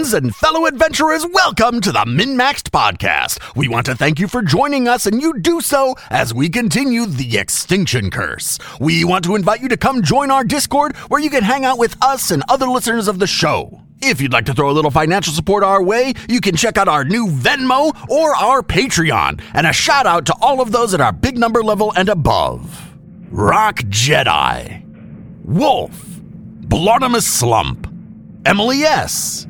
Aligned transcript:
friends 0.00 0.14
and 0.14 0.34
fellow 0.34 0.64
adventurers, 0.64 1.26
welcome 1.26 1.78
to 1.78 1.92
the 1.92 2.04
MinMaxed 2.06 2.70
podcast. 2.70 3.38
We 3.54 3.68
want 3.68 3.84
to 3.84 3.94
thank 3.94 4.18
you 4.18 4.28
for 4.28 4.40
joining 4.40 4.88
us, 4.88 5.04
and 5.04 5.20
you 5.20 5.38
do 5.38 5.60
so 5.60 5.94
as 6.08 6.32
we 6.32 6.48
continue 6.48 7.04
the 7.04 7.36
Extinction 7.36 8.10
Curse. 8.10 8.58
We 8.80 9.04
want 9.04 9.26
to 9.26 9.34
invite 9.34 9.60
you 9.60 9.68
to 9.68 9.76
come 9.76 10.02
join 10.02 10.30
our 10.30 10.42
Discord 10.42 10.96
where 11.08 11.20
you 11.20 11.28
can 11.28 11.42
hang 11.42 11.66
out 11.66 11.78
with 11.78 12.02
us 12.02 12.30
and 12.30 12.42
other 12.48 12.66
listeners 12.66 13.08
of 13.08 13.18
the 13.18 13.26
show. 13.26 13.82
If 14.00 14.22
you'd 14.22 14.32
like 14.32 14.46
to 14.46 14.54
throw 14.54 14.70
a 14.70 14.72
little 14.72 14.90
financial 14.90 15.34
support 15.34 15.62
our 15.62 15.82
way, 15.82 16.14
you 16.30 16.40
can 16.40 16.56
check 16.56 16.78
out 16.78 16.88
our 16.88 17.04
new 17.04 17.26
Venmo 17.26 17.94
or 18.08 18.34
our 18.34 18.62
Patreon. 18.62 19.42
And 19.52 19.66
a 19.66 19.72
shout 19.74 20.06
out 20.06 20.24
to 20.26 20.36
all 20.40 20.62
of 20.62 20.72
those 20.72 20.94
at 20.94 21.02
our 21.02 21.12
big 21.12 21.36
number 21.36 21.62
level 21.62 21.92
and 21.94 22.08
above 22.08 22.96
Rock 23.30 23.80
Jedi, 23.80 24.82
Wolf, 25.44 25.92
Blornimus 26.62 27.24
Slump, 27.24 27.86
Emily 28.46 28.84
S., 28.84 29.46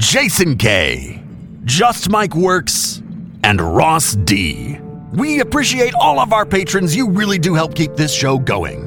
Jason 0.00 0.56
K., 0.56 1.22
Just 1.64 2.08
Mike 2.08 2.34
Works, 2.34 3.02
and 3.44 3.60
Ross 3.60 4.14
D. 4.14 4.78
We 5.12 5.40
appreciate 5.40 5.92
all 5.92 6.18
of 6.18 6.32
our 6.32 6.46
patrons. 6.46 6.96
You 6.96 7.10
really 7.10 7.38
do 7.38 7.52
help 7.52 7.74
keep 7.74 7.96
this 7.96 8.10
show 8.10 8.38
going. 8.38 8.82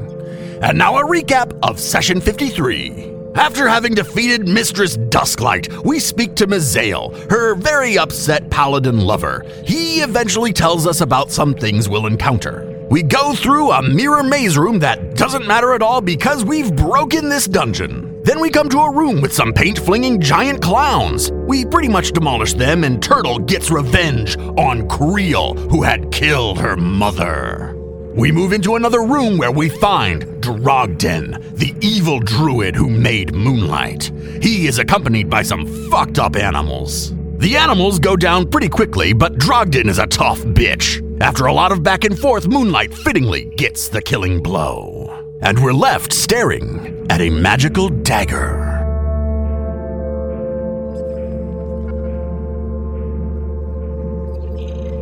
And 0.64 0.76
now 0.76 0.98
a 0.98 1.04
recap 1.06 1.58
of 1.62 1.80
session 1.80 2.20
53. 2.20 3.12
After 3.36 3.68
having 3.68 3.94
defeated 3.94 4.48
Mistress 4.48 4.98
Dusklight, 4.98 5.86
we 5.86 6.00
speak 6.00 6.36
to 6.38 6.48
Mazael, 6.48 7.14
her 7.30 7.54
very 7.54 7.96
upset 7.96 8.50
paladin 8.50 9.00
lover. 9.00 9.46
He 9.68 10.02
eventually 10.02 10.52
tells 10.52 10.88
us 10.88 11.02
about 11.02 11.32
some 11.32 11.54
things 11.54 11.88
we'll 11.88 12.08
encounter. 12.08 12.88
We 12.90 13.04
go 13.04 13.36
through 13.36 13.70
a 13.72 13.84
mirror 13.84 14.24
maze 14.24 14.58
room 14.58 14.80
that 14.80 15.16
doesn't 15.16 15.46
matter 15.46 15.76
at 15.76 15.84
all 15.84 16.02
because 16.02 16.44
we've 16.44 16.76
broken 16.76 17.30
this 17.30 17.46
dungeon. 17.46 18.13
Then 18.24 18.40
we 18.40 18.50
come 18.50 18.70
to 18.70 18.80
a 18.80 18.96
room 18.96 19.20
with 19.20 19.34
some 19.34 19.52
paint 19.52 19.78
flinging 19.78 20.22
giant 20.22 20.62
clowns. 20.62 21.30
We 21.46 21.66
pretty 21.66 21.90
much 21.90 22.14
demolish 22.14 22.54
them, 22.54 22.86
and 22.86 23.04
Turtle 23.04 23.38
gets 23.38 23.70
revenge 23.70 24.38
on 24.38 24.88
Creel, 24.88 25.56
who 25.56 25.84
had 25.84 26.10
killed 26.10 26.58
her 26.58 26.78
mother. 26.78 27.76
We 28.16 28.32
move 28.32 28.54
into 28.54 28.76
another 28.76 29.04
room 29.04 29.38
where 29.38 29.52
we 29.52 29.68
find 29.68 30.24
Drogden, 30.42 31.58
the 31.58 31.76
evil 31.82 32.22
druid 32.22 32.78
who 32.78 32.90
made 32.90 33.34
Moonlight. 33.34 34.10
He 34.42 34.68
is 34.68 34.80
accompanied 34.80 35.30
by 35.30 35.42
some 35.42 35.66
fucked 35.90 36.18
up 36.18 36.38
animals. 36.38 37.14
The 37.40 37.58
animals 37.58 38.00
go 38.00 38.16
down 38.16 38.50
pretty 38.50 38.70
quickly, 38.70 39.12
but 39.12 39.38
Drogden 39.38 39.90
is 39.90 40.00
a 40.00 40.08
tough 40.08 40.40
bitch. 40.44 41.02
After 41.22 41.48
a 41.48 41.54
lot 41.54 41.74
of 41.74 41.84
back 41.84 42.06
and 42.06 42.18
forth, 42.18 42.48
Moonlight 42.48 42.94
fittingly 42.94 43.52
gets 43.58 43.90
the 43.90 44.02
killing 44.02 44.42
blow. 44.42 45.03
And 45.44 45.62
we're 45.62 45.74
left 45.74 46.14
staring 46.14 47.06
at 47.10 47.20
a 47.20 47.30
magical 47.30 47.90
dagger. 47.90 48.62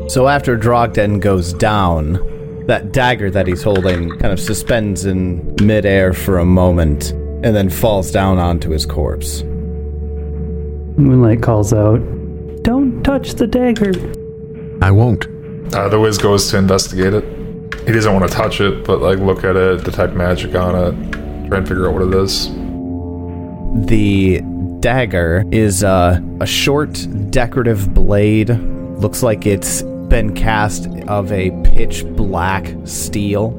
So 0.09 0.28
after 0.28 0.58
Drogden 0.58 1.22
goes 1.22 1.53
down, 1.53 2.66
that 2.66 2.92
dagger 2.92 3.30
that 3.30 3.45
he's 3.45 3.61
holding 3.61 4.09
kind 4.17 4.33
of 4.33 4.39
suspends 4.39 5.06
in 5.06 5.56
midair 5.61 6.11
for 6.11 6.39
a 6.39 6.45
moment 6.45 7.11
and 7.11 7.55
then 7.55 7.70
falls 7.70 8.09
down 8.09 8.39
onto 8.39 8.72
his 8.72 8.86
corpse. 8.86 9.44
Moonlight 10.98 11.44
calls 11.44 11.72
out, 11.72 12.00
Don't 12.64 13.04
touch 13.04 13.36
the 13.36 13.45
dagger. 13.45 13.93
I 14.83 14.89
won't. 14.89 15.27
Uh, 15.73 15.87
the 15.87 15.99
Wiz 15.99 16.17
goes 16.17 16.49
to 16.49 16.58
investigate 16.58 17.14
it. 17.14 17.23
He 17.86 17.92
doesn't 17.92 18.14
want 18.14 18.30
to 18.30 18.36
touch 18.36 18.61
it, 18.61 18.86
but 18.86 19.02
like 19.02 19.17
look 19.19 19.43
at 19.43 19.55
it, 19.55 19.83
detect 19.83 20.14
magic 20.14 20.55
on 20.55 20.75
it, 20.75 21.47
try 21.47 21.58
and 21.58 21.67
figure 21.67 21.87
out 21.87 21.93
what 21.93 22.03
it 22.03 22.14
is. 22.14 22.49
The 23.87 24.42
dagger 24.81 25.43
is 25.52 25.81
a 25.83 26.21
short, 26.45 27.08
decorative 27.31 27.93
blade. 27.93 28.49
Looks 28.49 29.23
like 29.23 29.45
it's 29.45 29.81
been 29.81 30.36
cast 30.36 30.87
of 31.08 31.31
a 31.31 31.52
pitch 31.64 32.05
black 32.05 32.75
steel. 32.83 33.58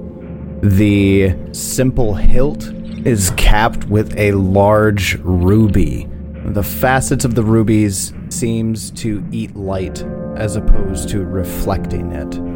The 0.62 1.34
simple 1.52 2.14
hilt 2.14 2.64
is 3.04 3.32
capped 3.36 3.88
with 3.88 4.16
a 4.16 4.32
large 4.32 5.18
ruby. 5.22 6.08
The 6.44 6.62
facets 6.62 7.24
of 7.24 7.34
the 7.34 7.42
rubies 7.42 8.12
seems 8.28 8.90
to 8.92 9.24
eat 9.32 9.56
light 9.56 10.04
as 10.36 10.54
opposed 10.56 11.08
to 11.08 11.24
reflecting 11.24 12.12
it. 12.12 12.51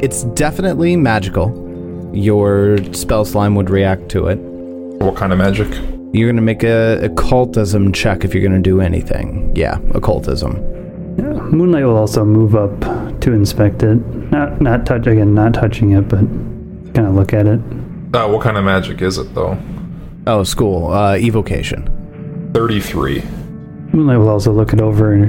It's 0.00 0.24
definitely 0.24 0.96
magical. 0.96 2.10
Your 2.12 2.78
spell 2.94 3.24
slime 3.24 3.54
would 3.56 3.68
react 3.68 4.08
to 4.10 4.28
it. 4.28 4.38
What 4.38 5.16
kind 5.16 5.32
of 5.32 5.38
magic? 5.38 5.68
You're 6.12 6.30
gonna 6.30 6.40
make 6.40 6.62
a 6.62 7.04
occultism 7.04 7.92
check 7.92 8.24
if 8.24 8.32
you're 8.32 8.42
gonna 8.42 8.60
do 8.60 8.80
anything. 8.80 9.52
Yeah, 9.56 9.78
occultism. 9.94 10.56
Yeah, 11.18 11.32
Moonlight 11.32 11.84
will 11.84 11.96
also 11.96 12.24
move 12.24 12.54
up 12.54 12.80
to 13.20 13.32
inspect 13.32 13.82
it. 13.82 13.96
Not 14.30 14.60
not 14.60 14.86
touch 14.86 15.06
again, 15.06 15.34
not 15.34 15.54
touching 15.54 15.90
it, 15.90 16.02
but 16.08 16.20
kind 16.94 17.08
of 17.08 17.14
look 17.14 17.32
at 17.32 17.46
it. 17.46 17.60
Uh, 18.14 18.28
what 18.28 18.40
kind 18.42 18.56
of 18.56 18.64
magic 18.64 19.02
is 19.02 19.18
it 19.18 19.34
though? 19.34 19.58
Oh, 20.26 20.44
school. 20.44 20.92
Uh, 20.92 21.16
evocation. 21.16 22.50
33. 22.54 23.22
Moonlight 23.92 24.18
will 24.18 24.28
also 24.28 24.52
look 24.52 24.72
it 24.72 24.80
over 24.80 25.12
and, 25.12 25.26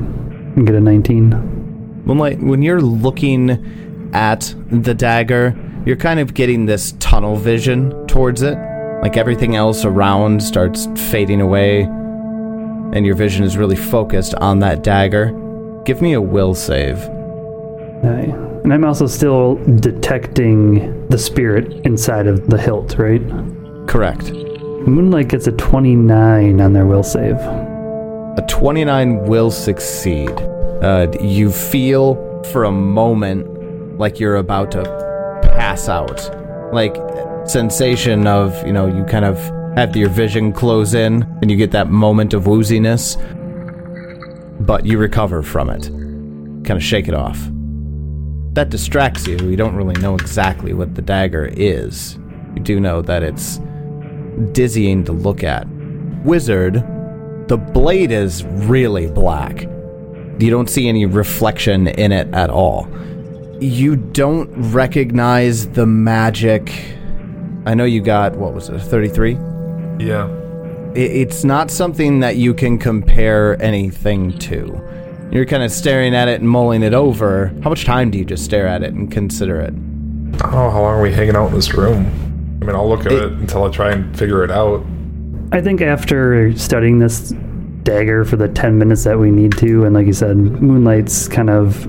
and 0.58 0.66
get 0.66 0.75
a 0.75 0.79
19. 0.79 2.03
Moonlight, 2.06 2.40
when 2.40 2.62
you're 2.62 2.81
looking 2.81 3.88
at 4.14 4.53
the 4.72 4.94
dagger, 4.94 5.56
you're 5.86 5.97
kind 5.97 6.20
of 6.20 6.34
getting 6.34 6.66
this 6.66 6.94
tunnel 7.00 7.36
vision 7.36 8.08
towards 8.08 8.42
it. 8.42 8.58
Like 9.02 9.18
everything 9.18 9.56
else 9.56 9.86
around 9.86 10.44
starts 10.44 10.88
fading 11.09 11.42
away, 11.42 11.84
and 11.84 13.06
your 13.06 13.16
vision 13.16 13.44
is 13.46 13.58
really 13.58 13.75
focused 13.75 14.36
on 14.36 14.59
that 14.59 14.84
dagger. 14.84 15.31
Give 15.86 16.02
me 16.02 16.14
a 16.14 16.22
will 16.22 16.53
save. 16.53 16.97
Aye. 18.03 18.34
And 18.64 18.74
I'm 18.74 18.84
also 18.84 19.08
still 19.08 19.56
detecting 19.78 21.08
the 21.08 21.18
spirit 21.18 21.72
inside 21.86 22.28
of 22.28 22.50
the 22.50 22.58
hilt, 22.58 22.97
right? 22.97 23.22
Correct. 23.88 24.31
Moonlight 24.31 25.30
gets 25.30 25.47
a 25.47 25.52
29 25.53 26.59
on 26.62 26.74
their 26.74 26.86
will 26.86 27.03
save. 27.03 27.36
A 27.36 28.46
29 28.47 29.28
will 29.28 29.50
succeed. 29.50 30.30
Uh, 30.81 31.12
you 31.22 31.52
feel 31.52 32.44
for 32.52 32.66
a 32.66 32.72
moment 32.72 33.47
like 33.99 34.19
you're 34.19 34.37
about 34.37 34.71
to 34.71 34.83
pass 35.43 35.87
out. 35.87 36.33
Like, 36.73 36.95
sensation 37.47 38.25
of, 38.27 38.65
you 38.65 38.73
know, 38.73 38.87
you 38.87 39.03
kind 39.03 39.25
of 39.25 39.37
have 39.75 39.95
your 39.95 40.09
vision 40.09 40.51
close 40.53 40.93
in 40.93 41.23
and 41.41 41.51
you 41.51 41.57
get 41.57 41.71
that 41.71 41.89
moment 41.89 42.33
of 42.33 42.45
wooziness, 42.45 43.17
but 44.65 44.85
you 44.85 44.97
recover 44.97 45.43
from 45.43 45.69
it. 45.69 45.83
Kind 46.65 46.71
of 46.71 46.83
shake 46.83 47.07
it 47.07 47.13
off. 47.13 47.39
That 48.53 48.69
distracts 48.69 49.27
you. 49.27 49.37
You 49.37 49.55
don't 49.55 49.75
really 49.75 49.99
know 50.01 50.16
exactly 50.16 50.73
what 50.73 50.95
the 50.95 51.01
dagger 51.01 51.45
is. 51.53 52.17
You 52.55 52.61
do 52.61 52.79
know 52.79 53.01
that 53.01 53.21
it's 53.21 53.59
dizzying 54.53 55.03
to 55.05 55.11
look 55.11 55.43
at. 55.43 55.67
Wizard, 56.23 56.75
the 57.47 57.57
blade 57.57 58.11
is 58.11 58.43
really 58.45 59.07
black. 59.07 59.63
You 60.39 60.49
don't 60.49 60.69
see 60.69 60.87
any 60.87 61.05
reflection 61.05 61.87
in 61.87 62.11
it 62.11 62.33
at 62.33 62.49
all. 62.49 62.87
You 63.62 63.97
don't 63.97 64.50
recognize 64.72 65.70
the 65.70 65.86
magic. 65.86 66.74
I 67.66 67.74
know 67.74 67.84
you 67.84 68.02
got, 68.02 68.35
what 68.35 68.53
was 68.53 68.70
it, 68.70 68.79
33? 68.79 69.34
Yeah. 70.00 70.28
It's 70.96 71.44
not 71.44 71.70
something 71.70 72.22
that 72.22 72.38
you 72.38 72.53
can 72.53 72.78
compare 72.78 73.61
anything 73.61 74.38
to. 74.40 74.82
You're 75.32 75.46
kind 75.46 75.61
of 75.61 75.72
staring 75.72 76.16
at 76.16 76.28
it 76.28 76.40
and 76.40 76.50
mulling 76.50 76.84
it 76.84 76.94
over. 76.94 77.53
How 77.61 77.70
much 77.70 77.85
time 77.85 78.09
do 78.11 78.17
you 78.17 78.26
just 78.26 78.46
stare 78.46 78.66
at 78.66 78.82
it 78.82 78.94
and 78.94 79.11
consider 79.11 79.59
it? 79.59 79.73
Oh, 80.46 80.70
how 80.72 80.82
long 80.82 80.96
are 80.96 81.02
we 81.02 81.12
hanging 81.12 81.35
out 81.35 81.50
in 81.50 81.53
this 81.53 81.73
room? 81.73 82.05
I 82.62 82.66
mean, 82.66 82.76
I'll 82.76 82.88
look 82.88 83.05
at 83.05 83.12
it, 83.12 83.23
it 83.23 83.32
until 83.34 83.66
I 83.66 83.70
try 83.70 83.91
and 83.91 84.17
figure 84.17 84.44
it 84.44 84.52
out. 84.52 84.85
I 85.52 85.62
think 85.62 85.82
after 85.82 86.58
studying 86.58 87.00
this 87.00 87.34
dagger 87.84 88.23
for 88.23 88.38
the 88.38 88.47
10 88.47 88.78
minutes 88.78 89.03
that 89.03 89.20
we 89.20 89.32
need 89.32 89.58
to, 89.58 89.84
and 89.84 89.94
like 89.94 90.08
you 90.08 90.14
said, 90.14 90.38
Moonlight's 90.38 91.28
kind 91.28 91.50
of 91.50 91.88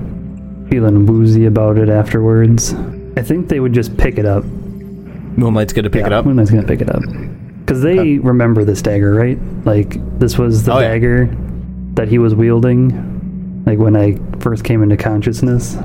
feeling 0.71 1.05
woozy 1.05 1.45
about 1.45 1.77
it 1.77 1.89
afterwards, 1.89 2.73
I 3.17 3.21
think 3.21 3.49
they 3.49 3.59
would 3.59 3.73
just 3.73 3.95
pick 3.97 4.17
it 4.17 4.25
up. 4.25 4.45
Moonlight's 4.45 5.73
gonna 5.73 5.89
pick 5.89 6.01
yeah, 6.01 6.07
it 6.07 6.13
up? 6.13 6.25
Moonlight's 6.25 6.49
gonna 6.49 6.65
pick 6.65 6.79
it 6.79 6.89
up. 6.89 7.01
Because 7.59 7.81
they 7.81 8.17
remember 8.19 8.63
this 8.63 8.81
dagger, 8.81 9.13
right? 9.13 9.37
Like, 9.65 9.97
this 10.17 10.37
was 10.37 10.63
the 10.63 10.73
Oh, 10.73 10.79
yeah. 10.79 10.87
dagger 10.87 11.37
that 11.95 12.07
he 12.07 12.19
was 12.19 12.33
wielding, 12.33 13.63
like 13.65 13.79
when 13.79 13.97
I 13.97 14.17
first 14.39 14.63
came 14.63 14.81
into 14.81 14.95
consciousness. 14.95 15.77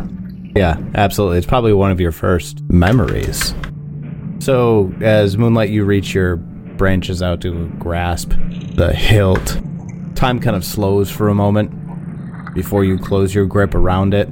Yeah, 0.54 0.78
absolutely. 0.94 1.38
It's 1.38 1.46
probably 1.48 1.72
one 1.72 1.90
of 1.90 2.00
your 2.00 2.12
first 2.12 2.62
memories. 2.70 3.54
So, 4.38 4.94
as 5.00 5.36
Moonlight, 5.36 5.70
you 5.70 5.84
reach 5.84 6.14
your 6.14 6.36
branches 6.36 7.22
out 7.22 7.40
to 7.40 7.68
grasp 7.80 8.32
the 8.76 8.92
hilt. 8.92 9.60
Time 10.14 10.38
kind 10.38 10.54
of 10.54 10.64
slows 10.64 11.10
for 11.10 11.28
a 11.28 11.34
moment 11.34 11.72
before 12.54 12.84
you 12.84 12.98
close 12.98 13.34
your 13.34 13.46
grip 13.46 13.74
around 13.74 14.14
it. 14.14 14.28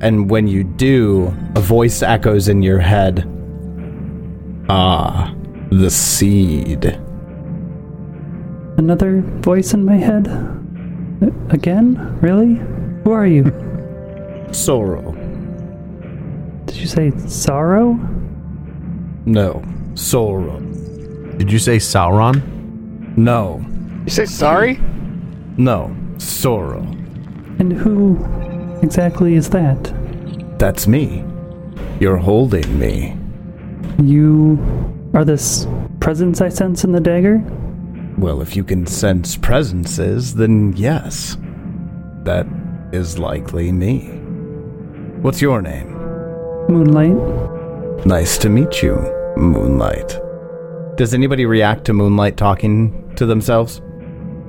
And 0.00 0.30
when 0.30 0.46
you 0.46 0.64
do, 0.64 1.34
a 1.54 1.60
voice 1.60 2.02
echoes 2.02 2.48
in 2.48 2.62
your 2.62 2.78
head 2.78 3.30
Ah, 4.68 5.34
the 5.70 5.90
seed. 5.90 6.98
Another 8.78 9.20
voice 9.20 9.74
in 9.74 9.84
my 9.84 9.96
head? 9.96 10.26
Again? 11.50 12.18
Really? 12.22 12.54
Who 13.04 13.12
are 13.12 13.26
you? 13.26 13.44
Sorrow. 14.52 15.12
Did 16.64 16.76
you 16.76 16.86
say 16.86 17.10
sorrow? 17.28 17.98
No. 19.26 19.62
Sorrow. 19.94 20.60
Did 21.36 21.52
you 21.52 21.58
say 21.58 21.76
Sauron? 21.76 23.16
No. 23.16 23.64
You 24.04 24.10
say 24.10 24.24
sorry? 24.24 24.78
No. 25.58 25.94
Sorrow. 26.18 26.82
And 27.58 27.72
who 27.72 28.14
exactly 28.84 29.34
is 29.34 29.50
that? 29.50 30.58
That's 30.58 30.86
me. 30.86 31.24
You're 31.98 32.18
holding 32.18 32.78
me. 32.78 33.16
You 34.02 34.58
are 35.14 35.24
this 35.24 35.66
presence 36.00 36.40
I 36.40 36.50
sense 36.50 36.84
in 36.84 36.92
the 36.92 37.00
dagger? 37.00 37.42
Well, 38.18 38.40
if 38.42 38.54
you 38.54 38.62
can 38.62 38.86
sense 38.86 39.36
presences, 39.36 40.34
then 40.34 40.74
yes. 40.76 41.36
That 42.22 42.46
is 42.92 43.18
likely 43.18 43.72
me. 43.72 44.06
What's 45.22 45.40
your 45.40 45.62
name? 45.62 45.92
Moonlight? 46.68 48.06
Nice 48.06 48.38
to 48.38 48.48
meet 48.48 48.82
you, 48.82 48.96
Moonlight. 49.36 50.20
Does 50.96 51.14
anybody 51.14 51.46
react 51.46 51.84
to 51.86 51.92
Moonlight 51.92 52.36
talking 52.36 53.12
to 53.16 53.26
themselves? 53.26 53.80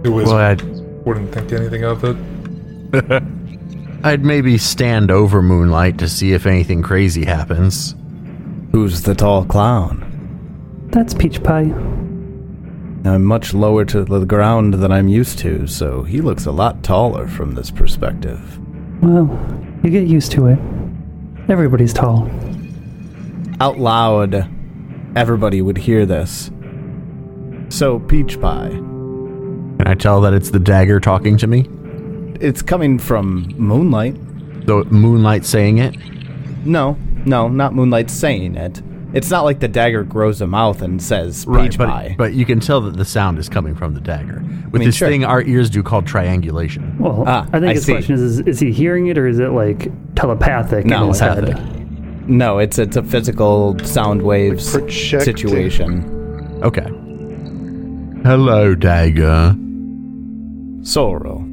It 0.03 0.09
was, 0.09 0.25
Well, 0.27 0.37
I'd, 0.37 0.61
wouldn't 1.05 1.33
think 1.33 1.51
anything 1.53 1.83
of 1.83 2.03
it. 2.03 3.23
I'd 4.05 4.23
maybe 4.23 4.59
stand 4.59 5.09
over 5.09 5.41
Moonlight 5.41 5.97
to 5.97 6.07
see 6.07 6.33
if 6.33 6.45
anything 6.45 6.83
crazy 6.83 7.25
happens. 7.25 7.95
Who's 8.71 9.01
the 9.01 9.15
tall 9.15 9.45
clown? 9.45 10.89
That's 10.91 11.15
Peach 11.15 11.41
Pie. 11.41 11.73
I'm 13.03 13.25
much 13.25 13.55
lower 13.55 13.83
to 13.85 14.03
the 14.05 14.23
ground 14.23 14.75
than 14.75 14.91
I'm 14.91 15.07
used 15.07 15.39
to, 15.39 15.65
so 15.65 16.03
he 16.03 16.21
looks 16.21 16.45
a 16.45 16.51
lot 16.51 16.83
taller 16.83 17.27
from 17.27 17.55
this 17.55 17.71
perspective. 17.71 18.59
Well, 19.01 19.27
you 19.81 19.89
get 19.89 20.05
used 20.07 20.31
to 20.33 20.49
it. 20.49 20.59
Everybody's 21.49 21.91
tall. 21.91 22.29
Out 23.59 23.79
loud, 23.79 24.47
everybody 25.15 25.63
would 25.63 25.79
hear 25.79 26.05
this. 26.05 26.51
So, 27.69 27.97
Peach 27.97 28.39
Pie, 28.39 28.69
Can 28.69 29.87
I 29.87 29.95
tell 29.95 30.21
that 30.21 30.33
it's 30.35 30.51
the 30.51 30.59
dagger 30.59 30.99
talking 30.99 31.37
to 31.37 31.47
me? 31.47 31.67
It's 32.41 32.61
coming 32.61 32.99
from 32.99 33.47
Moonlight. 33.57 34.15
The 34.65 34.83
Moonlight 34.85 35.45
saying 35.45 35.77
it? 35.79 35.95
No, 36.65 36.97
no, 37.25 37.47
not 37.47 37.73
Moonlight 37.75 38.09
saying 38.09 38.55
it. 38.55 38.81
It's 39.13 39.29
not 39.29 39.45
like 39.45 39.59
the 39.61 39.67
dagger 39.69 40.03
grows 40.03 40.41
a 40.41 40.47
mouth 40.47 40.81
and 40.81 41.01
says 41.01 41.45
Peach 41.45 41.77
but, 41.77 41.87
Pie. 41.87 42.15
but 42.17 42.33
you 42.33 42.45
can 42.45 42.59
tell 42.59 42.81
that 42.81 42.97
the 42.97 43.05
sound 43.05 43.37
is 43.39 43.47
coming 43.47 43.73
from 43.73 43.93
the 43.93 44.01
dagger. 44.01 44.43
With 44.71 44.81
mean, 44.81 44.89
this 44.89 44.95
sure. 44.97 45.07
thing 45.07 45.23
our 45.23 45.41
ears 45.43 45.69
do 45.69 45.81
called 45.83 46.05
triangulation. 46.05 46.97
Well, 46.97 47.23
Ah, 47.25 47.43
I 47.53 47.59
think 47.59 47.65
I 47.65 47.73
his 47.75 47.85
see. 47.85 47.93
question 47.93 48.15
is, 48.15 48.21
is 48.21 48.39
is 48.41 48.59
he 48.59 48.73
hearing 48.73 49.07
it 49.07 49.17
or 49.17 49.25
is 49.27 49.39
it 49.39 49.51
like 49.51 49.89
telepathic 50.15 50.85
No, 50.85 51.03
in 51.03 51.07
his 51.09 51.19
telepathic. 51.19 51.55
head? 51.57 52.29
no, 52.29 52.57
it's 52.57 52.77
it's 52.77 52.97
a 52.97 53.03
physical 53.03 53.77
sound 53.85 54.21
waves 54.21 54.69
projecting. 54.71 55.19
situation. 55.21 56.59
Okay. 56.63 56.89
Hello, 58.27 58.75
dagger. 58.75 59.55
Sorrow. 60.81 61.44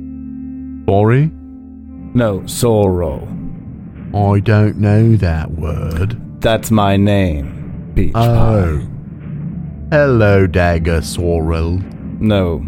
Sorry? 0.89 1.31
No, 2.15 2.47
sorrow. 2.47 3.27
I 4.15 4.41
don't 4.41 4.77
know 4.79 5.17
that 5.17 5.51
word. 5.53 6.21
That's 6.41 6.71
my 6.71 6.97
name, 6.97 7.93
Peach 7.95 8.13
Oh. 8.15 8.81
Pie. 8.81 9.97
Hello, 9.97 10.47
dagger 10.47 11.01
Sorrel. 11.03 11.79
No, 12.21 12.61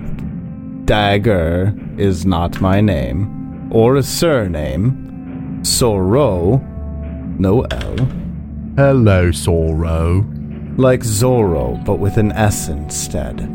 Dagger 0.84 1.74
is 1.96 2.26
not 2.26 2.60
my 2.60 2.80
name, 2.80 3.70
or 3.72 3.96
a 3.96 4.02
surname. 4.02 5.60
Sorrow, 5.64 6.58
no 7.38 7.62
L. 7.62 7.96
Hello, 8.76 9.30
Sorrow. 9.30 10.26
Like 10.76 11.00
Zorro, 11.00 11.82
but 11.84 11.98
with 12.00 12.16
an 12.18 12.32
S 12.32 12.68
instead. 12.68 13.48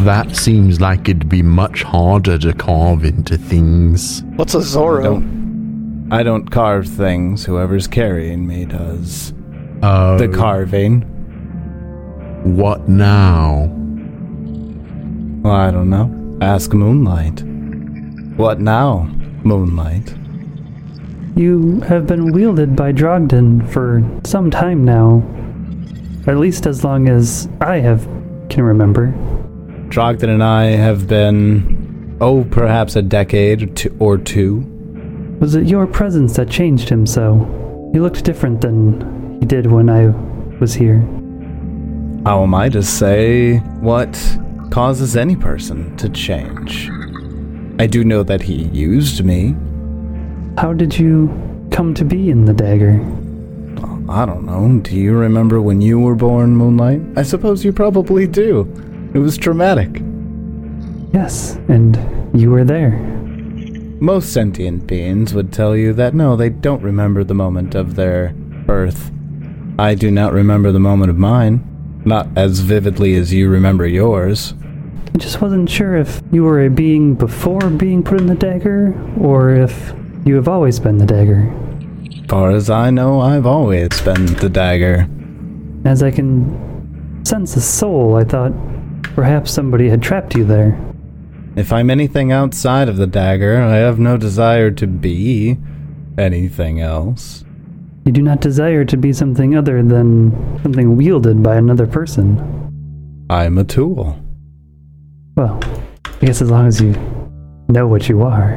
That 0.00 0.36
seems 0.36 0.80
like 0.80 1.08
it'd 1.08 1.28
be 1.28 1.42
much 1.42 1.82
harder 1.82 2.38
to 2.38 2.52
carve 2.52 3.04
into 3.04 3.38
things. 3.38 4.22
What's 4.36 4.54
a 4.54 4.58
Zorro? 4.58 5.02
Don't, 5.02 6.08
I 6.12 6.22
don't 6.22 6.50
carve 6.50 6.86
things, 6.86 7.44
whoever's 7.44 7.88
carrying 7.88 8.46
me 8.46 8.66
does. 8.66 9.32
Oh. 9.82 10.18
The 10.18 10.28
carving? 10.28 11.00
What 12.56 12.88
now? 12.88 13.68
Well, 15.42 15.54
I 15.54 15.70
don't 15.70 15.90
know. 15.90 16.38
Ask 16.40 16.72
Moonlight. 16.72 17.42
What 18.36 18.60
now, 18.60 19.10
Moonlight? 19.44 20.14
You 21.36 21.80
have 21.80 22.06
been 22.06 22.32
wielded 22.32 22.76
by 22.76 22.92
Drogden 22.92 23.68
for 23.70 24.02
some 24.24 24.50
time 24.50 24.84
now. 24.84 25.22
At 26.26 26.38
least 26.38 26.66
as 26.66 26.84
long 26.84 27.08
as 27.08 27.48
I 27.60 27.78
have 27.78 28.06
can 28.48 28.62
remember. 28.62 29.14
Drogden 29.88 30.28
and 30.28 30.42
I 30.42 30.64
have 30.66 31.06
been, 31.08 32.16
oh, 32.20 32.44
perhaps 32.44 32.96
a 32.96 33.02
decade 33.02 33.62
or 33.62 33.66
two. 33.66 33.96
Or 33.98 34.18
two. 34.18 35.36
Was 35.40 35.54
it 35.54 35.66
your 35.66 35.86
presence 35.86 36.36
that 36.36 36.48
changed 36.48 36.88
him 36.88 37.06
so? 37.06 37.90
He 37.92 38.00
looked 38.00 38.24
different 38.24 38.60
than 38.60 39.38
he 39.40 39.46
did 39.46 39.66
when 39.66 39.88
I 39.88 40.08
was 40.58 40.74
here. 40.74 41.00
How 42.24 42.42
am 42.42 42.54
I 42.54 42.68
to 42.70 42.82
say 42.82 43.58
what 43.80 44.12
causes 44.70 45.16
any 45.16 45.36
person 45.36 45.96
to 45.98 46.08
change? 46.08 46.90
I 47.78 47.86
do 47.86 48.02
know 48.02 48.22
that 48.22 48.42
he 48.42 48.64
used 48.64 49.24
me. 49.24 49.54
How 50.58 50.72
did 50.72 50.98
you 50.98 51.28
come 51.70 51.94
to 51.94 52.04
be 52.04 52.30
in 52.30 52.46
the 52.46 52.54
dagger? 52.54 52.94
I 54.08 54.24
don't 54.24 54.46
know. 54.46 54.80
Do 54.80 54.96
you 54.96 55.14
remember 55.14 55.60
when 55.60 55.80
you 55.80 56.00
were 56.00 56.14
born, 56.14 56.56
Moonlight? 56.56 57.02
I 57.16 57.22
suppose 57.22 57.64
you 57.64 57.72
probably 57.72 58.26
do. 58.26 58.64
It 59.16 59.20
was 59.20 59.38
traumatic. 59.38 60.02
Yes, 61.14 61.56
and 61.68 61.96
you 62.38 62.50
were 62.50 62.64
there. 62.64 62.98
Most 63.98 64.30
sentient 64.30 64.86
beings 64.86 65.32
would 65.32 65.54
tell 65.54 65.74
you 65.74 65.94
that 65.94 66.12
no, 66.12 66.36
they 66.36 66.50
don't 66.50 66.82
remember 66.82 67.24
the 67.24 67.32
moment 67.32 67.74
of 67.74 67.94
their 67.94 68.34
birth. 68.66 69.10
I 69.78 69.94
do 69.94 70.10
not 70.10 70.34
remember 70.34 70.70
the 70.70 70.80
moment 70.80 71.08
of 71.08 71.16
mine. 71.16 71.64
Not 72.04 72.28
as 72.36 72.60
vividly 72.60 73.14
as 73.14 73.32
you 73.32 73.48
remember 73.48 73.86
yours. 73.86 74.52
I 75.14 75.16
just 75.16 75.40
wasn't 75.40 75.70
sure 75.70 75.96
if 75.96 76.20
you 76.30 76.44
were 76.44 76.66
a 76.66 76.68
being 76.68 77.14
before 77.14 77.70
being 77.70 78.02
put 78.02 78.20
in 78.20 78.26
the 78.26 78.34
dagger, 78.34 78.92
or 79.18 79.54
if 79.54 79.94
you 80.26 80.34
have 80.34 80.46
always 80.46 80.78
been 80.78 80.98
the 80.98 81.06
dagger. 81.06 81.50
Far 82.28 82.50
as 82.50 82.68
I 82.68 82.90
know, 82.90 83.22
I've 83.22 83.46
always 83.46 83.98
been 84.02 84.26
the 84.26 84.50
dagger. 84.50 85.08
As 85.86 86.02
I 86.02 86.10
can 86.10 87.24
sense 87.24 87.56
a 87.56 87.62
soul, 87.62 88.16
I 88.16 88.24
thought 88.24 88.52
perhaps 89.16 89.50
somebody 89.50 89.88
had 89.88 90.02
trapped 90.02 90.36
you 90.36 90.44
there. 90.44 90.78
If 91.56 91.72
I'm 91.72 91.88
anything 91.88 92.32
outside 92.32 92.86
of 92.86 92.98
the 92.98 93.06
dagger, 93.06 93.62
I 93.62 93.76
have 93.76 93.98
no 93.98 94.18
desire 94.18 94.70
to 94.72 94.86
be 94.86 95.56
anything 96.18 96.82
else. 96.82 97.42
You 98.04 98.12
do 98.12 98.20
not 98.20 98.42
desire 98.42 98.84
to 98.84 98.96
be 98.98 99.14
something 99.14 99.56
other 99.56 99.82
than 99.82 100.60
something 100.62 100.96
wielded 100.98 101.42
by 101.42 101.56
another 101.56 101.86
person. 101.86 102.36
I'm 103.30 103.56
a 103.56 103.64
tool. 103.64 104.20
Well, 105.34 105.58
I 106.04 106.26
guess 106.26 106.42
as 106.42 106.50
long 106.50 106.66
as 106.66 106.82
you 106.82 106.92
know 107.68 107.86
what 107.86 108.10
you 108.10 108.22
are. 108.22 108.54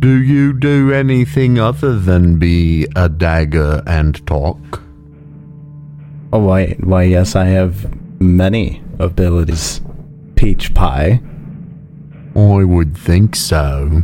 Do 0.00 0.22
you 0.22 0.52
do 0.52 0.92
anything 0.92 1.60
other 1.60 1.98
than 2.00 2.40
be 2.40 2.88
a 2.96 3.08
dagger 3.08 3.80
and 3.86 4.26
talk? 4.26 4.82
Oh, 6.32 6.40
why, 6.40 6.76
why, 6.80 7.04
yes, 7.04 7.36
I 7.36 7.44
have 7.44 7.94
many 8.20 8.83
abilities. 8.98 9.80
Peach 10.36 10.74
pie. 10.74 11.20
I 12.36 12.64
would 12.64 12.96
think 12.96 13.36
so. 13.36 14.02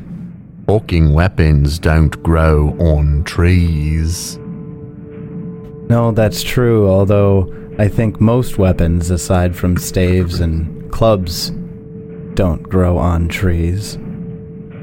Talking 0.67 1.13
weapons 1.13 1.79
don't 1.79 2.23
grow 2.23 2.77
on 2.79 3.25
trees. 3.25 4.39
No, 5.89 6.13
that's 6.13 6.43
true, 6.45 6.89
although 6.89 7.53
I 7.79 7.89
think 7.89 8.21
most 8.21 8.59
weapons, 8.59 9.11
aside 9.11 9.57
from 9.57 9.77
staves 9.77 10.41
and 10.41 10.91
clubs, 10.93 11.51
don't 12.35 12.63
grow 12.63 12.99
on 12.99 13.29
trees. 13.29 13.99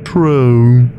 True. 0.04 0.90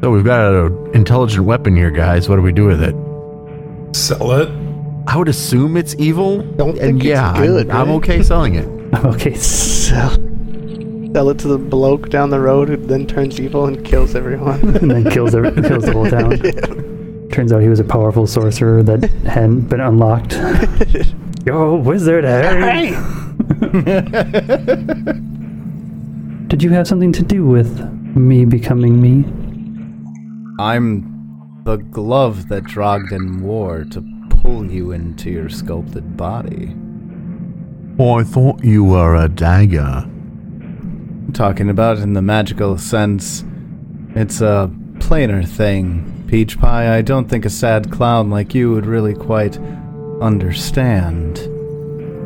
So 0.00 0.10
we've 0.10 0.24
got 0.24 0.54
an 0.54 0.94
intelligent 0.94 1.44
weapon 1.44 1.76
here, 1.76 1.90
guys. 1.90 2.28
What 2.28 2.36
do 2.36 2.42
we 2.42 2.52
do 2.52 2.64
with 2.64 2.82
it? 2.82 2.94
Sell 3.94 4.32
it. 4.32 4.65
I 5.08 5.16
would 5.16 5.28
assume 5.28 5.76
it's 5.76 5.94
evil. 5.98 6.42
Don't 6.42 6.70
and 6.70 6.78
think 6.78 6.96
it's 6.98 7.06
yeah, 7.06 7.30
I'm- 7.32 7.46
good, 7.46 7.70
I'm, 7.70 7.90
okay 7.92 8.22
selling 8.22 8.54
it. 8.56 8.68
Okay, 9.04 9.34
Sell, 9.34 10.10
sell 10.10 11.28
it 11.30 11.38
to 11.40 11.48
the 11.48 11.58
bloke 11.58 12.08
down 12.08 12.30
the 12.30 12.38
road 12.40 12.68
who 12.68 12.76
then 12.76 13.06
turns 13.06 13.38
evil 13.40 13.66
and 13.66 13.84
kills 13.84 14.14
everyone. 14.14 14.60
and 14.76 14.90
then 14.90 15.10
kills 15.10 15.34
every, 15.34 15.50
kills 15.62 15.84
the 15.84 15.92
whole 15.92 16.08
town. 16.08 17.28
Turns 17.30 17.52
out 17.52 17.60
he 17.60 17.68
was 17.68 17.80
a 17.80 17.84
powerful 17.84 18.26
sorcerer 18.26 18.82
that 18.84 19.10
hadn't 19.26 19.62
been 19.68 19.80
unlocked. 19.80 20.32
Yo, 21.44 21.74
wizard, 21.76 22.24
hey! 22.24 22.90
Did 26.46 26.62
you 26.62 26.70
have 26.70 26.86
something 26.86 27.12
to 27.12 27.22
do 27.22 27.44
with 27.44 27.78
me 28.16 28.44
becoming 28.44 29.02
me? 29.02 29.24
I'm 30.58 31.60
the 31.64 31.76
glove 31.76 32.48
that 32.48 32.62
Drogden 32.64 33.40
wore 33.42 33.84
to 33.86 34.00
pull 34.46 34.70
you 34.70 34.92
into 34.92 35.28
your 35.28 35.48
sculpted 35.48 36.16
body. 36.16 36.72
Oh, 37.98 38.20
I 38.20 38.22
thought 38.22 38.62
you 38.62 38.84
were 38.84 39.16
a 39.16 39.28
dagger. 39.28 40.08
Talking 41.32 41.68
about 41.68 41.98
in 41.98 42.12
the 42.12 42.22
magical 42.22 42.78
sense, 42.78 43.44
it's 44.14 44.40
a 44.40 44.70
plainer 45.00 45.42
thing. 45.42 46.24
Peach 46.28 46.60
Pie, 46.60 46.96
I 46.96 47.02
don't 47.02 47.28
think 47.28 47.44
a 47.44 47.50
sad 47.50 47.90
clown 47.90 48.30
like 48.30 48.54
you 48.54 48.70
would 48.70 48.86
really 48.86 49.14
quite 49.14 49.58
understand. 50.20 51.38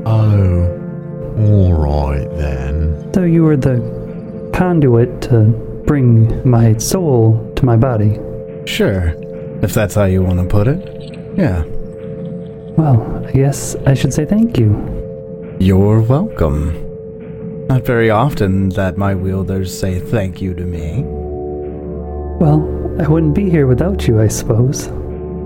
Oh, 0.05 0.67
alright 1.39 2.31
then. 2.37 3.15
So 3.15 3.25
you 3.25 3.45
were 3.45 3.57
the 3.57 4.50
conduit 4.55 5.23
to 5.23 5.45
bring 5.87 6.47
my 6.49 6.77
soul 6.77 7.50
to 7.57 7.65
my 7.65 7.79
body. 7.79 8.19
Sure, 8.67 9.15
if 9.62 9.73
that's 9.73 9.95
how 9.95 10.05
you 10.05 10.23
want 10.23 10.39
to 10.39 10.45
put 10.47 10.69
it. 10.69 11.39
Yeah. 11.39 11.65
Well, 12.80 13.26
I 13.26 13.32
guess 13.32 13.76
I 13.84 13.92
should 13.92 14.14
say 14.14 14.25
thank 14.25 14.56
you. 14.58 14.70
You're 15.60 16.00
welcome. 16.00 17.66
Not 17.66 17.84
very 17.84 18.08
often 18.08 18.70
that 18.70 18.96
my 18.96 19.14
wielders 19.14 19.78
say 19.78 20.00
thank 20.00 20.40
you 20.40 20.54
to 20.54 20.64
me. 20.64 21.02
Well, 22.40 22.62
I 22.99 23.06
wouldn't 23.06 23.34
be 23.34 23.50
here 23.50 23.66
without 23.66 24.08
you, 24.08 24.18
I 24.18 24.28
suppose. 24.28 24.88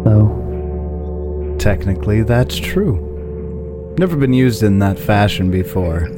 Though, 0.05 1.57
Technically, 1.59 2.23
that's 2.23 2.55
true. 2.55 3.01
Never 3.99 4.17
been 4.17 4.33
used 4.33 4.63
in 4.63 4.79
that 4.79 4.97
fashion 4.97 5.51
before. 5.51 6.09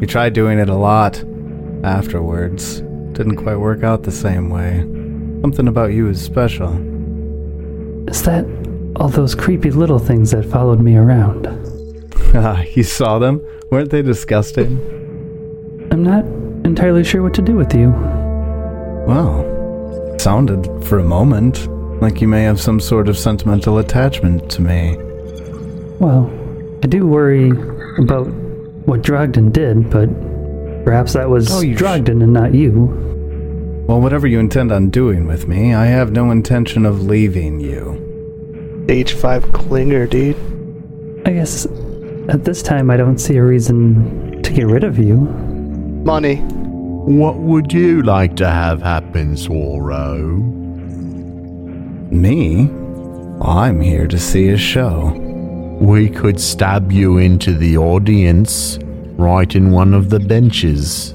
We 0.00 0.06
tried 0.06 0.32
doing 0.32 0.58
it 0.58 0.70
a 0.70 0.74
lot 0.74 1.22
afterwards. 1.84 2.80
Didn't 3.12 3.36
quite 3.36 3.56
work 3.56 3.84
out 3.84 4.04
the 4.04 4.10
same 4.10 4.48
way. 4.48 4.78
Something 5.42 5.68
about 5.68 5.92
you 5.92 6.08
is 6.08 6.22
special. 6.22 6.72
is 8.08 8.22
that 8.22 8.59
all 8.96 9.08
those 9.08 9.34
creepy 9.34 9.70
little 9.70 9.98
things 9.98 10.30
that 10.32 10.44
followed 10.44 10.80
me 10.80 10.96
around? 10.96 11.46
Ah, 12.32 12.62
you 12.74 12.84
saw 12.84 13.18
them? 13.18 13.44
Weren't 13.70 13.90
they 13.90 14.02
disgusting? 14.02 14.78
I'm 15.90 16.04
not 16.04 16.24
entirely 16.64 17.02
sure 17.02 17.24
what 17.24 17.34
to 17.34 17.42
do 17.42 17.56
with 17.56 17.74
you. 17.74 17.90
Well, 19.04 20.16
sounded 20.20 20.64
for 20.84 21.00
a 21.00 21.04
moment 21.04 21.66
like 22.00 22.20
you 22.20 22.28
may 22.28 22.44
have 22.44 22.60
some 22.60 22.78
sort 22.78 23.08
of 23.08 23.18
sentimental 23.18 23.78
attachment 23.78 24.48
to 24.52 24.62
me. 24.62 24.96
Well, 25.98 26.30
I 26.84 26.86
do 26.86 27.04
worry 27.06 27.50
about 27.98 28.26
what 28.86 29.02
Drogden 29.02 29.52
did, 29.52 29.90
but 29.90 30.08
perhaps 30.84 31.14
that 31.14 31.28
was 31.28 31.50
Oh, 31.52 31.62
you 31.62 31.76
sh- 31.76 31.82
and 31.82 32.32
not 32.32 32.54
you. 32.54 32.84
Well, 33.88 34.00
whatever 34.00 34.28
you 34.28 34.38
intend 34.38 34.70
on 34.70 34.90
doing 34.90 35.26
with 35.26 35.48
me, 35.48 35.74
I 35.74 35.86
have 35.86 36.12
no 36.12 36.30
intention 36.30 36.86
of 36.86 37.02
leaving 37.02 37.58
you. 37.58 38.06
Stage 38.90 39.12
5 39.12 39.44
clinger, 39.52 40.10
dude. 40.10 40.34
I 41.24 41.30
guess 41.30 41.64
at 42.28 42.44
this 42.44 42.60
time 42.60 42.90
I 42.90 42.96
don't 42.96 43.18
see 43.18 43.36
a 43.36 43.44
reason 43.44 44.42
to 44.42 44.52
get 44.52 44.66
rid 44.66 44.82
of 44.82 44.98
you. 44.98 45.14
Money. 46.04 46.38
What 46.38 47.36
would 47.36 47.72
you 47.72 48.02
like 48.02 48.34
to 48.38 48.50
have 48.50 48.82
happen, 48.82 49.36
Sorrow? 49.36 50.26
Me? 52.10 52.68
I'm 53.40 53.80
here 53.80 54.08
to 54.08 54.18
see 54.18 54.48
a 54.48 54.56
show. 54.56 55.12
We 55.80 56.10
could 56.10 56.40
stab 56.40 56.90
you 56.90 57.18
into 57.18 57.54
the 57.54 57.78
audience 57.78 58.80
right 59.12 59.54
in 59.54 59.70
one 59.70 59.94
of 59.94 60.10
the 60.10 60.18
benches. 60.18 61.14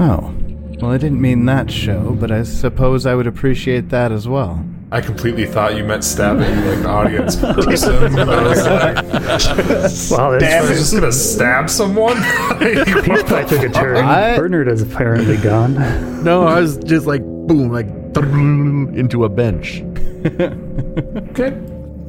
Oh. 0.00 0.34
Well, 0.80 0.92
I 0.92 0.96
didn't 0.96 1.20
mean 1.20 1.44
that 1.44 1.70
show, 1.70 2.16
but 2.18 2.30
I 2.30 2.42
suppose 2.42 3.04
I 3.04 3.14
would 3.14 3.26
appreciate 3.26 3.90
that 3.90 4.10
as 4.10 4.26
well. 4.26 4.64
I 4.94 5.00
completely 5.00 5.44
thought 5.44 5.76
you 5.76 5.82
meant 5.82 6.04
stabbing 6.04 6.48
you 6.56 6.64
like 6.66 6.78
an 6.78 6.86
audience 6.86 7.34
person. 7.34 8.16
I 8.16 8.42
was 8.44 8.64
like, 10.12 10.18
Wow, 10.18 10.34
I 10.34 10.60
was 10.60 10.78
just 10.78 10.94
gonna 10.94 11.10
stab 11.10 11.68
someone. 11.68 12.14
Peach 12.60 13.26
Pie 13.26 13.42
took 13.42 13.62
a 13.64 13.70
turn. 13.70 13.96
I- 14.04 14.36
Bernard 14.36 14.68
is 14.68 14.82
apparently 14.82 15.36
gone. 15.38 15.74
No, 16.22 16.46
I 16.46 16.60
was 16.60 16.76
just 16.76 17.06
like, 17.06 17.22
boom, 17.22 17.72
like 17.72 17.86
into 18.16 19.24
a 19.24 19.28
bench. 19.28 19.82
okay. 20.24 21.60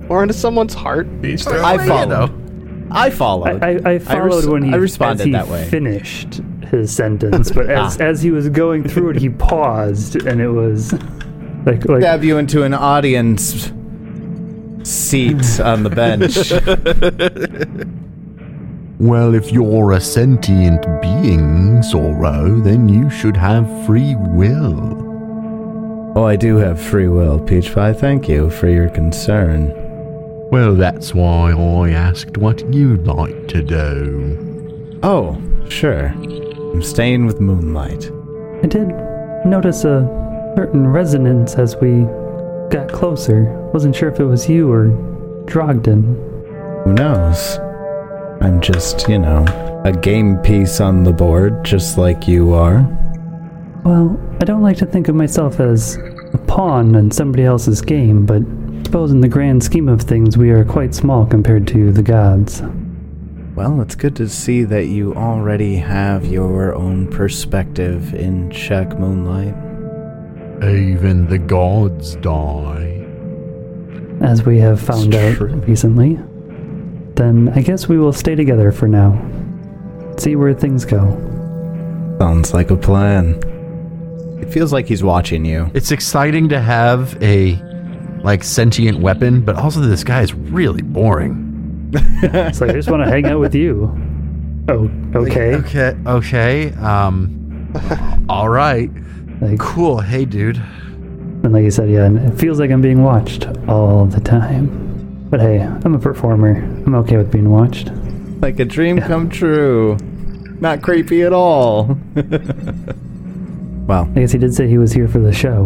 Or 0.07 0.21
into 0.21 0.35
someone's 0.35 0.75
heart. 0.75 1.07
Each 1.25 1.43
their 1.43 1.63
I 1.63 1.77
own. 1.77 1.87
followed. 1.87 2.87
I 2.91 3.09
followed. 3.09 3.63
I, 3.63 3.79
I, 3.83 3.93
I 3.93 3.97
followed 3.99 4.35
res- 4.43 4.47
when 4.47 4.61
he, 4.61 4.71
I 4.73 4.75
responded 4.75 5.21
as 5.21 5.25
he 5.25 5.31
that 5.31 5.47
way. 5.47 5.67
finished 5.69 6.39
his 6.69 6.91
sentence, 6.95 7.51
but 7.51 7.67
as, 7.67 7.99
ah. 7.99 8.03
as 8.03 8.21
he 8.21 8.29
was 8.29 8.47
going 8.49 8.87
through 8.87 9.09
it, 9.09 9.15
he 9.15 9.29
paused, 9.29 10.17
and 10.27 10.39
it 10.39 10.49
was 10.49 10.93
like 11.65 11.85
like 11.85 12.01
Stab 12.01 12.23
you 12.23 12.37
into 12.37 12.63
an 12.63 12.73
audience 12.73 13.71
seat 14.83 15.59
on 15.63 15.83
the 15.83 15.89
bench. 15.89 16.51
Well, 18.97 19.35
if 19.35 19.51
you're 19.51 19.91
a 19.91 19.99
sentient 19.99 20.85
being, 21.01 21.83
Sorrow, 21.83 22.59
then 22.61 22.87
you 22.87 23.09
should 23.09 23.35
have 23.35 23.67
free 23.85 24.15
will. 24.15 26.13
oh, 26.15 26.23
I 26.23 26.37
do 26.37 26.55
have 26.57 26.81
free 26.81 27.09
will, 27.09 27.39
Peach 27.41 27.73
Pie. 27.73 27.91
Thank 27.91 28.29
you 28.29 28.49
for 28.49 28.69
your 28.69 28.89
concern. 28.89 29.73
Well, 30.49 30.75
that's 30.75 31.13
why 31.13 31.51
I 31.51 31.89
asked 31.89 32.37
what 32.37 32.73
you'd 32.73 33.05
like 33.05 33.49
to 33.49 33.61
do. 33.61 34.97
Oh, 35.03 35.37
sure. 35.67 36.07
I'm 36.07 36.81
staying 36.81 37.25
with 37.25 37.41
Moonlight. 37.41 38.09
I 38.63 38.67
did 38.67 38.87
notice 39.45 39.83
a 39.83 40.07
certain 40.55 40.87
resonance 40.87 41.55
as 41.55 41.75
we 41.77 42.03
got 42.69 42.91
closer. 42.91 43.51
Wasn't 43.73 43.95
sure 43.95 44.09
if 44.09 44.19
it 44.19 44.25
was 44.25 44.49
you 44.49 44.71
or 44.71 44.87
Drogden. 45.45 46.03
Who 46.83 46.93
knows? 46.93 47.57
I'm 48.41 48.61
just, 48.61 49.07
you 49.07 49.19
know, 49.19 49.45
a 49.85 49.91
game 49.91 50.37
piece 50.37 50.79
on 50.79 51.03
the 51.03 51.13
board, 51.13 51.63
just 51.63 51.97
like 51.97 52.27
you 52.27 52.53
are. 52.53 52.87
Well, 53.83 54.19
I 54.41 54.45
don't 54.45 54.61
like 54.61 54.77
to 54.77 54.85
think 54.85 55.07
of 55.07 55.15
myself 55.15 55.59
as 55.59 55.97
a 56.33 56.37
pawn 56.47 56.95
in 56.95 57.11
somebody 57.11 57.43
else's 57.43 57.81
game, 57.81 58.25
but 58.25 58.41
I 58.41 58.83
suppose 58.83 59.11
in 59.11 59.21
the 59.21 59.27
grand 59.27 59.63
scheme 59.63 59.89
of 59.89 60.01
things, 60.01 60.37
we 60.37 60.51
are 60.51 60.65
quite 60.65 60.95
small 60.95 61.25
compared 61.25 61.67
to 61.67 61.91
the 61.91 62.03
gods. 62.03 62.61
Well, 63.55 63.79
it's 63.81 63.95
good 63.95 64.15
to 64.17 64.27
see 64.27 64.63
that 64.63 64.87
you 64.87 65.13
already 65.15 65.77
have 65.77 66.25
your 66.25 66.75
own 66.75 67.07
perspective 67.07 68.13
in 68.13 68.51
check, 68.51 68.97
Moonlight. 68.99 69.55
Even 70.69 71.27
the 71.27 71.37
gods 71.37 72.15
die. 72.17 72.91
as 74.21 74.43
we 74.45 74.57
have 74.59 74.79
found 74.81 75.13
It's 75.13 75.23
out 75.23 75.35
true. 75.37 75.55
recently. 75.67 76.19
Then 77.15 77.51
I 77.55 77.61
guess 77.61 77.87
we 77.87 77.97
will 77.97 78.13
stay 78.13 78.35
together 78.35 78.71
for 78.71 78.87
now. 78.87 79.19
See 80.17 80.35
where 80.35 80.53
things 80.53 80.85
go. 80.85 81.01
Sounds 82.19 82.53
like 82.53 82.71
a 82.71 82.77
plan. 82.77 83.39
It 84.41 84.49
feels 84.51 84.71
like 84.73 84.87
he's 84.87 85.03
watching 85.03 85.45
you. 85.45 85.69
It's 85.73 85.91
exciting 85.91 86.49
to 86.49 86.59
have 86.59 87.21
a 87.21 87.55
like 88.23 88.43
sentient 88.43 88.99
weapon, 88.99 89.41
but 89.41 89.55
also 89.57 89.79
this 89.81 90.03
guy 90.03 90.21
is 90.21 90.33
really 90.33 90.81
boring. 90.81 91.43
It's 92.23 92.59
like 92.61 92.71
I 92.71 92.73
just 92.73 92.89
want 92.89 93.03
to 93.03 93.09
hang 93.09 93.25
out 93.25 93.39
with 93.39 93.53
you. 93.55 93.89
Oh, 94.67 94.89
okay. 95.15 95.55
Okay. 95.55 95.95
Okay. 96.05 96.73
Um. 96.73 97.71
all 98.29 98.49
right. 98.49 98.89
Like, 99.41 99.59
Cool. 99.59 99.99
Hey, 99.99 100.25
dude. 100.25 100.57
and 100.57 101.51
like 101.53 101.63
you 101.63 101.71
said, 101.71 101.89
yeah, 101.89 102.05
and 102.05 102.17
it 102.17 102.37
feels 102.37 102.59
like 102.59 102.71
I'm 102.71 102.81
being 102.81 103.03
watched 103.03 103.47
all 103.67 104.05
the 104.05 104.19
time. 104.21 105.27
But 105.29 105.39
hey, 105.41 105.61
I'm 105.61 105.93
a 105.95 105.99
performer. 105.99 106.55
I'm 106.85 106.95
okay 106.95 107.17
with 107.17 107.31
being 107.31 107.49
watched. 107.49 107.91
Like 108.41 108.59
a 108.59 108.65
dream 108.65 108.99
come 109.01 109.29
true. 109.29 109.97
Not 110.59 110.81
creepy 110.81 111.23
at 111.23 111.33
all. 111.33 111.97
well, 113.87 114.09
I 114.15 114.19
guess 114.19 114.31
he 114.31 114.37
did 114.37 114.53
say 114.53 114.67
he 114.67 114.77
was 114.77 114.91
here 114.93 115.07
for 115.07 115.19
the 115.19 115.33
show. 115.33 115.63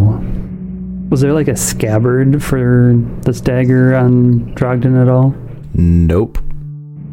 Was 1.10 1.22
there 1.22 1.34
like 1.34 1.48
a 1.48 1.56
scabbard 1.56 2.42
for 2.44 2.94
this 3.22 3.42
dagger 3.42 3.96
on 3.96 4.54
Drogden 4.56 5.02
at 5.02 5.10
all? 5.10 5.36
nope. 5.74 6.38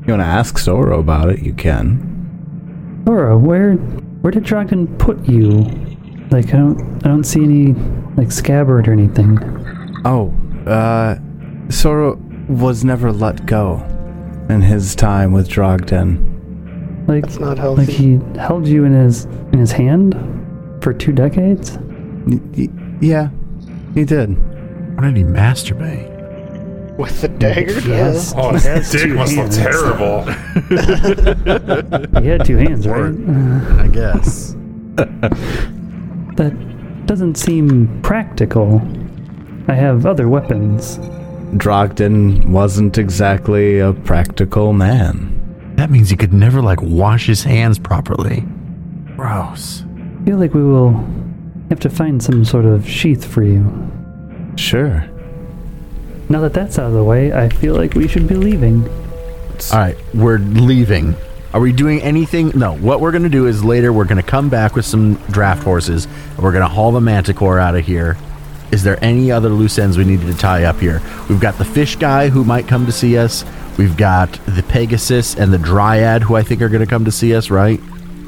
You 0.06 0.12
want 0.12 0.22
to 0.22 0.26
ask 0.26 0.56
Sorrow 0.58 1.00
about 1.00 1.30
it, 1.30 1.40
you 1.40 1.52
can. 1.52 3.02
Laura, 3.06 3.36
where 3.36 3.74
where 3.74 4.30
did 4.30 4.44
Drogden 4.44 4.98
put 4.98 5.28
you? 5.28 5.66
Like 6.30 6.48
I 6.48 6.58
don't 6.58 6.80
I 7.04 7.08
don't 7.08 7.24
see 7.24 7.42
any 7.44 7.72
like 8.16 8.32
scabbard 8.32 8.88
or 8.88 8.92
anything. 8.92 9.38
Oh, 10.04 10.34
uh, 10.66 11.18
Sorrow 11.70 12.16
was 12.48 12.84
never 12.84 13.12
let 13.12 13.46
go 13.46 13.82
in 14.48 14.62
his 14.62 14.94
time 14.94 15.32
with 15.32 15.48
Drogden. 15.48 16.34
Like 17.08 17.24
That's 17.24 17.38
not 17.38 17.58
healthy. 17.58 17.82
like 17.86 17.90
he 17.90 18.18
held 18.38 18.66
you 18.66 18.84
in 18.84 18.92
his 18.92 19.24
in 19.52 19.58
his 19.58 19.72
hand 19.72 20.14
for 20.82 20.92
two 20.92 21.12
decades? 21.12 21.78
Y- 22.26 22.40
y- 22.56 22.68
yeah, 23.00 23.30
he 23.94 24.04
did. 24.04 24.30
Why 24.96 25.04
did 25.08 25.16
he 25.16 25.22
masturbate? 25.22 26.14
With 26.96 27.20
the 27.20 27.28
dagger? 27.28 27.78
He 27.80 27.90
has, 27.90 28.32
Oh, 28.36 28.54
he 28.54 28.68
his 28.68 28.90
dick 28.90 29.02
two 29.02 29.14
must 29.14 29.36
look 29.36 29.52
hands. 29.52 29.56
terrible. 29.58 30.22
He 32.22 32.28
had 32.28 32.44
two 32.44 32.56
hands, 32.56 32.86
right? 32.88 33.14
I 33.80 33.88
guess. 33.88 34.56
That 36.36 37.06
doesn't 37.06 37.36
seem 37.36 38.00
practical. 38.02 38.80
I 39.68 39.74
have 39.74 40.06
other 40.06 40.28
weapons. 40.28 40.98
Drogden 41.58 42.46
wasn't 42.46 42.98
exactly 42.98 43.78
a 43.78 43.92
practical 43.92 44.72
man. 44.72 45.32
That 45.76 45.90
means 45.90 46.10
he 46.10 46.16
could 46.16 46.32
never 46.32 46.60
like 46.60 46.82
wash 46.82 47.26
his 47.26 47.44
hands 47.44 47.78
properly. 47.78 48.44
Gross. 49.16 49.84
I 50.20 50.24
feel 50.24 50.38
like 50.38 50.54
we 50.54 50.62
will 50.62 50.92
have 51.70 51.80
to 51.80 51.90
find 51.90 52.22
some 52.22 52.44
sort 52.44 52.64
of 52.64 52.88
sheath 52.88 53.24
for 53.24 53.42
you. 53.42 53.90
Sure. 54.56 55.04
Now 56.28 56.40
that 56.40 56.52
that's 56.54 56.78
out 56.78 56.86
of 56.86 56.92
the 56.92 57.04
way, 57.04 57.32
I 57.32 57.48
feel 57.48 57.74
like 57.74 57.94
we 57.94 58.08
should 58.08 58.26
be 58.26 58.34
leaving. 58.34 58.88
All 59.72 59.78
right, 59.78 59.96
we're 60.14 60.38
leaving. 60.38 61.14
Are 61.54 61.60
we 61.60 61.72
doing 61.72 62.02
anything? 62.02 62.50
No. 62.54 62.74
What 62.76 63.00
we're 63.00 63.12
going 63.12 63.22
to 63.22 63.28
do 63.28 63.46
is 63.46 63.64
later 63.64 63.92
we're 63.92 64.04
going 64.04 64.22
to 64.22 64.28
come 64.28 64.48
back 64.48 64.74
with 64.74 64.84
some 64.84 65.14
draft 65.30 65.62
horses 65.62 66.04
and 66.06 66.38
we're 66.38 66.52
going 66.52 66.62
to 66.62 66.68
haul 66.68 66.92
the 66.92 67.00
manticore 67.00 67.58
out 67.58 67.74
of 67.74 67.84
here. 67.86 68.16
Is 68.72 68.82
there 68.82 69.02
any 69.02 69.30
other 69.30 69.48
loose 69.48 69.78
ends 69.78 69.96
we 69.96 70.04
needed 70.04 70.26
to 70.26 70.34
tie 70.36 70.64
up 70.64 70.78
here? 70.80 71.00
We've 71.28 71.40
got 71.40 71.56
the 71.56 71.64
fish 71.64 71.96
guy 71.96 72.28
who 72.28 72.44
might 72.44 72.66
come 72.68 72.84
to 72.86 72.92
see 72.92 73.16
us. 73.16 73.44
We've 73.78 73.96
got 73.96 74.32
the 74.46 74.62
Pegasus 74.64 75.36
and 75.36 75.52
the 75.52 75.58
Dryad 75.58 76.22
who 76.22 76.34
I 76.34 76.42
think 76.42 76.60
are 76.62 76.68
going 76.68 76.84
to 76.84 76.90
come 76.90 77.04
to 77.04 77.12
see 77.12 77.34
us, 77.34 77.48
right? 77.48 77.78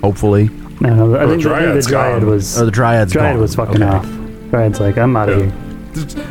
Hopefully. 0.00 0.48
No, 0.80 0.94
no, 0.94 1.14
I 1.16 1.22
oh, 1.24 1.28
think, 1.36 1.44
I 1.46 1.60
think 1.72 1.82
the 1.82 1.88
dryad 1.90 2.20
gone. 2.22 2.30
was 2.30 2.58
Oh, 2.60 2.64
the 2.64 2.70
Dryad's 2.70 3.12
dryad 3.12 3.34
gone. 3.34 3.40
was 3.42 3.54
fucking 3.56 3.82
Okay. 3.82 3.84
off. 3.84 4.06
Dryad's 4.50 4.80
like, 4.80 4.96
I'm 4.96 5.16
out 5.16 5.28
of 5.28 5.38
Yeah. 5.40 5.44
here. 5.46 5.54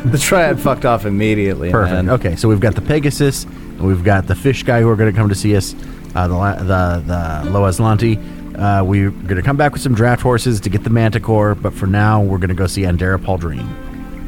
The 0.06 0.18
dryad 0.18 0.58
fucked 0.58 0.86
off 0.86 1.04
immediately. 1.04 1.70
Perfect. 1.70 1.92
man. 2.06 2.10
Okay, 2.10 2.34
so 2.36 2.48
we've 2.48 2.60
got 2.60 2.74
the 2.74 2.80
Pegasus, 2.80 3.44
and 3.44 3.82
we've 3.82 4.02
got 4.02 4.26
the 4.26 4.34
fish 4.34 4.62
guy 4.62 4.80
who 4.80 4.88
are 4.88 4.96
going 4.96 5.12
to 5.12 5.16
come 5.16 5.28
to 5.28 5.34
see 5.34 5.54
us, 5.54 5.74
uh, 6.14 6.28
the 6.28 6.64
the 6.64 7.02
the 7.06 7.50
Loas 7.50 7.80
Lanti. 7.80 8.18
Uh, 8.56 8.82
we're 8.82 9.10
going 9.10 9.36
to 9.36 9.42
come 9.42 9.56
back 9.56 9.72
with 9.72 9.80
some 9.82 9.94
draft 9.94 10.20
horses 10.20 10.58
to 10.60 10.68
get 10.68 10.82
the 10.82 10.90
Manticore, 10.90 11.54
but 11.54 11.72
for 11.72 11.86
now, 11.86 12.20
we're 12.20 12.38
going 12.38 12.48
to 12.48 12.54
go 12.56 12.66
see 12.66 12.82
Andera 12.82 13.16
Paldreen. 13.16 13.64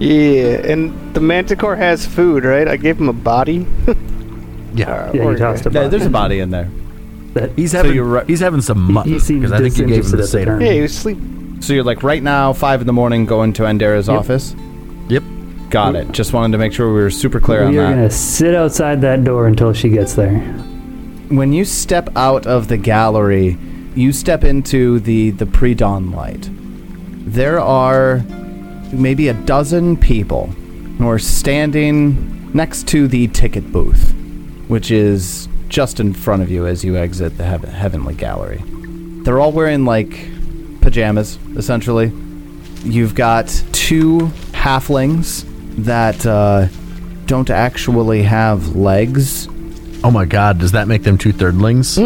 Yeah, 0.01 0.71
and 0.73 1.15
the 1.15 1.21
manticore 1.21 1.75
has 1.77 2.07
food, 2.07 2.45
right? 2.45 2.67
I 2.69 2.77
gave 2.77 2.99
him 2.99 3.09
a 3.09 3.13
body. 3.13 3.67
Yeah, 4.73 5.11
Yeah, 5.13 5.31
you 5.31 5.37
tossed 5.37 5.67
a 5.67 5.71
Yeah, 5.71 5.89
there's 5.89 6.07
a 6.07 6.11
body. 6.11 6.37
body 6.37 6.39
in 6.41 6.51
there. 6.51 6.71
That, 7.35 7.51
he's 7.59 7.73
So 7.73 7.79
having 7.79 7.93
you're 7.95 8.05
right- 8.05 8.27
he's 8.29 8.39
having 8.39 8.61
some 8.61 8.93
mutton 8.93 9.15
because 9.15 9.51
I 9.53 9.59
think 9.59 9.77
you 9.77 9.85
gave 9.87 10.05
him 10.05 10.11
the 10.13 10.17
disinterested 10.19 10.49
at 10.49 10.59
the. 10.61 10.65
Yeah, 10.65 10.73
he 10.75 10.81
was 10.83 10.97
sleeping. 10.97 11.59
So 11.61 11.73
you're 11.73 11.83
like 11.83 12.05
right 12.05 12.23
now, 12.23 12.53
five 12.53 12.81
in 12.81 12.87
the 12.87 12.93
morning, 12.93 13.27
going 13.27 13.53
to 13.55 13.65
Andera's 13.65 14.09
office. 14.09 14.55
Yep. 15.09 15.25
Got 15.71 15.97
it. 15.97 16.13
Just 16.13 16.33
wanted 16.33 16.53
to 16.53 16.59
make 16.59 16.73
sure 16.73 16.87
we 16.95 17.01
were 17.01 17.11
super 17.11 17.41
clear 17.41 17.65
on 17.65 17.75
that. 17.75 17.81
we 17.81 17.85
are 17.85 17.91
gonna 17.91 18.11
sit 18.11 18.55
outside 18.55 19.01
that 19.01 19.25
door 19.25 19.49
until 19.49 19.73
she 19.73 19.89
gets 19.89 20.15
there. 20.15 20.39
When 21.31 21.53
you 21.53 21.65
step 21.65 22.09
out 22.17 22.49
of 22.49 22.67
the 22.67 22.77
gallery, 22.77 23.57
you 23.95 24.13
step 24.13 24.43
into 24.43 24.99
the 24.99 25.31
the 25.31 25.47
pre-dawn 25.47 26.11
light. 26.11 26.49
There 26.51 27.61
are 27.61 28.25
maybe 28.93 29.29
a 29.29 29.35
dozen 29.35 29.97
people 29.97 30.47
who 30.99 31.09
are 31.09 31.21
standing 31.21 32.53
next 32.53 32.89
to 32.89 33.07
the 33.07 33.29
ticket 33.29 33.71
booth, 33.71 34.13
which 34.67 34.91
is 34.91 35.49
just 35.69 36.01
in 36.01 36.13
front 36.15 36.43
of 36.43 36.51
you 36.51 36.67
as 36.67 36.83
you 36.83 36.97
exit 36.97 37.39
the 37.39 37.45
heav- 37.45 37.63
heavenly 37.63 38.14
gallery. 38.14 38.61
They're 39.23 39.38
all 39.38 39.53
wearing 39.53 39.85
like 39.85 40.29
pajamas, 40.81 41.38
essentially. 41.57 42.12
You've 42.83 43.14
got 43.14 43.47
two 43.71 44.33
halflings 44.51 45.45
that 45.85 46.27
uh, 46.27 46.66
don't 47.27 47.51
actually 47.51 48.25
have 48.25 48.75
legs. 48.75 49.49
Oh 50.03 50.11
my 50.11 50.25
God, 50.25 50.59
does 50.59 50.73
that 50.73 50.89
make 50.89 51.03
them 51.03 51.19
two 51.19 51.33
thirdlings? 51.33 51.99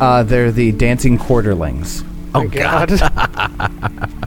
Uh, 0.00 0.22
they're 0.24 0.50
the 0.50 0.72
dancing 0.72 1.16
quarterlings. 1.18 2.04
Oh 2.34 2.48
God. 2.48 2.90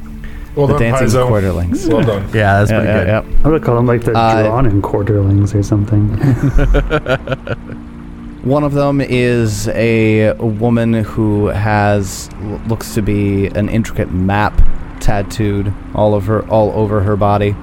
Well 0.56 0.68
The 0.68 0.74
done, 0.76 0.82
dancing 0.84 1.08
Paizo. 1.10 1.28
quarterlings. 1.28 1.86
Well 1.92 2.02
done. 2.06 2.24
Yeah, 2.34 2.60
that's 2.64 2.72
Yeah, 2.72 2.80
pretty 2.80 2.94
yeah, 3.10 3.22
good. 3.22 3.30
yeah. 3.30 3.40
I 3.44 3.48
would 3.50 3.62
call 3.62 3.76
them 3.76 3.88
like 3.88 4.06
the 4.06 4.18
Uh, 4.18 4.44
drawn 4.44 4.66
in 4.66 4.82
quarterlings 4.82 5.54
or 5.54 5.62
something. 5.62 6.08
One 8.46 8.64
of 8.64 8.72
them 8.74 9.02
is 9.02 9.68
a 9.68 10.32
woman 10.36 10.94
who 10.94 11.48
has 11.48 12.30
looks 12.68 12.94
to 12.94 13.02
be 13.02 13.48
an 13.48 13.68
intricate 13.68 14.14
map 14.14 14.54
tattooed 15.02 15.74
all 15.94 16.14
of 16.14 16.26
her 16.28 16.48
all 16.48 16.72
over 16.72 17.02
her 17.02 17.18
body. 17.18 17.54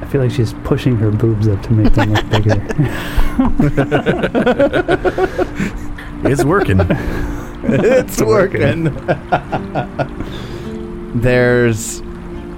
I 0.00 0.06
feel 0.06 0.20
like 0.22 0.30
she's 0.30 0.52
pushing 0.64 0.96
her 0.96 1.10
boobs 1.10 1.48
up 1.48 1.62
to 1.62 1.72
make 1.72 1.92
them 1.94 2.12
look 2.12 2.28
bigger. 2.30 2.60
It's 6.26 6.42
working. 6.42 6.80
it's 7.64 8.22
working. 8.22 8.84
There's 11.20 12.00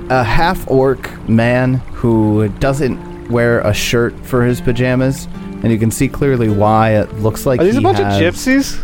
a 0.09 0.23
half 0.23 0.69
orc 0.71 1.11
man 1.29 1.75
who 1.93 2.49
doesn't 2.61 3.29
wear 3.29 3.59
a 3.63 3.75
shirt 3.75 4.15
for 4.25 4.45
his 4.45 4.61
pajamas, 4.61 5.27
and 5.63 5.73
you 5.73 5.79
can 5.81 5.91
see 5.91 6.07
clearly 6.09 6.49
why. 6.49 6.91
It 6.93 7.13
looks 7.15 7.45
like 7.45 7.59
Are 7.61 7.65
these 7.65 7.75
he 7.75 7.81
a 7.81 7.83
bunch 7.83 7.99
has- 7.99 8.21
of 8.21 8.23
gypsies? 8.35 8.79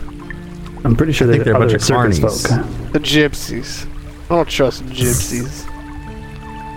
I'm 0.84 0.96
pretty 0.96 1.12
sure 1.12 1.28
I 1.28 1.32
think 1.34 1.44
they're, 1.44 1.52
they're 1.54 1.62
a 1.62 1.64
bunch 1.64 1.74
of 1.74 1.82
circus 1.84 2.18
carnies. 2.18 2.48
folk. 2.48 2.92
The 2.92 2.98
gypsies. 2.98 3.86
I 4.28 4.34
don't 4.34 4.48
trust 4.48 4.84
gypsies. 4.86 5.64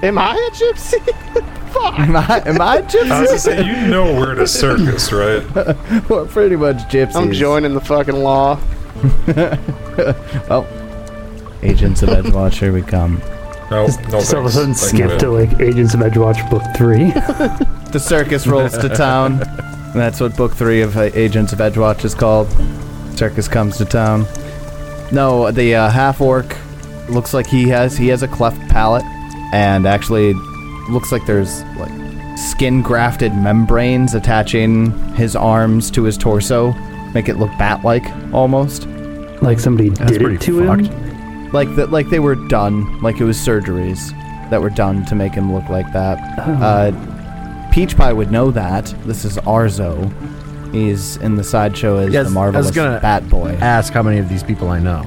Am 0.04 0.20
I 0.20 0.36
a 0.36 0.52
gypsy? 0.52 1.02
Fuck. 1.76 2.00
Am 2.00 2.16
I, 2.16 2.42
am 2.46 2.62
I 2.62 2.78
I 2.78 2.82
was 2.82 2.94
gonna 2.94 3.26
gypsy? 3.28 3.40
say, 3.40 3.64
you 3.66 3.88
know 3.88 4.14
we're 4.14 4.32
at 4.32 4.40
a 4.40 4.48
circus, 4.48 5.12
right? 5.12 5.44
We're 6.10 6.26
pretty 6.26 6.56
much 6.56 6.78
gypsies. 6.90 7.16
I'm 7.16 7.32
joining 7.32 7.74
the 7.74 7.82
fucking 7.82 8.16
law. 8.16 8.60
Oh, 10.50 10.66
agents 11.64 12.02
of 12.04 12.10
Edgewatch, 12.10 12.60
here 12.60 12.74
we 12.74 12.82
come. 12.82 13.20
No, 13.72 13.88
no 13.88 13.88
Just 14.20 14.34
all 14.34 14.42
of 14.42 14.46
a 14.46 14.52
sudden 14.52 14.76
skip 14.76 15.18
to 15.20 15.30
like 15.30 15.60
Agents 15.62 15.94
of 15.94 16.02
Edgewatch 16.02 16.50
book 16.50 16.62
three. 16.78 17.12
The 17.92 18.00
circus 18.00 18.46
rolls 18.46 18.78
to 18.78 18.90
town. 18.90 19.40
That's 19.94 20.20
what 20.20 20.36
book 20.36 20.54
three 20.54 20.82
of 20.82 20.98
uh, 20.98 21.10
Agents 21.14 21.54
of 21.54 21.60
Edgewatch 21.60 22.04
is 22.04 22.14
called. 22.14 22.50
Circus 23.18 23.48
comes 23.48 23.78
to 23.78 23.86
town. 23.86 24.26
No, 25.12 25.50
the 25.52 25.76
uh, 25.76 25.90
half 25.90 26.20
orc 26.20 26.56
looks 27.10 27.34
like 27.34 27.48
he 27.48 27.70
has 27.70 27.96
he 27.98 28.10
has 28.10 28.22
a 28.22 28.28
cleft 28.28 28.60
palate, 28.70 29.06
and 29.54 29.86
actually 29.88 30.34
looks 30.90 31.12
like 31.12 31.26
there's 31.26 31.64
like 31.78 31.92
skin 32.38 32.82
grafted 32.82 33.34
membranes 33.34 34.14
attaching 34.14 34.92
his 35.16 35.36
arms 35.36 35.90
to 35.92 36.04
his 36.04 36.18
torso, 36.18 36.74
make 37.14 37.30
it 37.30 37.38
look 37.38 37.50
bat 37.58 37.84
like 37.84 38.06
almost. 38.34 38.88
like 39.42 39.60
somebody 39.60 39.90
That's 39.90 40.12
did 40.14 40.22
it 40.22 40.42
to 40.42 40.66
fucked. 40.66 40.88
him. 40.88 41.52
like 41.52 41.74
that 41.76 41.92
like 41.92 42.10
they 42.10 42.20
were 42.20 42.36
done 42.36 43.02
like 43.02 43.20
it 43.20 43.24
was 43.26 43.38
surgeries 43.38 44.12
that 44.50 44.62
were 44.62 44.70
done 44.70 45.06
to 45.06 45.16
make 45.16 45.34
him 45.34 45.54
look 45.54 45.68
like 45.70 45.92
that 45.94 46.18
Oh. 46.40 46.52
uh, 46.54 47.72
peach 47.72 47.98
pie 47.98 48.14
would 48.14 48.32
know 48.32 48.52
that 48.52 48.86
this 49.06 49.26
is 49.26 49.38
arzo 49.40 50.12
he's 50.72 51.18
in 51.18 51.36
the 51.36 51.44
sideshow 51.44 51.98
as 51.98 52.14
Yes, 52.14 52.20
I 52.20 52.24
the 52.24 52.26
was 52.28 52.34
marvelous 52.34 52.72
gonna- 52.72 53.00
bat 53.02 53.28
boy 53.30 53.58
Ask 53.62 53.92
how 53.94 54.04
many 54.04 54.18
of 54.20 54.30
these 54.30 54.44
people 54.44 54.70
I 54.70 54.80
know. 54.80 55.04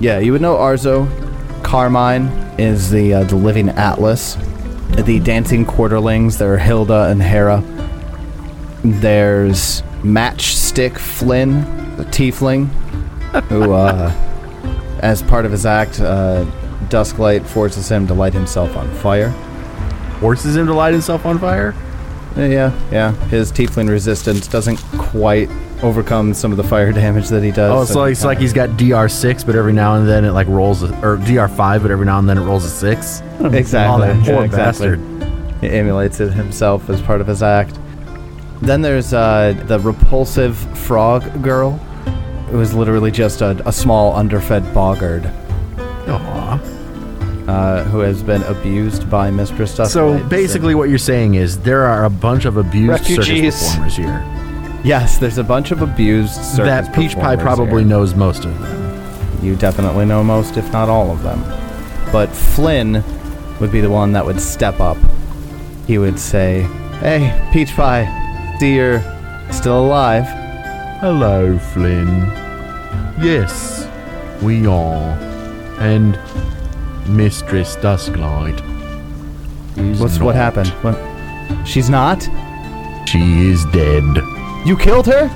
yeah 0.00 0.18
you 0.18 0.32
would 0.32 0.42
know 0.42 0.56
arzo 0.56 1.06
carmine 1.62 2.26
is 2.58 2.90
the 2.90 3.14
uh, 3.14 3.24
the 3.24 3.36
living 3.36 3.68
atlas 3.70 4.36
the 4.96 5.20
dancing 5.20 5.64
quarterlings 5.64 6.38
there 6.38 6.54
are 6.54 6.58
hilda 6.58 7.04
and 7.04 7.22
hera 7.22 7.62
there's 8.84 9.82
matchstick 10.02 10.98
flynn 10.98 11.60
the 11.96 12.04
tiefling 12.06 12.66
who 13.48 13.72
uh 13.72 14.12
as 15.00 15.22
part 15.22 15.44
of 15.44 15.52
his 15.52 15.66
act, 15.66 16.00
uh, 16.00 16.44
Dusklight 16.88 17.44
forces 17.46 17.90
him 17.90 18.06
to 18.06 18.14
light 18.14 18.32
himself 18.32 18.76
on 18.76 18.92
fire. 18.96 19.32
Forces 20.20 20.56
him 20.56 20.66
to 20.66 20.74
light 20.74 20.92
himself 20.92 21.24
on 21.24 21.38
fire? 21.38 21.74
Uh, 22.36 22.42
yeah, 22.42 22.78
yeah. 22.92 23.12
His 23.28 23.50
tiefling 23.50 23.88
resistance 23.88 24.46
doesn't 24.46 24.76
quite 24.98 25.48
overcome 25.82 26.34
some 26.34 26.50
of 26.50 26.56
the 26.56 26.64
fire 26.64 26.92
damage 27.04 27.28
that 27.28 27.42
he 27.42 27.50
does. 27.50 27.70
Oh, 27.72 27.82
it's 27.82 27.92
so 27.92 28.00
like 28.00 28.12
it's 28.12 28.24
like 28.24 28.38
kinda- 28.38 28.42
he's 28.42 28.52
got 28.52 28.76
DR 28.76 29.08
six, 29.08 29.42
but 29.44 29.56
every 29.56 29.72
now 29.72 29.94
and 29.96 30.08
then 30.08 30.24
it 30.24 30.32
like 30.32 30.46
rolls, 30.48 30.82
a, 30.82 30.88
or 31.04 31.16
DR 31.16 31.48
five, 31.48 31.82
but 31.82 31.90
every 31.90 32.06
now 32.06 32.18
and 32.18 32.28
then 32.28 32.38
it 32.38 32.42
rolls 32.42 32.64
a 32.64 32.68
six. 32.70 33.20
exactly, 33.40 34.08
Oh, 34.08 34.14
that 34.14 34.24
poor 34.26 34.44
exactly. 34.44 34.96
bastard. 34.96 35.00
He 35.60 35.68
emulates 35.68 36.20
it 36.20 36.32
himself 36.32 36.88
as 36.88 37.00
part 37.02 37.20
of 37.20 37.26
his 37.26 37.42
act. 37.42 37.78
Then 38.62 38.82
there's 38.82 39.12
uh, 39.14 39.54
the 39.66 39.78
repulsive 39.80 40.56
frog 40.78 41.42
girl, 41.42 41.72
who 42.50 42.60
is 42.60 42.74
literally 42.74 43.10
just 43.10 43.40
a, 43.40 43.60
a 43.66 43.72
small 43.72 44.14
underfed 44.14 44.74
boggard 44.74 45.24
Aw. 46.08 46.60
uh, 47.48 47.84
who 47.84 48.00
has 48.00 48.22
been 48.22 48.42
abused 48.44 49.08
by 49.10 49.30
Mistress. 49.30 49.76
So 49.90 50.22
basically, 50.28 50.74
what 50.74 50.88
you're 50.90 50.98
saying 50.98 51.34
is 51.34 51.58
there 51.60 51.86
are 51.86 52.04
a 52.04 52.10
bunch 52.10 52.44
of 52.44 52.56
abused 52.56 52.90
Refugees. 53.08 53.54
circus 53.54 53.68
performers 53.70 53.96
here. 53.96 54.39
Yes, 54.84 55.18
there's 55.18 55.38
a 55.38 55.44
bunch 55.44 55.70
of 55.70 55.82
abused 55.82 56.34
circus 56.34 56.86
that 56.86 56.94
Peach 56.94 57.14
Pie 57.14 57.36
performers 57.36 57.42
probably 57.42 57.82
here. 57.82 57.88
knows 57.90 58.14
most 58.14 58.44
of 58.44 58.58
them. 58.60 59.44
You 59.44 59.56
definitely 59.56 60.04
know 60.04 60.22
most, 60.22 60.56
if 60.56 60.70
not 60.72 60.88
all 60.88 61.10
of 61.10 61.22
them. 61.22 61.40
But 62.12 62.28
Flynn 62.30 63.02
would 63.60 63.72
be 63.72 63.80
the 63.80 63.90
one 63.90 64.12
that 64.12 64.24
would 64.24 64.40
step 64.40 64.80
up. 64.80 64.96
He 65.86 65.98
would 65.98 66.18
say, 66.18 66.62
Hey, 67.00 67.48
Peach 67.52 67.74
Pie. 67.74 68.56
See 68.58 68.74
you're 68.74 69.00
still 69.50 69.86
alive. 69.86 70.24
Hello, 71.00 71.58
Flynn. 71.58 72.08
Yes, 73.20 73.88
we 74.42 74.66
are. 74.66 75.18
And 75.78 76.18
Mistress 77.08 77.76
Dusklight. 77.76 78.60
is 79.78 79.98
What's 80.00 80.18
what 80.18 80.36
not. 80.36 80.54
happened? 80.54 80.68
What? 80.82 81.66
She's 81.66 81.88
not? 81.88 82.22
She 83.08 83.48
is 83.48 83.64
dead. 83.66 84.04
You 84.66 84.76
killed 84.76 85.06
her? 85.06 85.28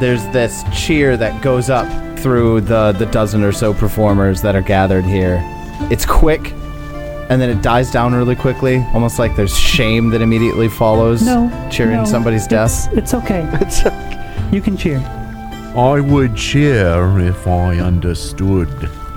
There's 0.00 0.26
this 0.28 0.62
cheer 0.72 1.16
that 1.16 1.42
goes 1.42 1.68
up 1.68 1.86
through 2.18 2.60
the, 2.62 2.92
the 2.92 3.06
dozen 3.06 3.42
or 3.42 3.52
so 3.52 3.74
performers 3.74 4.40
that 4.42 4.54
are 4.54 4.62
gathered 4.62 5.04
here. 5.04 5.40
It's 5.90 6.06
quick, 6.06 6.52
and 7.28 7.40
then 7.42 7.50
it 7.50 7.60
dies 7.62 7.90
down 7.90 8.14
really 8.14 8.36
quickly, 8.36 8.76
almost 8.94 9.18
like 9.18 9.34
there's 9.34 9.56
shame 9.58 10.10
that 10.10 10.22
immediately 10.22 10.68
follows 10.68 11.22
No. 11.22 11.50
cheering 11.72 11.96
no, 11.98 12.04
somebody's 12.04 12.46
death. 12.46 12.86
It's, 12.92 13.12
it's 13.12 13.14
okay. 13.14 13.48
It's 13.60 13.84
okay. 13.84 14.48
You 14.52 14.60
can 14.60 14.76
cheer. 14.76 14.98
I 15.76 15.98
would 16.00 16.36
cheer 16.36 17.18
if 17.18 17.46
I 17.48 17.78
understood 17.78 18.68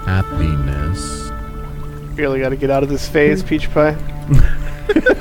happiness. 0.05 1.29
really 2.17 2.39
got 2.39 2.49
to 2.49 2.55
get 2.55 2.71
out 2.71 2.81
of 2.83 2.89
this 2.89 3.07
phase, 3.07 3.41
hmm. 3.41 3.47
Peach 3.47 3.69
Pie. 3.71 3.95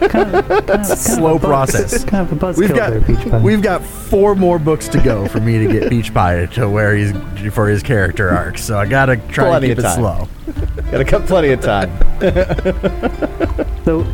Kind 0.09 0.35
of, 0.35 0.49
kind 0.67 0.71
of, 0.71 0.87
Slow 0.87 1.39
process. 1.39 2.05
Kind 2.05 2.31
of 2.31 2.33
a 2.43 2.47
buzzkill 2.47 2.59
We've 2.59 2.75
got 2.75 2.91
there, 2.91 3.01
Peach 3.01 3.19
Pie. 3.31 3.41
we've 3.41 3.63
got 3.63 3.83
four 3.83 4.35
more 4.35 4.59
books 4.59 4.89
to 4.89 5.01
go 5.01 5.27
for 5.29 5.41
me 5.41 5.65
to 5.67 5.73
get 5.73 5.89
Peach 5.91 6.13
Pie 6.15 6.47
to 6.47 6.69
where 6.69 6.95
he's 6.95 7.13
for 7.53 7.69
his 7.69 7.83
character 7.83 8.31
arc. 8.31 8.59
So 8.59 8.79
I 8.79 8.87
gotta 8.87 9.17
try 9.17 9.49
Plenty 9.49 9.69
to 9.69 9.75
keep 9.77 9.85
it 9.85 9.95
slow. 9.95 10.29
gotta 10.91 11.05
cut 11.05 11.27
plenty 11.27 11.51
of 11.51 11.61
time. 11.61 11.91
So, 13.85 14.07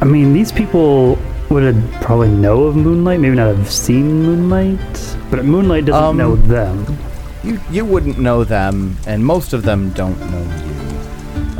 I 0.00 0.06
mean, 0.06 0.32
these 0.32 0.50
people 0.50 1.18
would 1.50 1.62
have 1.62 1.92
probably 2.00 2.28
know 2.30 2.62
of 2.64 2.74
Moonlight, 2.76 3.20
maybe 3.20 3.36
not 3.36 3.54
have 3.54 3.70
seen 3.70 4.22
Moonlight, 4.22 5.16
but 5.30 5.44
Moonlight 5.44 5.84
doesn't 5.84 6.02
Um, 6.02 6.16
know 6.16 6.36
them. 6.36 6.96
You 7.44 7.60
you 7.70 7.84
wouldn't 7.84 8.18
know 8.18 8.42
them, 8.44 8.96
and 9.06 9.24
most 9.24 9.52
of 9.52 9.62
them 9.62 9.90
don't 9.90 10.18
know 10.30 10.38
you. 10.38 10.39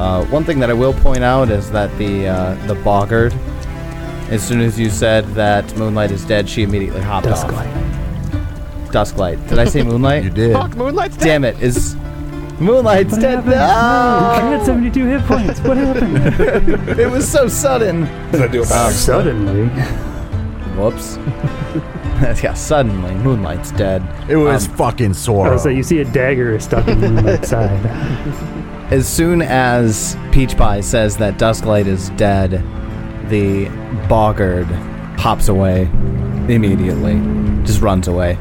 Uh, 0.00 0.24
one 0.26 0.44
thing 0.44 0.58
that 0.60 0.70
I 0.70 0.72
will 0.72 0.94
point 0.94 1.22
out 1.22 1.50
is 1.50 1.70
that 1.72 1.90
the 1.98 2.28
uh, 2.28 2.54
the 2.66 2.74
boggard, 2.76 3.34
as 4.30 4.42
soon 4.46 4.60
as 4.62 4.78
you 4.80 4.88
said 4.88 5.26
that 5.34 5.76
Moonlight 5.76 6.10
is 6.10 6.24
dead, 6.24 6.48
she 6.48 6.62
immediately 6.62 7.02
hopped 7.02 7.26
Dusklight. 7.26 7.68
off. 7.68 8.90
Dusklight. 8.90 9.48
Did 9.48 9.58
I 9.58 9.66
say 9.66 9.82
Moonlight? 9.82 10.24
You 10.28 10.30
did. 10.30 10.52
Fuck, 10.54 10.74
Moonlight's 10.76 11.16
dead. 11.18 11.24
Damn 11.26 11.44
it! 11.44 11.62
Is 11.62 11.94
Moonlight's 12.60 13.12
What 13.12 13.20
dead? 13.20 13.44
happened? 13.44 13.52
No! 13.52 14.34
She 14.40 14.56
had 14.56 14.64
72 14.66 15.04
hit 15.06 15.22
points. 15.26 15.60
What 15.60 15.76
happened? 15.76 16.88
It 16.98 17.10
was 17.10 17.30
so 17.30 17.46
sudden. 17.48 18.08
Did 18.32 18.40
I 18.42 18.48
do 18.48 18.62
a 18.62 18.66
back? 18.66 18.92
Suddenly. 18.92 19.68
Whoops. 20.76 21.16
yeah, 22.42 22.54
suddenly 22.54 23.14
Moonlight's 23.16 23.70
dead. 23.72 24.02
It 24.30 24.36
was 24.36 24.66
Um, 24.66 24.74
fucking 24.76 25.10
Oh, 25.10 25.12
sore. 25.12 25.58
so 25.58 25.68
you 25.68 25.82
see 25.82 25.98
a 26.00 26.04
dagger 26.06 26.58
stuck 26.58 26.88
in 26.88 27.00
Moonlight's 27.00 27.50
side. 27.50 27.80
As 28.90 29.06
soon 29.08 29.40
as 29.40 30.16
Peach 30.32 30.56
Pie 30.56 30.80
says 30.80 31.16
that 31.18 31.38
Dusklight 31.38 31.86
is 31.86 32.10
dead, 32.10 32.50
the 33.28 33.68
boggard 34.08 34.66
hops 35.18 35.48
away 35.48 35.82
immediately. 36.48 37.14
Just 37.64 37.80
runs 37.82 38.08
away. 38.08 38.36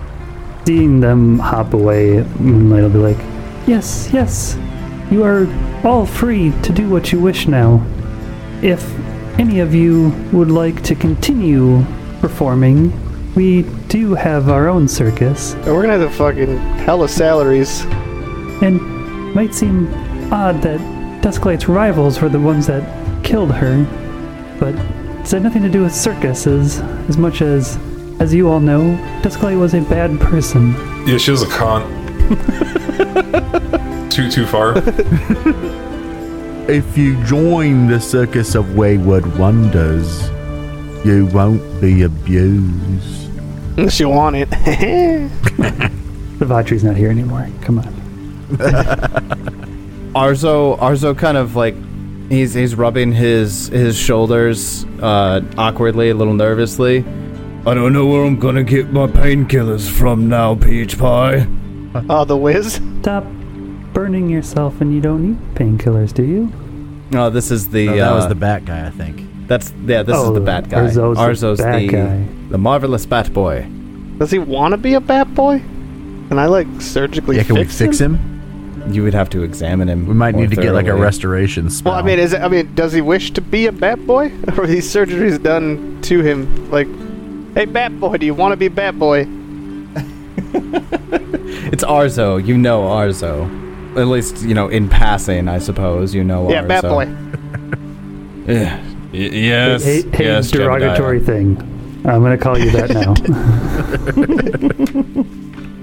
Seeing 0.65 0.99
them 0.99 1.37
hop 1.37 1.73
away, 1.73 2.23
Moonlight 2.39 2.81
will 2.83 2.89
be 2.89 2.97
like, 2.97 3.17
Yes, 3.67 4.09
yes, 4.11 4.57
you 5.11 5.23
are 5.23 5.45
all 5.85 6.05
free 6.07 6.51
to 6.63 6.73
do 6.73 6.89
what 6.89 7.11
you 7.11 7.19
wish 7.19 7.47
now. 7.47 7.85
If 8.63 8.83
any 9.39 9.59
of 9.59 9.75
you 9.75 10.09
would 10.33 10.49
like 10.49 10.81
to 10.83 10.95
continue 10.95 11.83
performing, 12.21 12.91
we 13.35 13.61
do 13.87 14.15
have 14.15 14.49
our 14.49 14.67
own 14.67 14.87
circus, 14.87 15.53
We're 15.65 15.81
gonna 15.83 15.99
have 15.99 16.01
the 16.01 16.09
fucking 16.09 16.57
hella 16.57 17.07
salaries. 17.07 17.81
and 18.63 18.81
might 19.35 19.53
seem 19.53 19.87
odd 20.31 20.61
that 20.61 20.79
Dusklight's 21.21 21.67
rivals 21.67 22.21
were 22.21 22.29
the 22.29 22.39
ones 22.39 22.67
that 22.67 22.83
killed 23.23 23.51
her, 23.51 23.83
but 24.59 24.75
it's 25.19 25.31
had 25.31 25.43
nothing 25.43 25.61
to 25.63 25.69
do 25.69 25.83
with 25.83 25.93
circuses 25.93 26.79
as 27.09 27.17
much 27.17 27.41
as, 27.41 27.77
as 28.19 28.33
you 28.33 28.49
all 28.49 28.59
know, 28.59 28.81
Dusklight 29.21 29.59
was 29.59 29.73
a 29.73 29.81
bad 29.81 30.19
person. 30.19 30.73
Yeah, 31.07 31.17
she 31.17 31.31
was 31.31 31.43
a 31.43 31.47
cunt. 31.47 31.87
too 34.11 34.29
too 34.29 34.45
far. 34.45 34.73
If 36.69 36.97
you 36.97 37.21
join 37.25 37.87
the 37.87 37.99
Circus 37.99 38.53
of 38.55 38.75
Wayward 38.75 39.37
Wonders, 39.37 40.29
you 41.05 41.27
won't 41.33 41.81
be 41.81 42.03
abused. 42.03 43.29
Unless 43.77 43.99
you 43.99 44.09
want 44.09 44.35
it. 44.35 44.49
The 46.39 46.45
Vatri's 46.45 46.85
not 46.85 46.95
here 46.95 47.09
anymore. 47.09 47.49
Come 47.59 47.79
on. 47.79 49.49
Arzo 50.15 50.77
Arzo 50.79 51.17
kind 51.17 51.37
of 51.37 51.55
like 51.55 51.75
he's 52.29 52.53
he's 52.53 52.75
rubbing 52.75 53.11
his 53.11 53.67
his 53.67 53.97
shoulders 53.97 54.85
uh, 55.01 55.41
awkwardly, 55.57 56.09
a 56.09 56.15
little 56.15 56.33
nervously. 56.33 56.99
I 57.65 57.73
don't 57.73 57.93
know 57.93 58.05
where 58.07 58.23
I'm 58.25 58.39
gonna 58.39 58.63
get 58.63 58.91
my 58.91 59.07
painkillers 59.07 59.89
from 59.89 60.27
now, 60.29 60.55
Peach 60.55 60.97
Pie. 60.97 61.45
oh, 62.09 62.25
the 62.25 62.37
whiz. 62.37 62.81
Stop 63.01 63.25
burning 63.93 64.29
yourself 64.29 64.81
and 64.81 64.93
you 64.93 65.01
don't 65.01 65.23
need 65.29 65.55
painkillers, 65.55 66.13
do 66.13 66.23
you? 66.23 66.51
No, 67.11 67.29
this 67.29 67.51
is 67.51 67.69
the 67.69 67.87
No, 67.87 67.95
that 67.97 68.13
was 68.15 68.25
uh, 68.25 68.29
the 68.29 68.35
bat 68.35 68.65
guy, 68.65 68.85
I 68.87 68.91
think. 68.91 69.47
that's 69.47 69.71
yeah, 69.85 70.03
this 70.03 70.15
is 70.15 70.23
Oh, 70.23 70.33
the 70.33 70.39
bat 70.41 70.69
guy. 70.69 70.81
Arzo's 70.87 71.17
the 71.17 71.23
Arzo's 71.47 71.59
bad 71.59 71.81
the 71.81 71.87
guy. 71.87 72.25
the 72.49 72.57
marvelous 72.57 73.05
bat 73.05 73.31
boy. 73.33 73.67
Does 74.17 74.31
he 74.31 74.39
want 74.39 74.73
to 74.73 74.77
be 74.77 74.93
a 74.93 75.01
bat 75.01 75.33
boy? 75.33 75.59
Can 75.59 76.37
I 76.39 76.45
like 76.45 76.67
surgically 76.81 77.37
Yeah, 77.37 77.43
can 77.43 77.55
we 77.55 77.63
fix 77.63 77.77
fix 77.77 77.99
him? 77.99 78.15
him? 78.15 78.38
You 78.93 79.03
would 79.03 79.13
have 79.13 79.29
to 79.31 79.43
examine 79.43 79.87
him. 79.89 80.05
We 80.07 80.13
might 80.13 80.33
more 80.33 80.41
need 80.43 80.49
to 80.55 80.55
get 80.61 80.73
like 80.73 80.85
a 80.85 80.89
thoroughly. 80.89 81.01
restoration 81.03 81.69
spell. 81.69 81.93
Well, 81.93 82.01
I 82.01 82.05
mean, 82.05 82.19
is 82.19 82.33
it, 82.33 82.41
I 82.41 82.47
mean, 82.47 82.73
does 82.75 82.91
he 82.93 83.01
wish 83.01 83.31
to 83.31 83.41
be 83.41 83.65
a 83.67 83.71
bat 83.71 84.05
boy, 84.05 84.31
or 84.57 84.63
are 84.63 84.67
these 84.67 84.91
surgeries 84.93 85.41
done 85.41 85.99
to 86.03 86.21
him? 86.21 86.69
Like, 86.71 86.87
hey, 87.55 87.65
bat 87.65 87.99
boy, 87.99 88.17
do 88.17 88.25
you 88.25 88.33
want 88.33 88.51
to 88.53 88.57
be 88.57 88.67
bat 88.67 88.97
boy? 88.97 89.27
It's 91.71 91.83
Arzo. 91.83 92.43
You 92.43 92.57
know 92.57 92.81
Arzo. 92.83 93.47
At 93.97 94.07
least 94.07 94.41
you 94.41 94.53
know 94.55 94.67
in 94.69 94.89
passing, 94.89 95.47
I 95.47 95.59
suppose. 95.59 96.13
You 96.15 96.23
know 96.23 96.49
Yeah, 96.49 96.63
Arzo. 96.63 96.67
bat 96.67 96.83
boy. 96.83 97.05
Yeah. 98.53 98.79
Y- 99.11 99.17
yes. 99.19 99.83
hey, 99.83 100.01
hey 100.09 100.25
yes, 100.25 100.49
derogatory 100.51 101.19
thing. 101.19 101.57
I'm 102.05 102.23
gonna 102.23 102.37
call 102.37 102.57
you 102.57 102.71
that 102.71 102.89
now. 102.89 103.13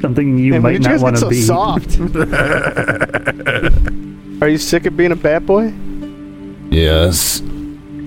Something 0.06 0.38
you 0.38 0.52
Man, 0.52 0.62
might 0.62 0.74
when 0.74 0.82
not 0.82 1.00
want 1.00 1.16
to 1.16 1.22
get 1.22 1.30
be. 1.30 1.42
soft? 1.42 1.98
Are 4.40 4.48
you 4.48 4.56
sick 4.56 4.86
of 4.86 4.96
being 4.96 5.10
a 5.10 5.16
bat 5.16 5.44
boy? 5.44 5.74
Yes. 6.70 7.42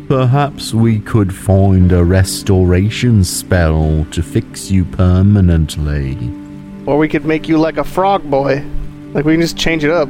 Perhaps 0.07 0.73
we 0.73 0.99
could 0.99 1.35
find 1.35 1.91
a 1.91 2.05
restoration 2.05 3.25
spell 3.25 4.07
to 4.11 4.23
fix 4.23 4.71
you 4.71 4.85
permanently. 4.85 6.15
Or 6.85 6.97
we 6.97 7.09
could 7.09 7.25
make 7.25 7.49
you 7.49 7.57
like 7.57 7.75
a 7.75 7.83
frog 7.83 8.23
boy. 8.31 8.63
Like 9.11 9.25
we 9.25 9.33
can 9.33 9.41
just 9.41 9.57
change 9.57 9.83
it 9.83 9.91
up. 9.91 10.07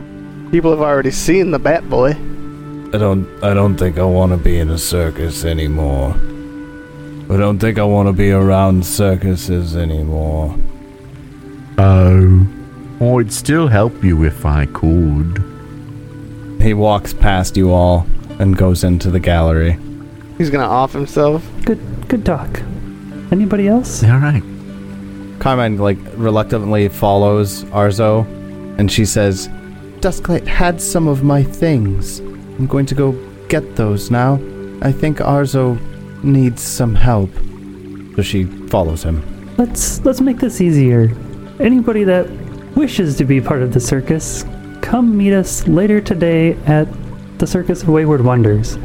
People 0.52 0.70
have 0.70 0.82
already 0.82 1.10
seen 1.10 1.50
the 1.50 1.58
bat 1.58 1.90
boy. 1.90 2.12
I 2.12 2.98
don't. 3.00 3.28
I 3.44 3.56
don't 3.56 3.78
think 3.78 3.98
I 3.98 4.04
want 4.04 4.32
to 4.32 4.38
be 4.38 4.60
in 4.60 4.70
a 4.70 4.78
circus 4.78 5.44
anymore. 5.44 6.12
I 7.32 7.38
don't 7.38 7.58
think 7.58 7.80
I 7.80 7.84
want 7.84 8.10
to 8.10 8.14
be 8.14 8.30
around 8.30 8.86
circuses 8.86 9.76
anymore. 9.76 10.56
Oh, 11.82 12.46
oh 13.00 13.20
I'd 13.20 13.32
still 13.32 13.68
help 13.68 14.04
you 14.04 14.26
if 14.26 14.46
I 14.46 14.66
could. 14.66 15.42
He 16.62 16.74
walks 16.74 17.14
past 17.14 17.56
you 17.56 17.72
all 17.72 18.06
and 18.38 18.58
goes 18.58 18.84
into 18.84 19.10
the 19.10 19.20
gallery. 19.22 19.80
He's 20.38 20.50
gonna 20.50 20.66
off 20.66 20.92
himself. 20.92 21.50
Good, 21.64 21.80
good 22.10 22.26
talk. 22.26 22.62
Anybody 23.32 23.70
else? 23.70 24.04
All 24.04 24.20
right. 24.20 24.44
Carmine 25.40 25.78
like 25.78 25.98
reluctantly 26.16 26.90
follows 26.90 27.64
Arzo, 27.66 28.26
and 28.78 28.92
she 28.92 29.06
says, 29.06 29.48
"Dusklight 30.02 30.46
had 30.48 30.82
some 30.82 31.08
of 31.08 31.24
my 31.24 31.44
things. 31.44 32.20
I'm 32.20 32.68
going 32.68 32.88
to 32.88 32.96
go 32.96 33.14
get 33.48 33.78
those 33.78 34.12
now. 34.12 34.38
I 34.82 34.92
think 34.92 35.20
Arzo 35.20 35.80
needs 36.26 36.62
some 36.62 36.94
help." 36.94 37.30
So 38.18 38.22
she 38.22 38.44
follows 38.68 39.02
him. 39.02 39.24
Let's 39.58 40.04
let's 40.04 40.20
make 40.20 40.40
this 40.40 40.60
easier. 40.60 41.10
Anybody 41.60 42.06
that 42.06 42.30
wishes 42.78 43.18
to 43.18 43.26
be 43.26 43.42
part 43.42 43.62
of 43.62 43.74
the 43.74 43.82
circus, 43.82 44.46
come 44.82 45.18
meet 45.18 45.34
us 45.34 45.68
later 45.68 46.00
today 46.00 46.54
at 46.66 46.88
the 47.38 47.46
Circus 47.46 47.84
of 47.84 47.90
Wayward 47.90 48.22
Wonders. 48.22 48.78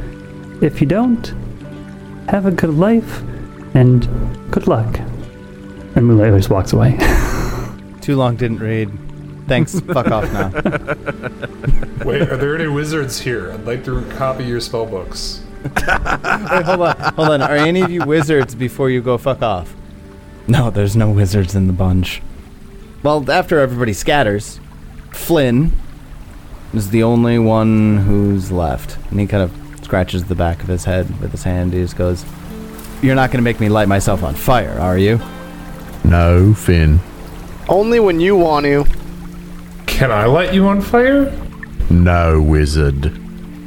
If 0.60 0.80
you 0.80 0.86
don't, 0.88 1.24
have 2.28 2.46
a 2.46 2.50
good 2.50 2.74
life 2.74 3.22
and 3.74 4.02
good 4.50 4.66
luck. 4.66 4.98
And 4.98 6.04
Moonlight 6.04 6.34
just 6.36 6.50
walks 6.50 6.72
away. 6.72 6.98
Too 8.00 8.16
long 8.16 8.34
didn't 8.34 8.58
read. 8.58 8.90
Thanks. 9.46 9.78
Fuck 9.78 10.08
off 10.08 10.32
now. 10.32 10.48
Wait, 12.04 12.22
are 12.22 12.36
there 12.36 12.56
any 12.56 12.66
wizards 12.66 13.20
here? 13.20 13.52
I'd 13.52 13.64
like 13.64 13.84
to 13.84 14.04
copy 14.16 14.42
your 14.44 14.58
spell 14.58 14.86
books. 14.86 15.44
Wait, 15.62 15.84
hold 15.84 16.80
on, 16.80 16.96
hold 17.14 17.28
on. 17.28 17.40
Are 17.40 17.54
any 17.54 17.82
of 17.82 17.90
you 17.92 18.04
wizards 18.04 18.56
before 18.56 18.90
you 18.90 19.00
go 19.00 19.16
fuck 19.16 19.42
off? 19.42 19.72
No, 20.48 20.70
there's 20.70 20.96
no 20.96 21.08
wizards 21.10 21.54
in 21.54 21.68
the 21.68 21.72
bunch. 21.72 22.20
Well, 23.04 23.30
after 23.30 23.60
everybody 23.60 23.92
scatters, 23.92 24.58
Flynn 25.12 25.72
is 26.72 26.88
the 26.88 27.02
only 27.02 27.38
one 27.38 27.98
who's 27.98 28.50
left. 28.50 28.96
And 29.10 29.20
he 29.20 29.26
kind 29.26 29.42
of 29.42 29.84
scratches 29.84 30.24
the 30.24 30.34
back 30.34 30.62
of 30.62 30.68
his 30.68 30.86
head 30.86 31.20
with 31.20 31.30
his 31.30 31.42
hand. 31.42 31.74
He 31.74 31.82
just 31.82 31.98
goes, 31.98 32.24
You're 33.02 33.14
not 33.14 33.30
going 33.30 33.40
to 33.40 33.42
make 33.42 33.60
me 33.60 33.68
light 33.68 33.88
myself 33.88 34.22
on 34.22 34.34
fire, 34.34 34.80
are 34.80 34.96
you? 34.96 35.20
No, 36.02 36.54
Finn. 36.54 36.98
Only 37.68 38.00
when 38.00 38.20
you 38.20 38.36
want 38.36 38.64
to. 38.64 38.86
Can 39.86 40.10
I 40.10 40.24
light 40.24 40.54
you 40.54 40.66
on 40.66 40.80
fire? 40.80 41.30
No, 41.90 42.40
wizard. 42.40 43.12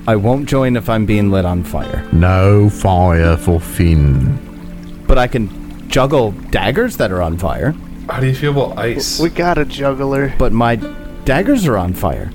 I 0.07 0.15
won't 0.15 0.49
join 0.49 0.75
if 0.75 0.89
I'm 0.89 1.05
being 1.05 1.29
lit 1.29 1.45
on 1.45 1.63
fire. 1.63 2.03
No 2.11 2.71
fire 2.71 3.37
for 3.37 3.59
Finn. 3.59 5.05
But 5.05 5.19
I 5.19 5.27
can 5.27 5.87
juggle 5.89 6.31
daggers 6.49 6.97
that 6.97 7.11
are 7.11 7.21
on 7.21 7.37
fire. 7.37 7.75
How 8.09 8.19
do 8.19 8.27
you 8.27 8.35
feel 8.35 8.51
about 8.51 8.77
ice? 8.77 9.19
We 9.19 9.29
got 9.29 9.57
a 9.57 9.65
juggler. 9.65 10.33
But 10.37 10.53
my 10.53 10.77
daggers 11.25 11.67
are 11.67 11.77
on 11.77 11.93
fire. 11.93 12.31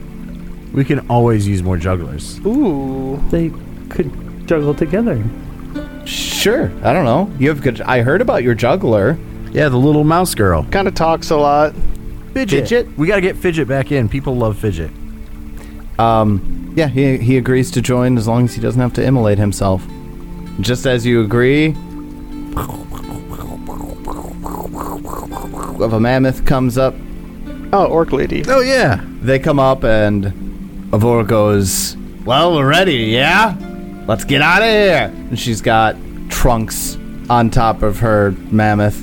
We 0.73 0.85
can 0.85 1.01
always 1.09 1.47
use 1.47 1.63
more 1.63 1.77
jugglers. 1.77 2.39
Ooh. 2.47 3.23
They 3.31 3.51
could 3.89 4.47
juggle 4.47 4.75
together. 4.75 5.23
Sure. 6.05 6.71
I 6.83 6.93
don't 6.93 7.05
know. 7.05 7.31
You 7.39 7.49
have 7.49 7.63
good. 7.63 7.81
I 7.83 8.03
heard 8.03 8.21
about 8.21 8.43
your 8.43 8.55
juggler. 8.55 9.19
Yeah, 9.51 9.69
the 9.69 9.77
little 9.77 10.05
mouse 10.05 10.35
girl. 10.35 10.65
Kind 10.71 10.89
of 10.89 10.95
talks 10.95 11.31
a 11.31 11.37
lot. 11.37 11.75
Fidget. 12.33 12.69
Fidget? 12.69 12.99
We 12.99 13.07
gotta 13.07 13.21
get 13.21 13.37
Fidget 13.37 13.69
back 13.69 13.93
in. 13.93 14.09
People 14.09 14.37
love 14.37 14.59
Fidget. 14.59 14.91
Um, 15.99 16.73
yeah, 16.75 16.89
he, 16.89 17.19
he 17.19 17.37
agrees 17.37 17.71
to 17.73 17.83
join 17.83 18.17
as 18.17 18.27
long 18.27 18.45
as 18.45 18.55
he 18.55 18.61
doesn't 18.61 18.81
have 18.81 18.95
to 18.95 19.05
immolate 19.05 19.39
himself. 19.39 19.87
Just 20.61 20.87
as 20.87 21.05
you 21.05 21.23
agree, 21.23 21.75
if 25.85 25.93
a 25.93 26.01
mammoth 26.01 26.45
comes 26.45 26.79
up, 26.79 26.95
Oh, 27.75 27.87
orc 27.87 28.13
lady. 28.13 28.45
Oh 28.49 28.61
yeah. 28.61 29.01
they 29.23 29.39
come 29.39 29.59
up 29.59 29.83
and 29.85 30.27
Avor 30.93 31.27
goes, 31.27 31.97
Well, 32.27 32.55
we're 32.55 32.69
ready, 32.69 32.97
yeah? 33.17 33.57
Let's 34.07 34.25
get 34.25 34.43
out 34.43 34.61
of 34.63 34.69
here. 34.69 35.11
And 35.31 35.39
she's 35.39 35.63
got 35.63 35.97
trunks 36.29 36.99
on 37.31 37.49
top 37.51 37.83
of 37.83 37.99
her 38.01 38.33
mammoth. 38.51 39.03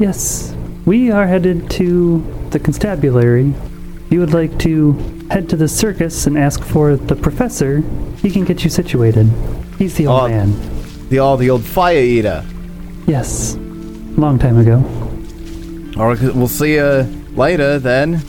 Yes, 0.00 0.52
we 0.86 1.10
are 1.12 1.26
headed 1.26 1.70
to 1.72 2.18
the 2.50 2.58
constabulary. 2.58 3.50
If 4.06 4.12
you 4.12 4.20
would 4.20 4.32
like 4.34 4.58
to 4.60 4.92
head 5.30 5.48
to 5.50 5.56
the 5.56 5.68
circus 5.68 6.26
and 6.26 6.36
ask 6.36 6.62
for 6.64 6.96
the 6.96 7.14
professor, 7.14 7.82
he 8.22 8.30
can 8.30 8.44
get 8.44 8.64
you 8.64 8.70
situated. 8.70 9.30
He's 9.78 9.94
the 9.94 10.06
old 10.08 10.22
Oh. 10.22 10.28
man. 10.28 10.52
The 11.10 11.18
all 11.20 11.36
the 11.36 11.50
old 11.50 11.62
fire 11.64 11.98
eater. 12.00 12.44
Yes, 13.06 13.56
long 14.16 14.38
time 14.38 14.58
ago. 14.58 14.82
Or 15.96 16.16
we'll 16.34 16.48
see 16.48 16.74
you 16.74 17.02
later 17.34 17.78
then. 17.78 18.22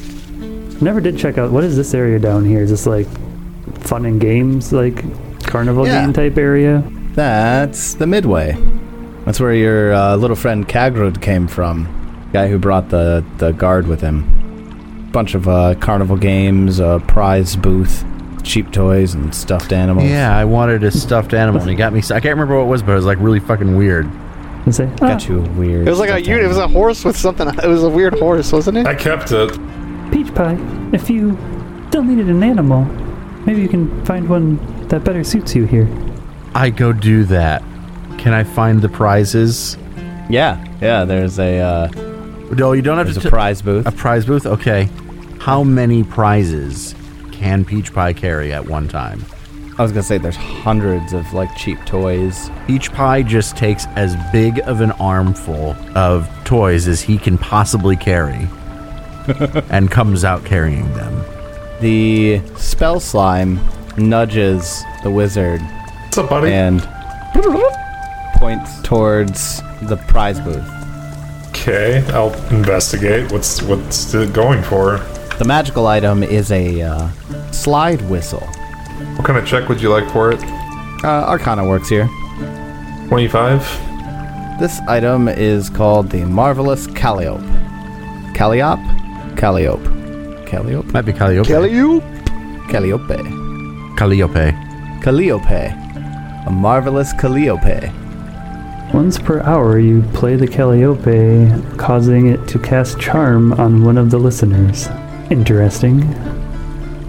Never 0.82 1.00
did 1.02 1.18
check 1.18 1.38
out 1.38 1.52
what 1.52 1.64
is 1.64 1.76
this 1.76 1.94
area 1.94 2.20
down 2.20 2.46
here? 2.46 2.62
Is 2.62 2.70
this 2.70 2.86
like 2.86 3.08
fun 3.80 4.06
and 4.06 4.20
games, 4.22 4.72
like 4.74 5.04
carnival 5.44 5.86
Yeah. 5.88 6.02
game 6.04 6.14
type 6.14 6.38
area? 6.38 6.84
That's 7.14 7.94
the 7.96 8.06
Midway. 8.08 8.58
That's 9.26 9.40
where 9.40 9.54
your 9.54 9.94
uh, 9.94 10.16
little 10.18 10.36
friend 10.36 10.68
Kagrud 10.68 11.22
came 11.22 11.48
from. 11.48 12.30
Guy 12.34 12.48
who 12.50 12.60
brought 12.60 12.90
the, 12.90 13.26
the 13.38 13.52
guard 13.54 13.88
with 13.88 14.02
him. 14.02 15.10
Bunch 15.12 15.34
of 15.34 15.48
uh, 15.48 15.76
carnival 15.76 16.18
games, 16.18 16.80
a 16.80 17.02
prize 17.08 17.56
booth, 17.56 18.04
cheap 18.44 18.72
toys, 18.72 19.14
and 19.14 19.34
stuffed 19.34 19.72
animals. 19.72 20.08
Yeah, 20.10 20.36
I 20.38 20.44
wanted 20.44 20.84
a 20.84 20.92
stuffed 20.92 21.34
animal, 21.34 21.62
and 21.62 21.70
he 21.70 21.76
got 21.76 21.94
me. 21.94 22.00
I 22.00 22.20
can't 22.20 22.26
remember 22.26 22.58
what 22.58 22.64
it 22.64 22.68
was, 22.68 22.84
but 22.84 22.92
it 22.92 22.96
was 22.96 23.06
like 23.06 23.18
really 23.22 23.40
fucking 23.40 23.78
weird. 23.78 24.06
And 24.66 24.74
say, 24.74 24.90
ah, 25.02 25.08
Got 25.08 25.28
you 25.30 25.40
a 25.44 25.50
weird. 25.52 25.88
It 25.88 25.90
was 25.92 26.00
like 26.00 26.10
a 26.10 26.14
stuffed 26.14 26.28
u- 26.28 26.44
it 26.44 26.48
was 26.48 26.58
a 26.58 26.68
horse 26.68 27.06
with 27.06 27.16
something. 27.18 27.48
It 27.48 27.68
was 27.68 27.84
a 27.84 27.90
weird 27.90 28.18
horse, 28.18 28.52
wasn't 28.52 28.78
it? 28.80 28.88
I 28.88 28.96
kept 28.96 29.32
it. 29.32 29.52
peach 30.12 30.34
pie. 30.34 30.58
If 30.92 31.10
you 31.10 31.38
still 31.90 32.04
needed 32.04 32.30
an 32.30 32.42
animal, 32.44 32.84
maybe 33.46 33.62
you 33.62 33.68
can 33.68 34.04
find 34.06 34.28
one 34.28 34.58
that 34.88 35.04
better 35.04 35.24
suits 35.24 35.56
you 35.56 35.66
here. 35.66 35.88
I 36.56 36.70
go 36.72 36.92
do 36.94 37.26
that. 37.26 37.62
Can 38.18 38.34
I 38.34 38.44
find 38.44 38.82
the 38.82 38.90
prizes? 38.90 39.78
Yeah, 40.30 40.64
yeah. 40.82 41.06
There's 41.06 41.38
a 41.38 41.60
uh, 41.60 41.88
No, 42.56 42.72
you 42.74 42.82
don't 42.82 42.98
have 42.98 43.06
there's 43.08 43.20
to. 43.22 43.28
a 43.28 43.30
prize 43.32 43.62
booth. 43.62 43.86
a 43.86 43.92
prize 43.92 44.26
booth. 44.26 44.46
Okay. 44.48 44.90
How 45.40 45.64
many 45.64 46.04
prizes 46.04 46.96
can 47.32 47.66
Peach 47.66 47.94
Pie 47.94 48.14
carry 48.14 48.52
at 48.52 48.66
one 48.68 48.88
time? 48.88 49.24
I 49.78 49.82
was 49.84 49.92
gonna 49.92 50.04
say 50.04 50.18
there's 50.18 50.38
hundreds 50.38 51.12
of 51.12 51.34
like 51.34 51.54
cheap 51.58 51.84
toys. 51.86 52.50
Peach 52.66 52.92
Pie 52.94 53.24
just 53.24 53.58
takes 53.58 53.86
as 53.96 54.16
big 54.32 54.60
of 54.60 54.80
an 54.80 54.92
armful 54.94 55.76
of 55.96 56.30
toys 56.46 56.88
as 56.88 57.02
he 57.02 57.18
can 57.18 57.38
possibly 57.38 57.98
carry, 57.98 58.48
and 59.70 59.92
comes 59.92 60.24
out 60.24 60.46
carrying 60.46 60.92
them. 60.94 61.26
The 61.82 62.42
spell 62.56 63.02
slime 63.02 63.60
nudges 63.98 64.84
the 65.04 65.12
wizard 65.12 65.62
What's 65.62 66.18
up, 66.20 66.30
buddy? 66.30 66.54
and 66.54 66.82
points 68.36 68.82
towards 68.82 69.62
the 69.82 69.98
prize 70.08 70.40
booth. 70.40 70.70
Okay, 71.50 72.02
I'll 72.14 72.34
investigate. 72.50 73.30
What's 73.32 73.62
what's 73.64 74.14
it 74.14 74.32
going 74.32 74.64
for? 74.64 75.00
The 75.38 75.44
magical 75.46 75.88
item 75.88 76.24
is 76.24 76.50
a 76.52 76.82
uh, 76.82 77.10
slide 77.52 78.02
whistle. 78.04 78.48
What 79.16 79.26
kind 79.26 79.40
of 79.40 79.48
check 79.48 79.70
would 79.70 79.82
you 79.82 79.90
like 79.90 80.10
for 80.12 80.32
it? 80.32 80.44
Uh, 81.04 81.26
Arcana 81.28 81.68
works 81.68 81.90
here. 81.90 82.08
Twenty-five. 83.08 83.62
This 84.60 84.80
item 84.88 85.28
is 85.28 85.70
called 85.70 86.10
the 86.10 86.24
Marvelous 86.26 86.88
Calliope. 86.88 87.44
Calliope? 88.34 88.82
Calliope. 89.36 90.46
Calliope? 90.46 90.92
Might 90.92 91.06
be 91.06 91.14
Calliope. 91.14 91.48
Kelly, 91.48 91.74
you? 91.74 92.02
Calliope. 92.70 93.18
Calliope. 93.98 94.52
Calliope. 95.02 95.74
A 96.48 96.52
marvelous 96.52 97.14
Calliope. 97.14 97.92
Once 98.94 99.18
per 99.20 99.42
hour, 99.42 99.78
you 99.80 100.04
play 100.14 100.36
the 100.36 100.48
Calliope, 100.48 101.52
causing 101.78 102.28
it 102.28 102.48
to 102.48 102.60
cast 102.60 103.00
charm 103.00 103.52
on 103.54 103.84
one 103.84 103.98
of 103.98 104.10
the 104.10 104.18
listeners. 104.18 104.88
Interesting. 105.30 106.04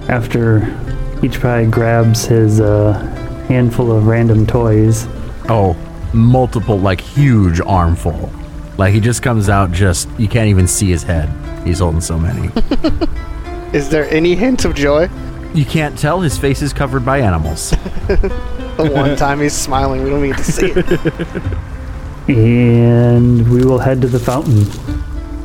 After 0.09 0.61
each 1.23 1.41
pie 1.41 1.65
grabs 1.65 2.25
his 2.25 2.61
uh, 2.61 2.93
handful 3.49 3.91
of 3.93 4.07
random 4.07 4.47
toys, 4.47 5.07
Oh, 5.49 5.77
multiple, 6.13 6.79
like 6.79 7.01
huge 7.01 7.61
armful. 7.61 8.31
Like 8.79 8.93
he 8.93 9.01
just 9.01 9.23
comes 9.23 9.49
out, 9.49 9.71
just 9.73 10.09
you 10.19 10.29
can't 10.29 10.49
even 10.49 10.67
see 10.67 10.91
his 10.91 11.03
head. 11.03 11.29
He's 11.67 11.79
holding 11.79 12.01
so 12.01 12.19
many. 12.19 12.51
Is 13.73 13.89
there 13.89 14.09
any 14.11 14.35
hint 14.35 14.65
of 14.65 14.75
joy? 14.75 15.09
you 15.55 15.65
can't 15.65 15.97
tell 15.99 16.21
his 16.21 16.37
face 16.37 16.61
is 16.61 16.73
covered 16.75 17.05
by 17.05 17.19
animals. 17.21 17.73
The 18.77 18.91
one 18.91 19.17
time 19.25 19.41
he's 19.41 19.55
smiling, 19.55 20.05
we 20.05 20.11
don't 20.11 20.23
even 20.23 20.37
get 20.37 20.45
to 20.45 20.53
see 20.53 20.71
it. 20.71 21.01
and 22.29 23.49
we 23.51 23.65
will 23.65 23.79
head 23.79 24.03
to 24.03 24.07
the 24.09 24.19
fountain. 24.19 24.67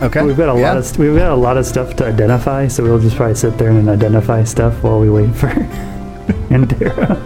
Okay. 0.02 0.24
We've 0.24 0.36
got 0.38 0.50
a 0.50 0.54
lot 0.54 0.78
of 0.78 0.86
st- 0.86 1.00
we've 1.00 1.16
got 1.16 1.32
a 1.32 1.36
lot 1.36 1.58
of 1.58 1.66
stuff 1.66 1.96
to 1.98 2.06
identify, 2.08 2.68
so 2.68 2.84
we'll 2.84 3.00
just 3.00 3.16
probably 3.16 3.36
sit 3.36 3.58
there 3.60 3.70
and 3.70 3.88
identify 3.88 4.44
stuff 4.44 4.82
while 4.84 5.00
we 5.00 5.10
wait 5.10 5.34
for 5.36 5.48
Andera. 6.50 7.18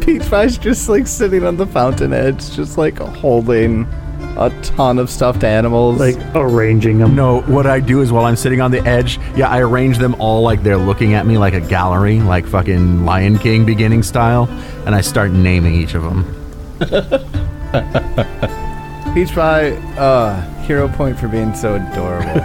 Peach 0.00 0.28
Pie's 0.28 0.58
just 0.58 0.88
like 0.88 1.06
sitting 1.06 1.44
on 1.44 1.56
the 1.56 1.66
fountain 1.66 2.12
edge, 2.12 2.50
just 2.50 2.76
like 2.78 2.98
holding 2.98 3.86
a 4.36 4.50
ton 4.62 4.98
of 4.98 5.08
stuffed 5.08 5.44
animals. 5.44 6.00
like 6.00 6.16
arranging 6.34 6.98
them. 6.98 7.14
No, 7.14 7.42
what 7.42 7.66
I 7.66 7.78
do 7.78 8.00
is 8.00 8.10
while 8.10 8.24
I'm 8.24 8.36
sitting 8.36 8.60
on 8.60 8.72
the 8.72 8.80
edge, 8.80 9.20
yeah, 9.36 9.48
I 9.48 9.60
arrange 9.60 9.98
them 9.98 10.14
all 10.20 10.42
like 10.42 10.64
they're 10.64 10.76
looking 10.76 11.14
at 11.14 11.26
me 11.26 11.38
like 11.38 11.54
a 11.54 11.60
gallery, 11.60 12.18
like 12.20 12.46
fucking 12.46 13.04
Lion 13.04 13.38
King 13.38 13.64
beginning 13.64 14.02
style, 14.02 14.48
and 14.84 14.94
I 14.96 15.00
start 15.00 15.30
naming 15.30 15.74
each 15.76 15.94
of 15.94 16.02
them. 16.02 16.24
Peach 19.14 19.32
Pie, 19.34 19.70
uh, 19.98 20.40
hero 20.62 20.88
point 20.88 21.18
for 21.18 21.26
being 21.28 21.54
so 21.54 21.74
adorable. 21.74 22.40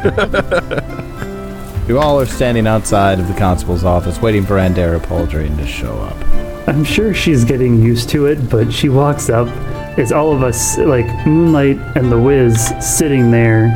you 1.88 2.00
all 2.00 2.20
are 2.20 2.26
standing 2.26 2.66
outside 2.66 3.20
of 3.20 3.28
the 3.28 3.34
constable's 3.36 3.84
office 3.84 4.20
waiting 4.22 4.44
for 4.46 4.56
Andera 4.56 5.00
Paldreen 5.00 5.56
to 5.58 5.68
show 5.68 5.94
up. 6.02 6.18
I'm 6.68 6.84
sure 6.84 7.14
she's 7.14 7.44
getting 7.46 7.80
used 7.82 8.10
to 8.10 8.26
it, 8.26 8.50
but 8.50 8.74
she 8.74 8.90
walks 8.90 9.30
up. 9.30 9.48
It's 9.98 10.12
all 10.12 10.34
of 10.34 10.42
us, 10.42 10.78
like 10.80 11.06
Moonlight 11.28 11.78
and 11.96 12.12
the 12.12 12.20
Wiz, 12.20 12.74
sitting 12.82 13.30
there, 13.30 13.68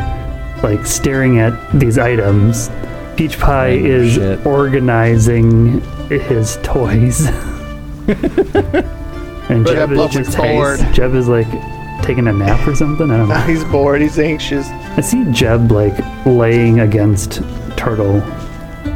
like 0.63 0.86
staring 0.88 1.38
at 1.39 1.54
these 1.80 2.00
items. 2.00 2.70
Peach 3.15 3.38
Pie 3.38 3.74
Oh, 3.74 3.86
is 3.86 4.13
shit. 4.15 4.46
organizing 4.46 5.82
his 6.10 6.58
toys. 6.63 7.28
and 8.08 9.65
Jeb 9.68 9.92
is 9.92 10.10
just 10.12 10.36
bored. 10.38 10.80
Jeb 10.94 11.13
is 11.13 11.28
like 11.28 11.48
taking 12.02 12.28
a 12.28 12.34
nap 12.34 12.68
or 12.68 12.76
something. 12.76 13.10
I 13.12 13.18
don't 13.18 13.30
know. 13.30 13.36
he's 13.48 13.64
bored. 13.66 14.02
He's 14.02 14.20
anxious. 14.20 14.68
I 14.68 15.02
see 15.02 15.26
Jeb 15.32 15.72
like 15.72 15.98
laying 16.26 16.80
against 16.80 17.42
Turtle. 17.78 18.18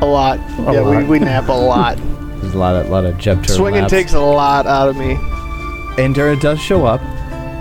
A 0.02 0.06
lot. 0.06 0.40
yeah, 0.40 0.82
lot. 0.82 1.04
We, 1.04 1.04
we 1.06 1.20
nap 1.20 1.48
a 1.50 1.52
lot. 1.52 1.98
There's 2.42 2.54
a 2.56 2.58
lot 2.58 2.76
of 2.76 2.90
lot 2.90 3.06
of 3.06 3.18
Jeb 3.18 3.42
turtle 3.42 3.56
Swinging 3.56 3.82
naps. 3.82 3.92
takes 3.92 4.14
a 4.14 4.20
lot 4.20 4.66
out 4.68 4.90
of 4.90 4.98
me. 4.98 5.16
Andera 5.96 6.40
does 6.40 6.60
show 6.60 6.86
up. 6.86 7.02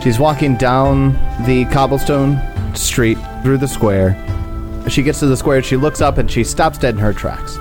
She's 0.03 0.19
walking 0.19 0.57
down 0.57 1.13
the 1.47 1.65
cobblestone 1.67 2.41
street 2.75 3.19
through 3.43 3.59
the 3.59 3.69
square. 3.69 4.19
She 4.89 5.03
gets 5.03 5.21
to 5.21 5.27
the 5.27 5.37
square, 5.37 5.63
she 5.63 5.77
looks 5.77 6.01
up 6.01 6.19
and 6.19 6.29
she 6.29 6.43
stops 6.43 6.79
dead 6.79 6.95
in 6.95 7.01
her 7.01 7.13
tracks. 7.13 7.57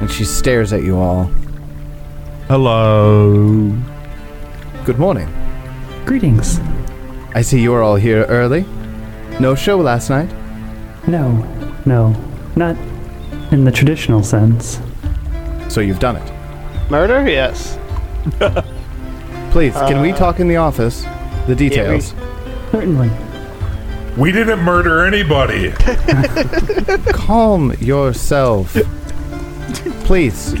And 0.00 0.10
she 0.10 0.24
stares 0.24 0.72
at 0.72 0.82
you 0.82 0.96
all. 0.96 1.24
Hello. 2.48 3.76
Good 4.84 4.98
morning. 4.98 5.28
Greetings. 6.06 6.58
I 7.34 7.40
see 7.42 7.60
you 7.60 7.72
are 7.72 7.82
all 7.82 7.96
here 7.96 8.24
early. 8.24 8.66
No 9.40 9.54
show 9.54 9.78
last 9.78 10.10
night. 10.10 10.30
No, 11.06 11.32
no, 11.86 12.14
not 12.56 12.76
in 13.52 13.64
the 13.64 13.72
traditional 13.72 14.22
sense. 14.22 14.80
So 15.68 15.80
you've 15.80 15.98
done 15.98 16.16
it. 16.16 16.90
Murder? 16.90 17.28
Yes. 17.28 17.78
Please, 19.50 19.72
can 19.72 20.02
we 20.02 20.12
uh, 20.12 20.16
talk 20.16 20.40
in 20.40 20.48
the 20.48 20.56
office? 20.56 21.02
The 21.46 21.54
details. 21.54 22.14
Certainly. 22.70 23.10
We 24.16 24.30
didn't 24.30 24.60
murder 24.60 25.06
anybody. 25.06 25.72
Calm 27.12 27.72
yourself. 27.80 28.76
Please, 30.04 30.54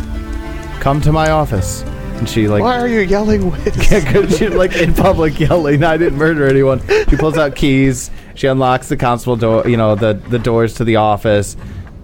come 0.80 1.02
to 1.02 1.12
my 1.12 1.30
office. 1.30 1.84
And 2.22 2.28
she 2.28 2.46
like 2.46 2.62
Why 2.62 2.78
are 2.78 2.86
you 2.86 3.00
yelling 3.00 3.50
with? 3.50 3.64
Because 3.74 4.38
she's 4.38 4.50
like 4.50 4.76
in 4.76 4.94
public 4.94 5.40
yelling, 5.40 5.82
I 5.82 5.96
didn't 5.96 6.20
murder 6.20 6.46
anyone. 6.46 6.80
She 7.08 7.16
pulls 7.16 7.36
out 7.36 7.56
keys. 7.56 8.12
She 8.36 8.46
unlocks 8.46 8.88
the 8.88 8.96
constable 8.96 9.34
door, 9.34 9.66
you 9.66 9.76
know, 9.76 9.96
the, 9.96 10.14
the 10.14 10.38
doors 10.38 10.74
to 10.74 10.84
the 10.84 10.94
office, 10.96 11.56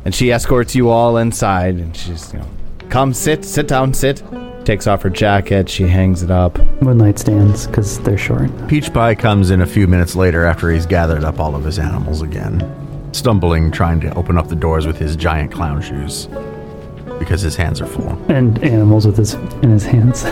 and 0.05 0.13
she 0.13 0.33
escorts 0.33 0.75
you 0.75 0.89
all 0.89 1.19
inside. 1.19 1.77
And 1.77 1.97
she's, 1.97 2.33
you 2.33 2.41
know, 2.41 2.49
come 2.89 3.15
sit, 3.15 3.45
sit 3.45 3.69
down, 3.69 3.95
sit. 3.95 4.25
Takes 4.65 4.89
off 4.89 5.03
her 5.03 5.11
jacket. 5.11 5.69
She 5.69 5.87
hangs 5.87 6.25
it 6.25 6.33
up. 6.33 6.59
Moonlight 6.83 7.21
stands 7.21 7.69
because 7.69 8.01
they're 8.01 8.19
short. 8.19 8.51
Peach 8.67 8.93
Pie 8.93 9.15
comes 9.15 9.53
in 9.53 9.61
a 9.61 9.67
few 9.67 9.87
minutes 9.87 10.17
later 10.17 10.45
after 10.45 10.69
he's 10.69 10.85
gathered 10.85 11.23
up 11.23 11.39
all 11.39 11.55
of 11.55 11.63
his 11.63 11.79
animals 11.79 12.23
again, 12.23 12.59
stumbling, 13.13 13.71
trying 13.71 14.01
to 14.01 14.13
open 14.15 14.37
up 14.37 14.49
the 14.49 14.57
doors 14.57 14.85
with 14.85 14.99
his 14.99 15.15
giant 15.15 15.53
clown 15.53 15.81
shoes 15.81 16.27
because 17.19 17.41
his 17.41 17.57
hands 17.57 17.81
are 17.81 17.87
full. 17.87 18.11
And 18.31 18.63
animals 18.65 19.07
with 19.07 19.17
his 19.17 19.35
in 19.35 19.71
his 19.71 19.85
hands. 19.85 20.23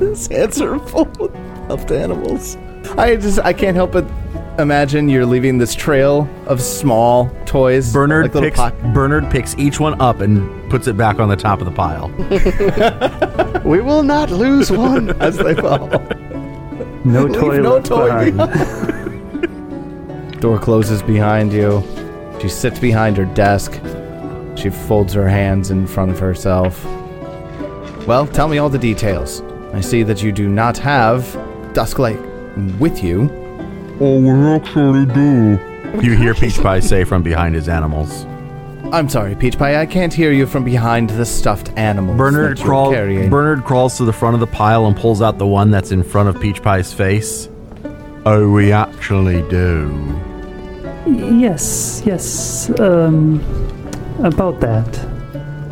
His 0.00 0.26
hands 0.26 0.60
are 0.60 0.78
full 0.80 1.02
of 1.26 1.30
stuffed 1.66 1.90
animals. 1.92 2.56
I 2.98 3.14
just, 3.16 3.38
I 3.40 3.52
can't 3.52 3.76
help 3.76 3.92
but 3.92 4.04
imagine 4.58 5.08
you're 5.08 5.24
leaving 5.24 5.56
this 5.58 5.74
trail 5.74 6.28
of 6.46 6.60
small 6.60 7.30
toys. 7.46 7.92
Bernard 7.92 8.34
like 8.34 8.42
picks 8.44 8.56
pock- 8.58 8.74
Bernard 8.92 9.30
picks 9.30 9.54
each 9.56 9.78
one 9.78 9.98
up 10.00 10.20
and 10.20 10.68
puts 10.70 10.88
it 10.88 10.96
back 10.96 11.20
on 11.20 11.28
the 11.28 11.36
top 11.36 11.60
of 11.60 11.66
the 11.66 11.70
pile. 11.70 12.08
We 13.64 13.80
will 13.80 14.02
not 14.02 14.30
lose 14.30 14.70
one. 14.72 15.10
as 15.20 15.36
they 15.36 15.54
fall. 15.54 15.86
No 17.04 17.24
Leave 17.26 17.40
toy 17.40 17.58
no 17.58 17.74
left 17.74 17.86
toy 17.86 18.32
behind. 18.32 20.30
Door 20.40 20.58
closes 20.60 21.02
behind 21.02 21.52
you. 21.52 21.82
She 22.40 22.48
sits 22.48 22.78
behind 22.80 23.16
her 23.16 23.26
desk. 23.26 23.72
She 24.60 24.68
folds 24.68 25.14
her 25.14 25.26
hands 25.26 25.70
in 25.70 25.86
front 25.86 26.10
of 26.10 26.18
herself. 26.18 26.84
Well, 28.06 28.26
tell 28.26 28.46
me 28.46 28.58
all 28.58 28.68
the 28.68 28.78
details. 28.78 29.40
I 29.72 29.80
see 29.80 30.02
that 30.02 30.22
you 30.22 30.32
do 30.32 30.48
not 30.48 30.76
have 30.78 31.22
Dusklight 31.72 32.18
with 32.78 33.02
you. 33.02 33.30
Oh, 34.00 34.20
we 34.20 34.54
actually 34.54 35.06
do. 35.06 35.58
You 36.02 36.14
hear 36.16 36.34
Peach 36.34 36.60
Pie 36.60 36.80
say 36.80 37.04
from 37.04 37.22
behind 37.22 37.54
his 37.54 37.68
animals. 37.68 38.24
I'm 38.92 39.08
sorry, 39.08 39.34
Peach 39.34 39.56
Pie, 39.56 39.80
I 39.80 39.86
can't 39.86 40.12
hear 40.12 40.32
you 40.32 40.46
from 40.46 40.64
behind 40.64 41.10
the 41.10 41.24
stuffed 41.24 41.70
animals. 41.78 42.18
Bernard 42.18 42.56
that 42.56 42.60
you're 42.60 42.66
crawls. 42.66 42.94
carrying. 42.94 43.30
Bernard 43.30 43.64
crawls 43.64 43.96
to 43.98 44.04
the 44.04 44.12
front 44.12 44.34
of 44.34 44.40
the 44.40 44.46
pile 44.46 44.86
and 44.86 44.96
pulls 44.96 45.22
out 45.22 45.38
the 45.38 45.46
one 45.46 45.70
that's 45.70 45.90
in 45.90 46.02
front 46.02 46.28
of 46.28 46.40
Peach 46.40 46.62
Pie's 46.62 46.92
face. 46.92 47.48
Oh, 48.26 48.50
we 48.50 48.72
actually 48.72 49.40
do. 49.48 49.90
yes, 51.06 52.02
yes. 52.04 52.68
Um, 52.80 53.40
about 54.24 54.60
that. 54.60 54.98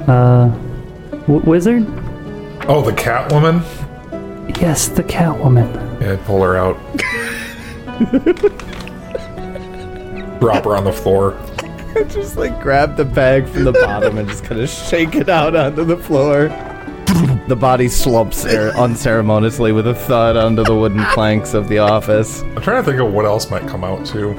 Uh, 0.09 0.49
w- 1.27 1.41
wizard? 1.45 1.87
Oh, 2.69 2.83
the 2.85 2.93
cat 2.95 3.33
woman? 3.33 3.63
Yes, 4.61 4.89
the 4.89 5.05
Catwoman. 5.05 6.01
Yeah, 6.01 6.17
pull 6.25 6.43
her 6.43 6.57
out. 6.57 6.77
Drop 10.41 10.65
her 10.65 10.77
on 10.77 10.85
the 10.85 10.93
floor. 10.93 11.39
just 12.09 12.37
like 12.37 12.61
grab 12.61 12.97
the 12.97 13.05
bag 13.05 13.47
from 13.49 13.65
the 13.65 13.73
bottom 13.73 14.19
and 14.19 14.29
just 14.29 14.45
kind 14.45 14.61
of 14.61 14.69
shake 14.69 15.15
it 15.15 15.29
out 15.29 15.57
onto 15.57 15.85
the 15.85 15.97
floor. 15.97 16.49
The 17.49 17.57
body 17.57 17.89
slumps 17.89 18.45
er- 18.45 18.73
unceremoniously 18.77 19.73
with 19.73 19.87
a 19.87 19.95
thud 19.95 20.37
onto 20.37 20.63
the 20.65 20.75
wooden 20.75 21.05
planks 21.07 21.55
of 21.55 21.69
the 21.69 21.79
office. 21.79 22.43
I'm 22.43 22.63
trying 22.63 22.83
to 22.83 22.91
think 22.91 23.01
of 23.01 23.13
what 23.13 23.25
else 23.25 23.51
might 23.51 23.67
come 23.67 23.83
out 23.85 24.05
too. 24.07 24.33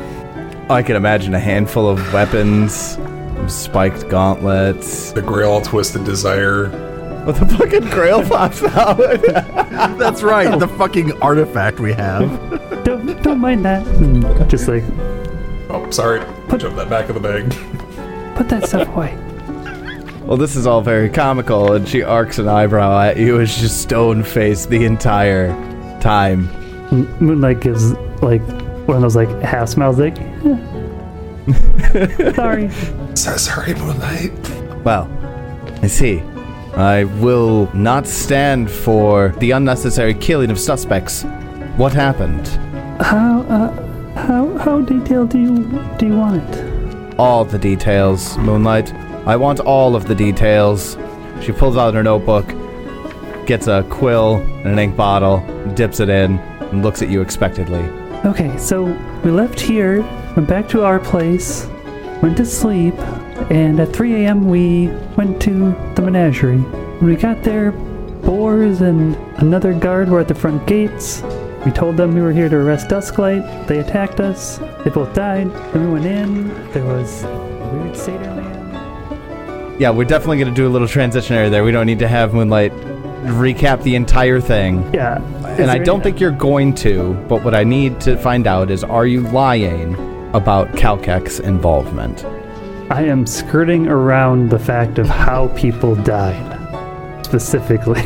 I 0.69 0.83
can 0.83 0.95
imagine 0.95 1.33
a 1.33 1.39
handful 1.39 1.89
of 1.89 2.13
weapons, 2.13 2.73
some 2.73 3.18
spiked 3.47 4.09
gauntlets. 4.09 5.11
The 5.11 5.21
Grail 5.21 5.61
Twisted 5.61 6.03
Desire. 6.03 6.67
But 7.25 7.33
the 7.33 7.45
fucking 7.57 7.89
grail 7.89 8.23
pops 8.27 8.63
out. 8.63 8.97
That's 9.97 10.23
right, 10.23 10.57
the 10.57 10.67
fucking 10.67 11.21
artifact 11.21 11.79
we 11.79 11.93
have. 11.93 12.83
Don't 12.83 13.21
don't 13.21 13.39
mind 13.39 13.63
that. 13.65 13.85
And 13.87 14.23
just 14.49 14.67
like 14.67 14.83
Oh, 15.69 15.87
sorry. 15.91 16.19
Jump 16.57 16.75
that 16.77 16.89
back 16.89 17.09
of 17.09 17.15
the 17.15 17.19
bag. 17.21 17.51
put 18.35 18.49
that 18.49 18.67
stuff 18.67 18.87
away. 18.87 19.15
well, 20.25 20.37
this 20.37 20.55
is 20.55 20.65
all 20.65 20.81
very 20.81 21.09
comical, 21.09 21.73
and 21.73 21.87
she 21.87 22.01
arcs 22.01 22.39
an 22.39 22.47
eyebrow 22.47 22.99
at 22.99 23.17
you 23.17 23.39
as 23.39 23.55
just 23.57 23.81
stone 23.81 24.23
faced 24.23 24.69
the 24.69 24.85
entire 24.85 25.49
time. 26.01 26.49
M- 26.91 27.07
Moonlight 27.19 27.59
gives 27.59 27.91
like 28.23 28.41
one 28.87 28.95
of 28.95 29.01
those 29.03 29.15
like 29.15 29.29
half 29.41 29.69
smiles, 29.69 29.99
like. 29.99 30.17
"Eh." 30.19 30.57
Sorry. 32.33 32.69
So 33.19 33.35
sorry, 33.35 33.73
Moonlight. 33.73 34.31
Well, 34.85 35.09
I 35.83 35.87
see. 35.87 36.21
I 36.73 37.03
will 37.03 37.69
not 37.75 38.07
stand 38.07 38.71
for 38.71 39.35
the 39.39 39.51
unnecessary 39.51 40.13
killing 40.13 40.49
of 40.49 40.57
suspects. 40.57 41.23
What 41.75 41.91
happened? 41.91 42.47
How 43.01 43.41
uh, 43.41 44.13
how 44.15 44.57
how 44.59 44.79
detailed 44.79 45.31
do 45.31 45.37
you 45.37 45.57
do 45.97 46.07
you 46.07 46.15
want 46.15 46.41
it? 46.41 47.19
All 47.19 47.43
the 47.43 47.59
details, 47.59 48.37
Moonlight. 48.37 48.93
I 49.27 49.35
want 49.35 49.59
all 49.59 49.97
of 49.97 50.07
the 50.07 50.15
details. 50.15 50.97
She 51.41 51.51
pulls 51.51 51.75
out 51.75 51.95
her 51.95 52.03
notebook, 52.03 52.47
gets 53.45 53.67
a 53.67 53.85
quill 53.89 54.37
and 54.37 54.67
an 54.67 54.79
ink 54.79 54.95
bottle, 54.95 55.43
dips 55.73 55.99
it 55.99 56.07
in, 56.07 56.39
and 56.39 56.83
looks 56.83 57.01
at 57.01 57.09
you 57.09 57.21
expectantly. 57.21 57.83
Okay, 58.23 58.57
so 58.57 58.85
we 59.25 59.31
left 59.31 59.59
here, 59.59 60.03
went 60.37 60.47
back 60.47 60.69
to 60.69 60.85
our 60.85 61.01
place, 61.01 61.67
went 62.21 62.37
to 62.37 62.45
sleep, 62.45 62.97
and 63.49 63.79
at 63.79 63.93
3 63.93 64.25
a.m. 64.25 64.49
we 64.49 64.87
went 65.15 65.41
to 65.43 65.71
the 65.95 66.01
menagerie. 66.01 66.57
When 66.57 67.09
we 67.09 67.15
got 67.15 67.43
there, 67.43 67.71
boars 67.71 68.81
and 68.81 69.15
another 69.41 69.73
guard 69.73 70.09
were 70.09 70.19
at 70.19 70.27
the 70.27 70.35
front 70.35 70.67
gates. 70.67 71.21
We 71.65 71.71
told 71.71 71.97
them 71.97 72.13
we 72.13 72.21
were 72.21 72.31
here 72.31 72.49
to 72.49 72.55
arrest 72.55 72.87
Dusklight. 72.87 73.67
They 73.67 73.79
attacked 73.79 74.19
us. 74.19 74.57
They 74.83 74.89
both 74.89 75.13
died. 75.13 75.51
Then 75.73 75.87
we 75.87 75.93
went 75.93 76.05
in. 76.05 76.71
There 76.71 76.85
was 76.85 77.23
a 77.23 77.71
weird 77.73 77.95
satyr 77.95 78.35
man. 78.35 79.79
Yeah, 79.79 79.91
we're 79.91 80.05
definitely 80.05 80.37
going 80.39 80.53
to 80.53 80.55
do 80.55 80.67
a 80.67 80.69
little 80.69 80.87
transitionary 80.87 81.49
there. 81.49 81.63
We 81.63 81.71
don't 81.71 81.85
need 81.85 81.99
to 81.99 82.07
have 82.07 82.33
Moonlight 82.33 82.73
recap 83.23 83.83
the 83.83 83.95
entire 83.95 84.39
thing. 84.41 84.93
Yeah. 84.93 85.21
and 85.57 85.69
I 85.69 85.77
don't 85.77 86.01
think 86.01 86.19
you're 86.19 86.31
going 86.31 86.73
to, 86.75 87.13
but 87.27 87.43
what 87.43 87.53
I 87.55 87.63
need 87.63 87.99
to 88.01 88.17
find 88.17 88.47
out 88.47 88.71
is 88.71 88.83
are 88.83 89.05
you 89.05 89.21
lying 89.21 90.08
about 90.33 90.71
Calkek's 90.73 91.39
involvement? 91.39 92.25
I 92.91 93.03
am 93.03 93.25
skirting 93.25 93.87
around 93.87 94.49
the 94.49 94.59
fact 94.59 94.97
of 94.97 95.07
how 95.07 95.47
people 95.49 95.95
died, 95.95 97.25
specifically. 97.25 98.01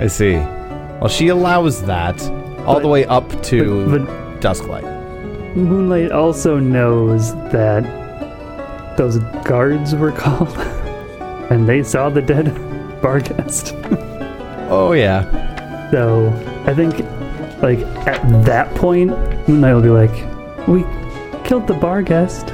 I 0.00 0.06
see. 0.06 0.36
Well, 0.36 1.08
she 1.08 1.28
allows 1.28 1.82
that 1.82 2.22
all 2.66 2.80
the 2.80 2.88
way 2.88 3.04
up 3.04 3.28
to 3.44 3.86
But, 3.86 4.06
but 4.06 4.40
Dusklight. 4.40 5.54
Moonlight 5.54 6.10
also 6.10 6.58
knows 6.58 7.34
that 7.52 8.96
those 8.96 9.18
guards 9.44 9.94
were 9.94 10.12
called, 10.12 10.56
and 11.50 11.68
they 11.68 11.82
saw 11.82 12.08
the 12.08 12.22
dead 12.22 12.46
barghest. 13.02 13.74
Oh, 14.70 14.92
yeah. 14.92 15.90
So 15.90 16.28
I 16.66 16.74
think, 16.74 17.00
like 17.62 17.78
at 18.08 18.22
that 18.44 18.74
point, 18.74 19.10
Moonlight 19.46 19.74
will 19.74 19.82
be 19.82 19.88
like, 19.90 20.66
"We 20.66 20.82
killed 21.44 21.66
the 21.66 21.74
barghest." 21.74 22.52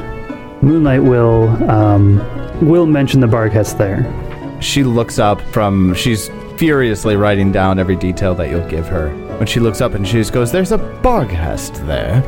Moonlight 0.63 1.03
will 1.03 1.49
um, 1.71 2.19
will 2.61 2.87
mention 2.87 3.21
the 3.21 3.27
barghest 3.27 3.79
there. 3.79 4.05
She 4.61 4.85
looks 4.85 5.19
up 5.19 5.41
from, 5.53 5.95
she's 5.95 6.29
furiously 6.57 7.17
writing 7.17 7.51
down 7.51 7.79
every 7.79 7.97
detail 7.97 8.35
that 8.35 8.51
you'll 8.51 8.69
give 8.69 8.87
her. 8.89 9.09
When 9.39 9.47
she 9.47 9.59
looks 9.59 9.81
up 9.81 9.95
and 9.95 10.07
she 10.07 10.19
just 10.19 10.33
goes, 10.33 10.53
There's 10.53 10.73
a 10.73 10.79
barghest 10.79 11.87
there. 11.87 12.23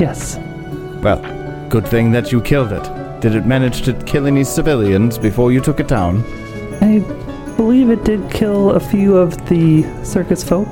Yes. 0.00 0.38
Well, 1.02 1.20
good 1.68 1.86
thing 1.86 2.10
that 2.12 2.32
you 2.32 2.40
killed 2.40 2.72
it. 2.72 3.20
Did 3.20 3.34
it 3.34 3.44
manage 3.44 3.82
to 3.82 3.92
kill 4.04 4.26
any 4.26 4.44
civilians 4.44 5.18
before 5.18 5.52
you 5.52 5.60
took 5.60 5.78
it 5.78 5.88
down? 5.88 6.24
I 6.80 7.00
believe 7.56 7.90
it 7.90 8.02
did 8.04 8.30
kill 8.30 8.70
a 8.70 8.80
few 8.80 9.16
of 9.16 9.36
the 9.48 9.82
circus 10.02 10.42
folk. 10.42 10.68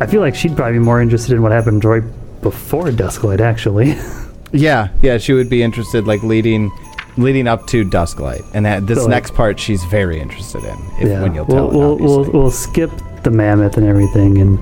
I 0.00 0.06
feel 0.06 0.20
like 0.20 0.34
she'd 0.34 0.54
probably 0.54 0.74
be 0.74 0.84
more 0.84 1.00
interested 1.00 1.32
in 1.32 1.42
what 1.42 1.52
happened 1.52 1.84
right 1.84 2.04
before 2.44 2.90
Dusklight, 2.90 3.40
actually. 3.40 3.96
Yeah, 4.52 4.90
yeah, 5.02 5.18
she 5.18 5.32
would 5.32 5.50
be 5.50 5.64
interested, 5.64 6.06
like 6.06 6.22
leading, 6.22 6.70
leading 7.16 7.48
up 7.48 7.66
to 7.68 7.84
Dusklight, 7.84 8.44
and 8.54 8.64
that, 8.66 8.86
this 8.86 8.98
So, 8.98 9.06
like- 9.06 9.10
next 9.10 9.34
part 9.34 9.58
she's 9.58 9.82
very 9.86 10.20
interested 10.20 10.62
in. 10.62 10.78
If, 11.00 11.08
yeah, 11.08 11.22
when 11.22 11.34
you'll 11.34 11.44
we'll, 11.46 11.56
tell 11.56 11.70
it, 11.70 11.74
we'll, 11.76 11.96
we'll, 11.98 12.18
obviously. 12.20 12.38
we'll 12.38 12.50
skip 12.52 12.90
the 13.24 13.32
mammoth 13.32 13.76
and 13.78 13.84
everything, 13.84 14.38
and 14.38 14.60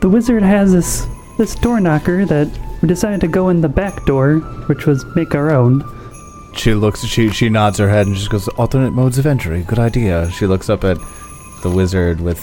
the 0.00 0.08
wizard 0.08 0.42
has 0.42 0.72
this 0.72 1.06
this 1.36 1.54
door 1.54 1.80
knocker 1.80 2.24
that 2.24 2.48
we 2.80 2.88
decided 2.88 3.20
to 3.20 3.28
go 3.28 3.50
in 3.50 3.60
the 3.60 3.68
back 3.68 4.06
door, 4.06 4.36
which 4.68 4.86
was 4.86 5.04
make 5.14 5.34
our 5.34 5.50
own. 5.50 5.84
She 6.54 6.72
looks. 6.72 7.04
She 7.04 7.28
she 7.28 7.50
nods 7.50 7.76
her 7.76 7.90
head 7.90 8.06
and 8.06 8.16
just 8.16 8.30
goes, 8.30 8.48
"Alternate 8.56 8.92
modes 8.92 9.18
of 9.18 9.26
entry. 9.26 9.64
Good 9.64 9.78
idea." 9.78 10.30
She 10.30 10.46
looks 10.46 10.70
up 10.70 10.82
at 10.82 10.96
the 11.62 11.68
wizard 11.68 12.22
with 12.22 12.40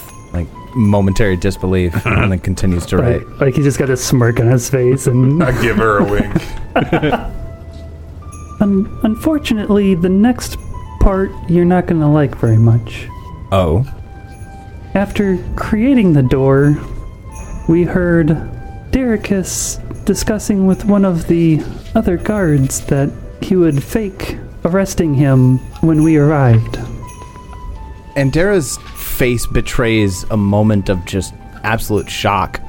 momentary 0.74 1.36
disbelief, 1.36 1.94
and 2.06 2.32
then 2.32 2.38
continues 2.38 2.86
to 2.86 2.96
write. 2.98 3.26
Like, 3.28 3.40
like 3.40 3.54
he 3.54 3.62
just 3.62 3.78
got 3.78 3.90
a 3.90 3.96
smirk 3.96 4.40
on 4.40 4.46
his 4.48 4.68
face, 4.70 5.06
and 5.06 5.42
I 5.48 5.60
give 5.62 5.76
her 5.76 5.98
a 5.98 6.04
wink. 6.04 6.34
un- 8.60 8.98
unfortunately, 9.02 9.94
the 9.94 10.08
next 10.08 10.56
part 11.00 11.30
you're 11.48 11.64
not 11.64 11.86
gonna 11.86 12.10
like 12.10 12.34
very 12.36 12.56
much. 12.58 13.06
Oh, 13.52 13.86
After 14.94 15.38
creating 15.56 16.12
the 16.12 16.22
door, 16.22 16.76
we 17.68 17.84
heard 17.84 18.28
Dericus 18.90 19.78
discussing 20.04 20.66
with 20.66 20.84
one 20.84 21.04
of 21.04 21.28
the 21.28 21.62
other 21.94 22.16
guards 22.16 22.80
that 22.86 23.10
he 23.42 23.54
would 23.56 23.82
fake 23.82 24.36
arresting 24.64 25.14
him 25.14 25.58
when 25.82 26.02
we 26.02 26.16
arrived. 26.16 26.78
and 28.16 28.32
Dara's 28.32 28.78
face 29.18 29.46
betrays 29.46 30.22
a 30.30 30.36
moment 30.36 30.88
of 30.88 31.04
just 31.04 31.34
absolute 31.64 32.08
shock. 32.08 32.60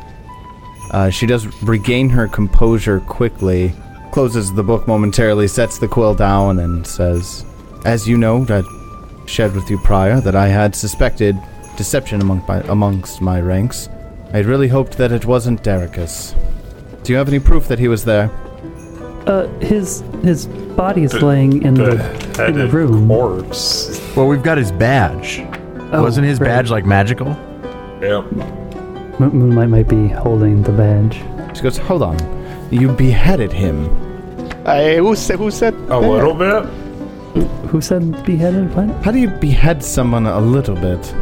Uh, 0.90 1.12
she 1.12 1.28
does 1.28 1.46
regain 1.62 2.10
her 2.10 2.28
composure 2.28 3.00
quickly, 3.02 3.72
closes 4.12 4.52
the 4.54 4.64
book 4.64 4.88
momentarily, 4.88 5.48
sets 5.48 5.78
the 5.78 5.88
quill 5.88 6.16
down, 6.16 6.58
and 6.58 6.88
says, 6.88 7.46
"As 7.86 8.08
you 8.08 8.18
know, 8.18 8.46
I 8.50 8.64
shared 9.28 9.54
with 9.54 9.70
you 9.70 9.78
prior 9.78 10.20
that 10.22 10.36
I 10.36 10.48
had 10.48 10.76
suspected 10.76 11.38
deception 11.78 12.20
among 12.20 12.44
my, 12.48 12.62
amongst 12.62 13.22
my 13.22 13.40
ranks. 13.40 13.88
I 14.34 14.38
had 14.38 14.48
really 14.48 14.68
hoped 14.68 14.98
that 14.98 15.12
it 15.12 15.26
wasn't 15.26 15.64
Dericus. 15.64 16.34
Do 17.04 17.14
you 17.14 17.18
have 17.18 17.28
any 17.28 17.40
proof 17.40 17.68
that 17.68 17.78
he 17.78 17.88
was 17.88 18.04
there? 18.06 18.32
Uh, 19.28 19.48
his 19.60 20.04
his 20.24 20.48
body's 20.76 21.14
laying 21.14 21.62
in 21.62 21.76
the, 21.76 21.92
in 22.48 22.58
the 22.58 22.68
room. 22.68 23.08
corpse. 23.08 24.02
Well, 24.16 24.28
we've 24.28 24.42
got 24.42 24.58
his 24.58 24.72
badge. 24.72 25.44
Oh, 25.92 26.04
Wasn't 26.04 26.26
his 26.26 26.40
right. 26.40 26.48
badge 26.48 26.70
like 26.70 26.86
magical? 26.86 27.28
Yep. 28.02 28.32
Mo- 29.20 29.30
Moonlight 29.32 29.70
might 29.70 29.88
be 29.88 30.08
holding 30.08 30.62
the 30.64 30.72
badge. 30.72 31.16
She 31.56 31.64
goes, 31.64 31.78
Hold 31.78 32.04
on. 32.04 32.18
You 32.72 32.90
beheaded 32.92 33.52
him. 33.52 33.86
Uh, 34.66 34.72
I, 34.72 34.96
who 34.98 35.16
said? 35.16 35.38
Who 35.40 35.50
said? 35.52 35.74
A 35.74 35.78
that? 35.88 36.00
little 36.02 36.34
bit. 36.36 36.64
Who 37.70 37.82
said 37.82 38.24
beheaded? 38.26 38.74
What? 38.76 38.90
How 39.04 39.12
do 39.12 39.20
you 39.20 39.30
behead 39.30 39.84
someone 39.84 40.26
a 40.28 40.40
little 40.40 40.76
bit? 40.76 41.14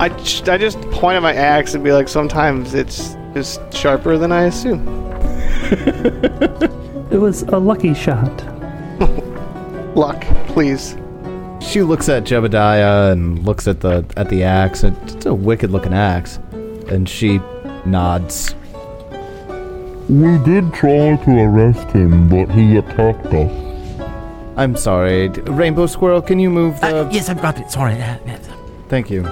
I 0.00 0.06
I 0.06 0.56
just 0.58 0.80
point 0.90 1.16
at 1.16 1.22
my 1.22 1.34
axe 1.34 1.74
and 1.74 1.84
be 1.84 1.92
like, 1.92 2.08
sometimes 2.08 2.72
it's 2.74 3.16
just 3.34 3.60
sharper 3.74 4.16
than 4.16 4.32
I 4.32 4.44
assume. 4.44 4.86
It 7.10 7.18
was 7.18 7.42
a 7.42 7.58
lucky 7.58 7.92
shot. 7.92 8.30
Luck, 9.96 10.22
please. 10.46 10.94
She 11.60 11.82
looks 11.82 12.08
at 12.08 12.24
Jebediah 12.24 13.12
and 13.12 13.44
looks 13.44 13.68
at 13.68 13.80
the 13.80 14.04
at 14.16 14.28
the 14.28 14.42
axe. 14.42 14.82
It's 14.82 15.26
a 15.26 15.34
wicked 15.34 15.70
looking 15.70 15.94
axe, 15.94 16.38
and 16.88 17.08
she 17.08 17.38
nods. 17.84 18.54
We 20.08 20.38
did 20.38 20.72
try 20.74 21.16
to 21.16 21.30
arrest 21.44 21.90
him, 21.92 22.28
but 22.28 22.50
he 22.50 22.76
attacked 22.76 23.26
us. 23.26 24.00
I'm 24.56 24.74
sorry, 24.76 25.28
Rainbow 25.28 25.86
Squirrel. 25.86 26.20
Can 26.22 26.40
you 26.40 26.50
move 26.50 26.80
the? 26.80 27.08
yes, 27.12 27.28
I've 27.28 27.40
got 27.40 27.60
it. 27.60 27.70
Sorry. 27.70 27.94
Uh, 27.94 28.16
Thank 28.88 29.10
you. 29.10 29.22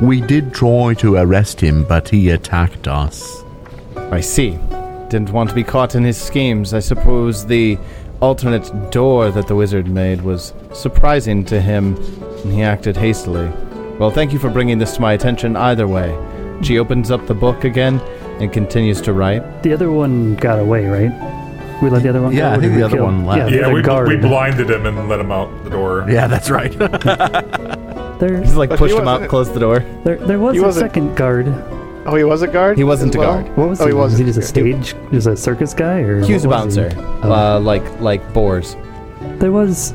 We 0.00 0.20
did 0.22 0.54
try 0.54 0.94
to 0.94 1.16
arrest 1.16 1.60
him, 1.60 1.84
but 1.84 2.08
he 2.08 2.30
attacked 2.30 2.88
us. 2.88 3.44
I 3.96 4.20
see. 4.20 4.58
Didn't 5.10 5.30
want 5.30 5.50
to 5.50 5.54
be 5.54 5.62
caught 5.62 5.94
in 5.94 6.04
his 6.04 6.16
schemes. 6.16 6.72
I 6.72 6.78
suppose 6.80 7.44
the 7.44 7.76
alternate 8.22 8.90
door 8.90 9.30
that 9.32 9.48
the 9.48 9.54
wizard 9.54 9.88
made 9.88 10.22
was 10.22 10.54
surprising 10.72 11.44
to 11.46 11.60
him, 11.60 11.96
and 12.44 12.52
he 12.52 12.62
acted 12.62 12.96
hastily. 12.96 13.48
Well, 13.98 14.10
thank 14.10 14.32
you 14.32 14.38
for 14.38 14.48
bringing 14.48 14.78
this 14.78 14.94
to 14.94 15.00
my 15.00 15.12
attention. 15.12 15.56
Either 15.56 15.86
way, 15.88 16.16
she 16.62 16.78
opens 16.78 17.10
up 17.10 17.26
the 17.26 17.34
book 17.34 17.64
again 17.64 18.00
and 18.40 18.52
continues 18.52 19.00
to 19.02 19.12
write. 19.12 19.62
The 19.62 19.72
other 19.72 19.90
one 19.90 20.36
got 20.36 20.58
away, 20.58 20.86
right? 20.86 21.10
We 21.82 21.90
let 21.90 22.04
the 22.04 22.10
other 22.10 22.22
one 22.22 22.32
Yeah, 22.32 22.50
go. 22.50 22.56
I 22.56 22.60
think 22.60 22.74
the 22.74 22.82
other 22.84 22.96
kill- 22.96 23.04
one 23.06 23.26
left. 23.26 23.50
Yeah, 23.50 23.60
Yeah, 23.62 23.72
we, 23.72 23.82
guard. 23.82 24.06
we 24.08 24.16
blinded 24.16 24.70
him 24.70 24.86
and 24.86 25.08
let 25.08 25.18
him 25.18 25.32
out 25.32 25.64
the 25.64 25.70
door. 25.70 26.06
Yeah, 26.08 26.26
that's 26.28 26.48
right. 26.48 26.72
There, 28.22 28.40
He's 28.40 28.54
like 28.54 28.70
But 28.70 28.78
pushed 28.78 28.94
he 28.94 29.00
him 29.00 29.08
out, 29.08 29.22
wasn't- 29.22 29.30
cled 29.30 29.46
the 29.48 29.58
door. 29.58 29.80
there, 30.04 30.16
there 30.16 30.38
was 30.38 30.54
He 30.54 30.60
a 30.60 30.62
wasn't- 30.62 30.86
second 30.92 31.16
guard. 31.16 31.46
Oh, 32.04 32.16
he 32.16 32.24
was 32.24 32.42
a 32.42 32.48
guard. 32.48 32.76
He 32.76 32.84
wasn't 32.84 33.14
a 33.14 33.18
well? 33.18 33.42
guard. 33.42 33.56
What 33.56 33.68
was 33.68 33.80
Oh, 33.80 33.84
he? 33.86 33.90
he 33.92 33.94
was 33.96 34.18
he 34.18 34.24
wasn't. 34.24 34.26
just 34.34 34.38
a 34.38 34.42
stage? 34.42 34.94
He 35.10 35.16
was 35.16 35.26
a 35.26 35.36
circus 35.36 35.72
guy, 35.74 36.00
or 36.00 36.20
He 36.24 36.32
was 36.34 36.44
a 36.44 36.48
what 36.48 36.64
was 36.66 36.74
he? 36.74 36.82
bouncer, 36.82 37.18
Oh. 37.22 37.32
uh, 37.32 37.60
like 37.60 38.00
like 38.00 38.32
boars. 38.32 38.76
There 39.38 39.52
was 39.52 39.92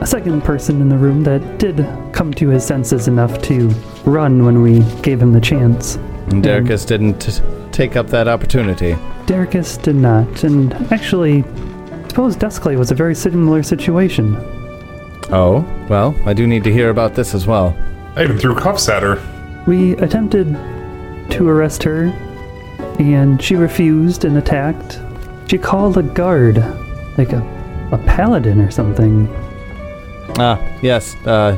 a 0.00 0.06
second 0.06 0.42
person 0.42 0.80
in 0.80 0.88
the 0.88 0.96
room 0.96 1.22
that 1.24 1.58
did 1.58 1.86
come 2.12 2.32
to 2.34 2.48
his 2.48 2.64
senses 2.64 3.08
enough 3.08 3.42
to 3.42 3.68
run 4.04 4.44
when 4.46 4.62
we 4.62 4.80
gave 5.02 5.20
him 5.20 5.32
the 5.32 5.40
chance. 5.40 5.96
And 6.30 6.42
Derrickis 6.42 6.86
didn't 6.86 7.20
t- 7.20 7.42
take 7.72 7.96
up 7.96 8.06
that 8.08 8.26
opportunity. 8.28 8.94
Derricus 9.26 9.80
did 9.82 9.96
not, 9.96 10.44
and 10.44 10.72
actually, 10.90 11.44
I 11.44 12.08
suppose 12.08 12.36
Dusklight 12.36 12.78
was 12.78 12.90
a 12.90 12.94
very 12.94 13.14
similar 13.14 13.62
situation. 13.62 14.36
Oh, 15.32 15.64
well, 15.88 16.14
I 16.24 16.32
do 16.32 16.46
need 16.46 16.64
to 16.64 16.72
hear 16.72 16.88
about 16.90 17.14
this 17.14 17.34
as 17.34 17.46
well. 17.46 17.76
I 18.16 18.24
even 18.24 18.38
threw 18.38 18.54
cuffs 18.54 18.88
at 18.88 19.02
her. 19.02 19.20
We 19.66 19.92
attempted 19.98 20.56
to 21.30 21.48
arrest 21.48 21.82
her, 21.84 22.04
and 22.98 23.40
she 23.42 23.54
refused 23.56 24.24
and 24.24 24.36
attacked. 24.38 24.98
She 25.48 25.58
called 25.58 25.96
a 25.98 26.02
guard, 26.02 26.56
like 27.18 27.32
a, 27.32 27.40
a 27.92 27.98
paladin 28.06 28.60
or 28.60 28.70
something. 28.70 29.28
Ah, 30.38 30.58
yes. 30.82 31.14
Uh, 31.26 31.56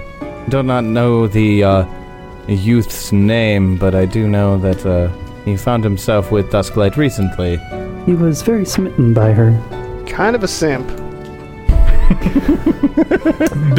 do 0.48 0.62
not 0.62 0.84
know 0.84 1.26
the 1.26 1.62
uh, 1.64 1.84
youth's 2.48 3.12
name, 3.12 3.76
but 3.76 3.94
I 3.94 4.06
do 4.06 4.26
know 4.28 4.56
that 4.58 4.84
uh, 4.86 5.08
he 5.44 5.56
found 5.56 5.84
himself 5.84 6.30
with 6.32 6.50
Dusklight 6.50 6.96
recently. 6.96 7.58
He 8.06 8.14
was 8.14 8.42
very 8.42 8.64
smitten 8.64 9.12
by 9.14 9.32
her. 9.32 9.52
Kind 10.08 10.34
of 10.34 10.42
a 10.42 10.48
simp. 10.48 10.88
Bit 10.88 10.98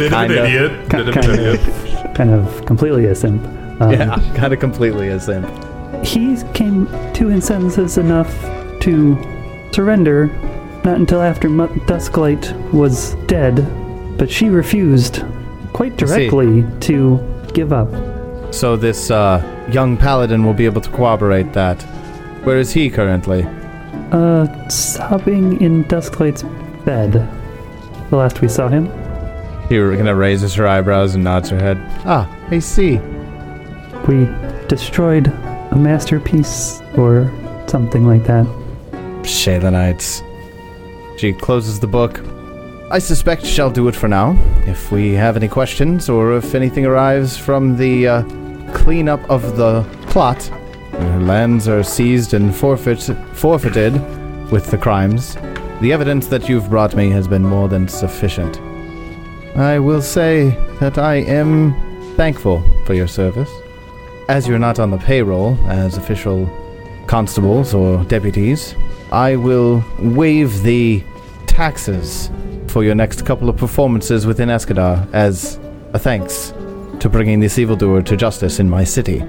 of 0.06 0.10
Kinda. 0.10 0.16
an 0.16 0.30
idiot. 0.30 0.88
Bit 0.88 1.00
of 1.00 1.08
an 1.08 1.12
Kinda. 1.22 1.52
idiot. 1.52 2.14
Kind 2.14 2.30
of 2.30 2.64
completely 2.66 3.06
a 3.06 3.14
simp. 3.14 3.44
Um, 3.80 3.90
yeah, 3.92 4.16
kind 4.36 4.52
of 4.52 4.60
completely 4.60 5.08
a 5.08 5.18
simp. 5.20 5.46
He 6.04 6.36
came 6.52 6.86
to 7.14 7.28
his 7.28 7.46
senses 7.46 7.98
enough 7.98 8.30
to 8.80 9.16
surrender, 9.72 10.26
not 10.84 10.96
until 10.98 11.22
after 11.22 11.48
Mu- 11.48 11.68
Dusklight 11.86 12.52
was 12.72 13.14
dead, 13.26 13.66
but 14.18 14.30
she 14.30 14.48
refused 14.48 15.22
quite 15.72 15.96
directly 15.96 16.64
to 16.80 17.18
give 17.54 17.72
up. 17.72 17.88
So 18.54 18.76
this 18.76 19.10
uh, 19.10 19.42
young 19.72 19.96
paladin 19.96 20.44
will 20.44 20.52
be 20.54 20.66
able 20.66 20.80
to 20.82 20.90
corroborate 20.90 21.52
that. 21.54 21.82
Where 22.44 22.58
is 22.58 22.72
he 22.72 22.90
currently? 22.90 23.44
Uh, 24.12 24.68
sobbing 24.68 25.60
in 25.60 25.84
Dusklight's 25.84 26.42
bed. 26.84 27.12
The 28.10 28.16
last 28.16 28.40
we 28.42 28.48
saw 28.48 28.68
him. 28.68 28.84
He 29.68 29.78
kind 29.78 30.08
of 30.08 30.18
raises 30.18 30.54
her 30.54 30.68
eyebrows 30.68 31.14
and 31.14 31.24
nods 31.24 31.48
her 31.48 31.58
head. 31.58 31.78
Ah, 32.04 32.30
I 32.50 32.58
see. 32.58 32.98
We 34.06 34.28
destroyed 34.68 35.32
a 35.74 35.76
masterpiece 35.76 36.80
or 36.96 37.32
something 37.66 38.06
like 38.06 38.24
that. 38.24 38.46
Shalanites. 39.22 40.22
She 41.18 41.32
closes 41.32 41.80
the 41.80 41.88
book. 41.88 42.20
I 42.90 43.00
suspect 43.00 43.44
shall 43.44 43.70
do 43.70 43.88
it 43.88 43.96
for 43.96 44.08
now. 44.08 44.36
If 44.66 44.92
we 44.92 45.14
have 45.14 45.36
any 45.36 45.48
questions 45.48 46.08
or 46.08 46.36
if 46.36 46.54
anything 46.54 46.86
arrives 46.86 47.36
from 47.36 47.76
the 47.76 48.06
uh, 48.06 48.22
cleanup 48.72 49.28
of 49.28 49.56
the 49.56 49.82
plot, 50.08 50.40
her 50.92 51.20
lands 51.20 51.66
are 51.66 51.82
seized 51.82 52.34
and 52.34 52.54
forfeit, 52.54 53.02
forfeited 53.32 53.94
with 54.52 54.70
the 54.70 54.78
crimes. 54.78 55.34
The 55.80 55.92
evidence 55.92 56.28
that 56.28 56.48
you've 56.48 56.70
brought 56.70 56.94
me 56.94 57.10
has 57.10 57.26
been 57.26 57.42
more 57.42 57.68
than 57.68 57.88
sufficient. 57.88 58.60
I 59.56 59.80
will 59.80 60.02
say 60.02 60.50
that 60.78 60.98
I 60.98 61.16
am 61.16 61.74
thankful 62.16 62.62
for 62.84 62.94
your 62.94 63.08
service. 63.08 63.50
As 64.28 64.48
you're 64.48 64.58
not 64.58 64.78
on 64.78 64.90
the 64.90 64.96
payroll 64.96 65.58
as 65.68 65.98
official 65.98 66.48
constables 67.06 67.74
or 67.74 68.02
deputies, 68.04 68.74
I 69.12 69.36
will 69.36 69.84
waive 69.98 70.62
the 70.62 71.04
taxes 71.46 72.30
for 72.68 72.82
your 72.82 72.94
next 72.94 73.26
couple 73.26 73.50
of 73.50 73.58
performances 73.58 74.24
within 74.26 74.48
Escadar 74.48 75.06
as 75.12 75.58
a 75.92 75.98
thanks 75.98 76.54
to 77.00 77.10
bringing 77.10 77.40
this 77.40 77.58
evildoer 77.58 78.00
to 78.00 78.16
justice 78.16 78.58
in 78.60 78.70
my 78.70 78.82
city, 78.82 79.22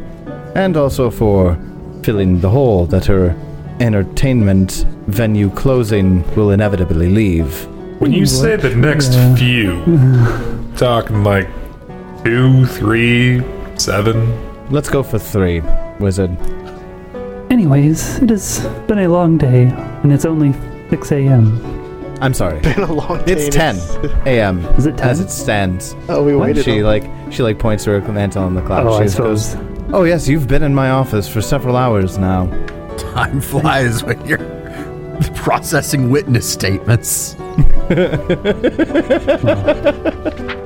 and 0.55 0.77
also 0.77 1.11
for 1.11 1.59
filling 2.03 2.39
the 2.39 2.49
hole 2.49 2.85
that 2.85 3.03
her 3.05 3.35
entertainment 3.81 4.85
venue 5.07 5.49
closing 5.49 6.23
will 6.35 6.51
inevitably 6.51 7.09
leave. 7.09 7.67
When 7.99 8.13
you 8.13 8.25
say 8.25 8.55
the 8.55 8.73
next 8.73 9.13
few, 9.37 9.83
talking 10.77 11.23
like 11.25 11.49
two, 12.23 12.65
three, 12.67 13.43
seven. 13.77 14.44
Let's 14.69 14.89
go 14.89 15.03
for 15.03 15.19
three, 15.19 15.61
wizard. 15.99 16.35
Anyways, 17.51 18.17
it 18.19 18.29
has 18.29 18.65
been 18.87 18.99
a 18.99 19.07
long 19.07 19.37
day, 19.37 19.65
and 20.03 20.11
it's 20.11 20.25
only 20.25 20.53
6 20.89 21.11
a.m. 21.11 22.17
I'm 22.21 22.33
sorry. 22.33 22.59
Been 22.61 22.79
a 22.81 22.91
long 22.91 23.23
day. 23.25 23.33
It's 23.33 23.55
10 23.55 23.75
a.m. 24.25 24.65
Is 24.77 24.85
it 24.87 24.97
10? 24.97 25.07
as 25.09 25.19
it 25.19 25.29
stands. 25.29 25.95
Oh, 26.09 26.23
we 26.23 26.35
waited. 26.35 26.65
She 26.65 26.79
a- 26.79 26.85
like 26.85 27.03
she 27.31 27.43
like 27.43 27.59
points 27.59 27.83
to 27.85 27.91
her 27.99 28.11
mantle 28.11 28.43
on 28.43 28.55
the 28.55 28.61
clock. 28.61 28.85
oh, 28.85 28.97
she 28.97 29.01
I 29.01 29.03
just 29.05 29.17
goes, 29.17 29.45
suppose. 29.51 29.91
"Oh 29.93 30.03
yes, 30.03 30.27
you've 30.27 30.47
been 30.47 30.63
in 30.63 30.73
my 30.73 30.89
office 30.89 31.27
for 31.27 31.41
several 31.41 31.75
hours 31.75 32.17
now." 32.17 32.47
Time 32.97 33.41
flies 33.41 34.03
when 34.03 34.25
you're 34.25 34.39
processing 35.35 36.09
witness 36.09 36.51
statements. 36.51 37.35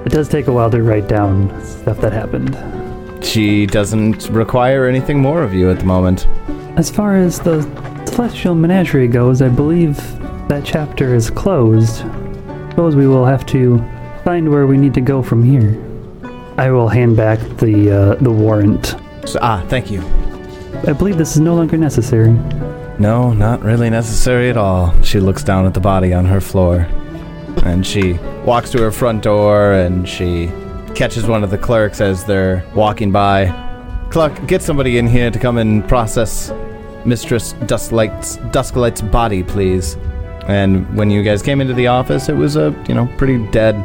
It 0.02 0.12
does 0.14 0.30
take 0.30 0.48
a 0.48 0.52
while 0.54 0.72
to 0.72 0.82
write 0.82 1.08
down 1.08 1.50
stuff 1.64 2.00
that 2.02 2.14
happened. 2.14 2.56
She 3.22 3.66
doesn't 3.66 4.30
require 4.30 4.88
anything 4.88 5.20
more 5.20 5.44
of 5.44 5.54
you 5.54 5.70
at 5.70 5.80
the 5.80 5.86
moment. 5.86 6.28
As 6.78 6.90
far 6.90 7.16
as 7.16 7.40
the 7.40 7.62
Celestial 8.06 8.56
Menagerie 8.56 9.08
goes, 9.08 9.42
I 9.42 9.50
believe 9.50 9.98
that 10.48 10.64
chapter 10.66 11.14
is 11.14 11.30
closed. 11.30 11.98
Suppose 12.70 12.96
we 12.96 13.08
will 13.08 13.26
have 13.26 13.46
to 13.48 13.78
find 14.24 14.50
where 14.50 14.68
we 14.68 14.78
need 14.78 14.94
to 14.96 15.02
go 15.02 15.22
from 15.22 15.44
here. 15.44 15.78
I 16.58 16.72
will 16.72 16.90
hand 16.90 17.16
back 17.16 17.40
the 17.58 17.92
uh, 17.92 18.16
the 18.16 18.32
warrant. 18.32 18.96
So, 19.26 19.40
ah, 19.42 19.64
thank 19.68 19.90
you. 19.92 20.02
I 20.88 20.94
believe 20.94 21.18
this 21.18 21.36
is 21.36 21.42
no 21.42 21.56
longer 21.56 21.78
necessary. 21.78 22.32
No, 23.00 23.32
not 23.32 23.62
really 23.64 23.90
necessary 23.90 24.50
at 24.50 24.58
all. 24.58 25.00
She 25.04 25.20
looks 25.20 25.44
down 25.44 25.66
at 25.66 25.74
the 25.74 25.80
body 25.80 26.14
on 26.14 26.26
her 26.26 26.42
floor. 26.42 26.88
And 27.64 27.86
she 27.86 28.14
walks 28.46 28.72
to 28.72 28.82
her 28.82 28.92
front 28.92 29.24
door 29.24 29.74
and 29.74 30.08
she 30.08 30.48
catches 31.00 31.26
one 31.28 31.46
of 31.46 31.50
the 31.50 31.58
clerks 31.58 32.02
as 32.02 32.26
they're 32.26 32.62
walking 32.76 33.10
by. 33.10 33.46
Clerk, 34.12 34.46
get 34.48 34.62
somebody 34.62 34.98
in 34.98 35.08
here 35.08 35.32
to 35.32 35.40
come 35.40 35.58
and 35.58 35.88
process 35.88 36.52
Mistress 37.06 37.54
Dusklight's, 37.54 38.36
Dusklight's 38.52 39.02
body, 39.02 39.42
please. 39.42 39.96
And 40.50 40.94
when 40.98 41.10
you 41.10 41.24
guys 41.24 41.42
came 41.42 41.62
into 41.62 41.74
the 41.74 41.88
office, 41.88 42.28
it 42.28 42.34
was 42.36 42.58
a, 42.58 42.76
you 42.90 42.94
know, 42.94 43.08
pretty 43.18 43.38
dead. 43.52 43.76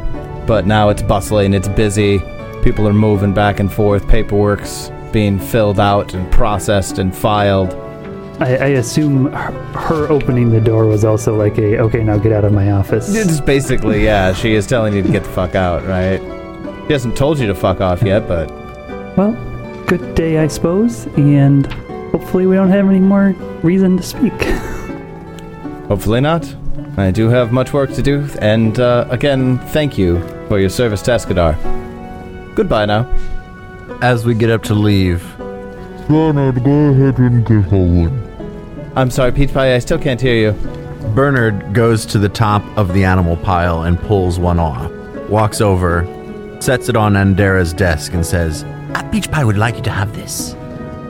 But 0.45 0.67
now 0.67 0.89
it's 0.89 1.03
bustling, 1.03 1.53
it's 1.53 1.69
busy. 1.69 2.19
People 2.63 2.85
are 2.85 2.93
moving 2.93 3.33
back 3.33 3.61
and 3.61 3.71
forth, 3.71 4.05
paperwork's 4.09 4.91
being 5.13 5.39
filled 5.39 5.79
out 5.79 6.13
and 6.13 6.29
processed 6.33 6.99
and 6.99 7.15
filed. 7.15 7.75
I, 8.41 8.57
I 8.57 8.67
assume 8.75 9.31
her, 9.31 9.53
her 9.79 10.11
opening 10.11 10.49
the 10.49 10.59
door 10.59 10.85
was 10.85 11.05
also 11.05 11.33
like 11.33 11.57
a 11.59 11.79
okay, 11.79 12.03
now 12.03 12.17
get 12.17 12.33
out 12.33 12.43
of 12.43 12.51
my 12.51 12.71
office. 12.71 13.15
It's 13.15 13.39
basically, 13.39 14.03
yeah, 14.03 14.33
she 14.33 14.53
is 14.53 14.67
telling 14.67 14.93
you 14.93 15.01
to 15.01 15.09
get 15.09 15.23
the 15.23 15.29
fuck 15.29 15.55
out, 15.55 15.85
right? 15.85 16.34
She 16.87 16.93
hasn't 16.93 17.17
told 17.17 17.39
you 17.39 17.47
to 17.47 17.55
fuck 17.55 17.81
off 17.81 18.03
yet, 18.03 18.27
but 18.27 18.49
Well, 19.17 19.33
good 19.87 20.13
day, 20.15 20.37
I 20.37 20.47
suppose, 20.47 21.07
and 21.17 21.65
hopefully 22.11 22.45
we 22.45 22.55
don't 22.55 22.69
have 22.69 22.87
any 22.87 22.99
more 22.99 23.29
reason 23.63 23.97
to 23.97 24.03
speak. 24.03 24.33
hopefully 25.87 26.21
not. 26.21 26.53
I 26.97 27.11
do 27.11 27.27
have 27.29 27.51
much 27.51 27.73
work 27.73 27.91
to 27.93 28.01
do, 28.01 28.27
and 28.39 28.79
uh, 28.79 29.07
again, 29.09 29.57
thank 29.69 29.97
you 29.97 30.21
for 30.47 30.59
your 30.59 30.69
service 30.69 31.01
to 31.03 31.11
Escadar. 31.11 31.55
Goodbye 32.55 32.85
now. 32.85 33.11
As 34.01 34.25
we 34.25 34.35
get 34.35 34.49
up 34.49 34.63
to 34.63 34.73
leave, 34.75 35.21
Bernard, 36.07 36.63
go 36.63 36.71
ahead 36.91 37.17
and 37.17 37.45
get 37.45 37.69
going. 37.69 38.91
I'm 38.95 39.09
sorry, 39.09 39.31
Peach 39.31 39.51
Pie, 39.53 39.73
I 39.75 39.79
still 39.79 39.97
can't 39.97 40.21
hear 40.21 40.35
you. 40.35 40.51
Bernard 41.15 41.73
goes 41.73 42.05
to 42.07 42.19
the 42.19 42.29
top 42.29 42.63
of 42.77 42.93
the 42.93 43.03
animal 43.03 43.37
pile 43.37 43.83
and 43.83 43.99
pulls 43.99 44.39
one 44.39 44.59
off. 44.59 44.91
Walks 45.29 45.61
over, 45.61 46.03
sets 46.65 46.89
it 46.89 46.97
on 46.97 47.13
Andera's 47.13 47.73
desk, 47.73 48.13
and 48.13 48.25
says, 48.25 48.63
"A 48.95 49.07
Peach 49.11 49.29
Pie 49.29 49.45
would 49.45 49.57
like 49.57 49.75
you 49.75 49.83
to 49.83 49.91
have 49.91 50.15
this," 50.15 50.53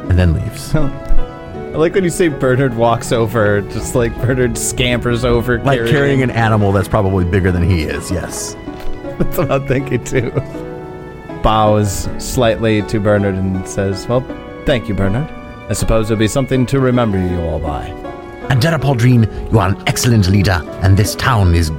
and 0.09 0.19
then 0.19 0.33
leaves. 0.33 0.75
I 1.75 1.77
like 1.77 1.93
when 1.93 2.05
you 2.05 2.09
say 2.09 2.29
Bernard 2.29 2.75
walks 2.77 3.11
over, 3.11 3.59
just 3.61 3.95
like 3.95 4.15
Bernard 4.21 4.57
scampers 4.57 5.25
over, 5.25 5.59
Like 5.59 5.85
carrying 5.87 6.21
an 6.23 6.29
animal 6.31 6.71
that's 6.71 6.87
probably 6.87 7.25
bigger 7.25 7.51
than 7.51 7.69
he 7.69 7.83
is. 7.83 8.09
Yes. 8.09 8.53
That's 9.19 9.37
what 9.37 9.51
I'm 9.51 9.67
thinking 9.67 10.03
too. 10.03 10.31
Bows 11.43 12.07
slightly 12.17 12.81
to 12.83 12.99
Bernard 12.99 13.35
and 13.35 13.67
says, 13.67 14.07
Well, 14.07 14.21
thank 14.65 14.87
you, 14.87 14.93
Bernard. 14.93 15.29
I 15.69 15.73
suppose 15.73 16.09
it'll 16.09 16.19
be 16.19 16.29
something 16.29 16.65
to 16.67 16.79
remember 16.79 17.17
you 17.17 17.41
all 17.41 17.59
by. 17.59 17.89
Andera 18.49 18.79
Paldreen, 18.79 19.51
you 19.51 19.59
are 19.59 19.69
an 19.69 19.83
excellent 19.87 20.29
leader, 20.29 20.61
and 20.81 20.95
this 20.95 21.15
town 21.15 21.55
is 21.55 21.71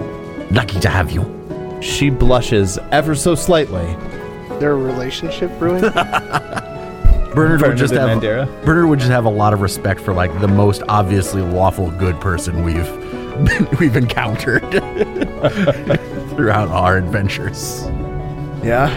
lucky 0.51 0.79
to 0.81 0.91
have 0.91 1.11
you. 1.11 1.36
She 1.81 2.11
blushes 2.11 2.79
ever 2.91 3.15
so 3.15 3.35
slightly. 3.35 3.97
Their 4.59 4.77
relationship 4.77 5.51
ruined. 5.61 5.93
Bernard, 7.35 7.61
would 7.61 7.77
just 7.77 7.93
have 7.93 8.09
Andera? 8.09 8.47
Bernard 8.65 8.89
would 8.89 8.99
just 8.99 9.11
have 9.11 9.27
a 9.27 9.31
lot 9.31 9.53
of 9.53 9.61
respect 9.61 10.01
for 10.01 10.15
like 10.15 10.33
the 10.41 10.49
most 10.49 10.83
obviously 10.89 11.43
lawful 11.43 11.91
good 11.91 12.19
person 12.19 12.65
we've 12.65 12.91
we've 13.79 13.95
encountered 13.95 14.63
throughout 16.31 16.69
our 16.69 16.97
adventures. 16.97 17.83
Yeah, 18.65 18.89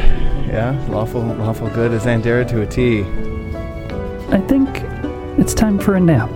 yeah. 0.47 0.85
Lawful, 0.87 1.21
lawful 1.21 1.67
good 1.69 1.91
is 1.91 2.03
Andera 2.03 2.47
to 2.47 2.61
a 2.61 2.65
T. 2.65 3.01
I 4.33 4.39
think 4.47 4.69
it's 5.37 5.53
time 5.53 5.77
for 5.77 5.95
a 5.95 5.99
nap. 5.99 6.29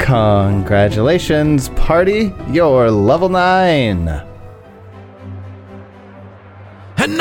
Congratulations, 0.00 1.68
party! 1.70 2.34
You're 2.48 2.90
level 2.90 3.28
nine. 3.28 4.29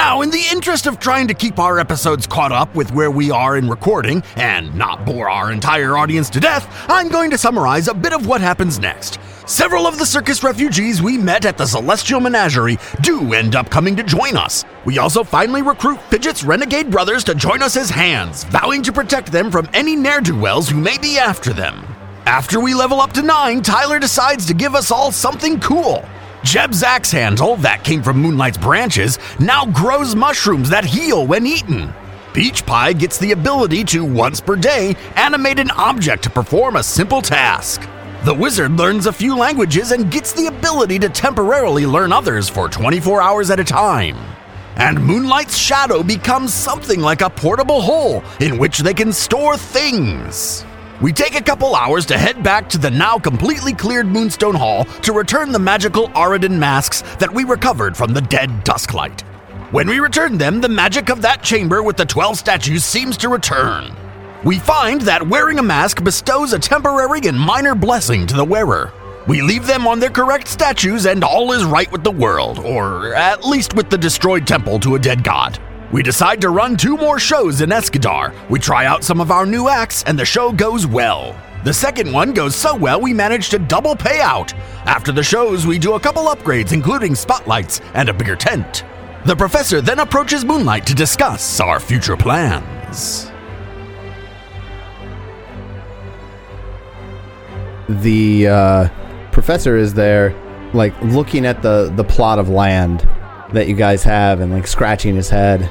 Now, 0.10 0.22
in 0.22 0.32
the 0.32 0.43
interest 0.51 0.88
of 0.88 0.99
trying 0.99 1.28
to 1.28 1.36
keep 1.36 1.60
our 1.60 1.78
episodes 1.78 2.26
caught 2.26 2.51
up 2.51 2.74
with 2.74 2.91
where 2.93 3.12
we 3.12 3.30
are 3.30 3.57
in 3.57 3.70
recording 3.70 4.24
and 4.38 4.74
not 4.74 5.05
bore 5.05 5.30
our 5.30 5.51
entire 5.51 5.95
audience 5.97 6.32
to 6.32 6.39
death, 6.39 6.68
I'm 6.89 7.10
going 7.10 7.30
to 7.30 7.38
summarize 7.38 7.88
a 7.88 7.93
bit 7.93 8.12
of 8.12 8.26
what 8.26 8.41
happens 8.41 8.80
next. 8.80 9.20
Several 9.45 9.86
of 9.86 9.99
the 9.99 10.07
circus 10.07 10.43
refugees 10.43 10.99
we 10.99 11.16
met 11.16 11.45
at 11.45 11.60
the 11.60 11.66
Celestial 11.68 12.20
Menagerie 12.20 12.80
do 13.01 13.34
end 13.36 13.55
up 13.55 13.70
coming 13.70 13.95
to 13.97 14.03
join 14.03 14.36
us. 14.36 14.66
We 14.84 14.97
also 14.97 15.24
finally 15.24 15.62
recruit 15.62 16.01
Fidget's 16.10 16.43
renegade 16.43 16.89
brothers 16.89 17.24
to 17.26 17.36
join 17.36 17.62
us 17.62 17.78
as 17.78 17.91
hands, 17.91 18.45
vowing 18.45 18.82
to 18.82 18.91
protect 18.91 19.32
them 19.32 19.51
from 19.51 19.70
any 19.76 19.95
ne'er 19.95 20.22
do 20.22 20.36
wells 20.36 20.70
who 20.70 20.80
may 20.80 20.97
be 20.97 21.20
after 21.20 21.53
them. 21.53 21.86
After 22.26 22.60
we 22.60 22.74
level 22.74 22.99
up 22.99 23.14
to 23.14 23.22
9, 23.22 23.62
Tyler 23.62 23.99
decides 23.99 24.47
to 24.47 24.55
give 24.55 24.74
us 24.74 24.89
all 24.89 25.12
something 25.12 25.60
cool. 25.60 26.03
Jeb's 26.44 26.84
axe 26.84 27.12
handle, 27.12 27.58
that 27.58 27.84
came 27.84 28.02
from 28.02 28.18
Moonlight's 28.22 28.58
branches, 28.58 29.20
now 29.40 29.66
grows 29.66 30.16
mushrooms 30.16 30.70
that 30.70 30.86
heal 30.86 31.28
when 31.28 31.46
eaten. 31.46 31.94
Peach 32.34 32.66
Pie 32.66 32.94
gets 32.94 33.18
the 33.18 33.34
ability 33.34 33.84
to, 33.86 34.06
once 34.06 34.40
per 34.40 34.56
day, 34.56 34.96
animate 35.16 35.60
an 35.60 35.72
object 35.72 36.24
to 36.24 36.30
perform 36.30 36.78
a 36.78 36.84
simple 36.84 37.22
task. 37.22 37.88
The 38.24 38.34
wizard 38.34 38.74
learns 38.74 39.06
a 39.06 39.14
few 39.14 39.36
languages 39.36 39.92
and 39.92 40.12
gets 40.12 40.32
the 40.32 40.48
ability 40.48 41.00
to 41.00 41.10
temporarily 41.10 41.86
learn 41.86 42.14
others 42.14 42.48
for 42.48 42.70
24 42.70 43.22
hours 43.22 43.50
at 43.50 43.60
a 43.60 43.64
time. 43.64 44.18
And 44.76 45.04
Moonlight's 45.04 45.58
shadow 45.58 46.04
becomes 46.04 46.54
something 46.54 47.02
like 47.02 47.22
a 47.22 47.30
portable 47.30 47.82
hole 47.82 48.24
in 48.40 48.58
which 48.58 48.80
they 48.80 48.94
can 48.94 49.12
store 49.12 49.58
things. 49.58 50.64
We 51.02 51.14
take 51.14 51.39
a 51.39 51.43
couple 51.43 51.76
hours 51.76 52.06
to 52.08 52.18
head 52.18 52.43
back 52.43 52.68
to 52.70 52.78
the 52.78 52.91
now 52.91 53.18
completely 53.18 53.74
cleared 53.74 54.08
Moonstone 54.08 54.56
Hall 54.56 54.84
to 54.84 55.14
return 55.14 55.54
the 55.54 55.60
magical 55.60 56.10
Aroden 56.10 56.58
masks 56.60 57.04
that 57.20 57.34
we 57.34 57.45
recovered 57.45 57.95
from 57.95 58.14
the 58.14 58.20
dead 58.20 58.50
Dusklight. 58.66 59.22
When 59.72 59.88
we 59.88 60.00
return 60.00 60.38
them, 60.38 60.60
the 60.60 60.68
magic 60.68 61.10
of 61.10 61.22
that 61.22 61.41
chamber 61.41 61.82
with 61.84 61.95
the 61.95 62.06
12 62.06 62.38
statues 62.38 62.84
seems 62.84 63.16
to 63.18 63.30
return. 63.30 63.95
We 64.43 64.60
find 64.60 65.00
that 65.02 65.26
wearing 65.26 65.58
a 65.58 65.64
mask 65.64 66.04
bestows 66.04 66.52
a 66.52 66.60
temporary 66.60 67.22
and 67.30 67.39
minor 67.39 67.76
blessing 67.76 68.28
to 68.28 68.36
the 68.36 68.43
wearer. 68.43 68.91
We 69.26 69.41
leave 69.41 69.68
them 69.68 69.88
on 69.88 70.02
their 70.02 70.10
correct 70.10 70.50
statues, 70.50 71.06
and 71.06 71.24
all 71.24 71.54
is 71.54 71.64
right 71.64 71.89
with 71.93 72.04
the 72.04 72.12
world, 72.12 72.60
or 72.60 73.14
at 73.14 73.45
least 73.45 73.74
with 73.74 73.89
the 73.89 73.97
destroyed 73.97 74.45
temple 74.45 74.80
to 74.82 74.95
a 74.95 75.00
dead 75.00 75.24
god. 75.24 75.60
We 75.92 76.04
decide 76.04 76.40
to 76.42 76.52
run 76.52 76.78
two 76.78 76.98
more 76.98 77.18
shows 77.18 77.62
in 77.62 77.72
Escadar. 77.72 78.36
We 78.48 78.60
try 78.60 78.86
out 78.86 79.04
some 79.04 79.20
of 79.20 79.32
our 79.32 79.48
new 79.48 79.70
acts, 79.70 80.04
and 80.04 80.20
the 80.20 80.26
show 80.26 80.52
goes 80.52 80.86
well. 80.86 81.36
The 81.64 81.74
second 81.74 82.14
one 82.14 82.32
goes 82.32 82.56
so 82.56 82.76
well 82.76 83.02
we 83.02 83.12
manage 83.12 83.50
to 83.50 83.60
double 83.60 83.96
payout. 83.96 84.54
After 84.86 85.12
the 85.12 85.24
shows, 85.24 85.66
we 85.66 85.80
do 85.80 85.96
a 85.96 86.00
couple 86.00 86.26
upgrades, 86.26 86.74
including 86.74 87.16
spotlights 87.16 87.82
and 87.96 88.08
a 88.08 88.14
bigger 88.14 88.36
tent. 88.36 88.84
The 89.26 89.36
professor 89.36 89.82
then 89.82 89.98
approaches 89.98 90.46
Moonlight 90.46 90.86
to 90.86 90.94
discuss 90.94 91.60
our 91.60 91.80
future 91.80 92.16
plans. 92.16 93.32
The 97.90 98.48
uh, 98.48 98.90
professor 99.32 99.76
is 99.76 99.96
there, 99.96 100.36
like 100.76 100.94
looking 101.02 101.48
at 101.48 101.64
the 101.64 101.92
the 101.96 102.04
plot 102.04 102.38
of 102.38 102.48
land 102.48 103.09
that 103.54 103.68
you 103.68 103.76
guys 103.76 104.04
have, 104.04 104.39
and 104.39 104.52
like 104.52 104.68
scratching 104.68 105.16
his 105.16 105.30
head. 105.30 105.70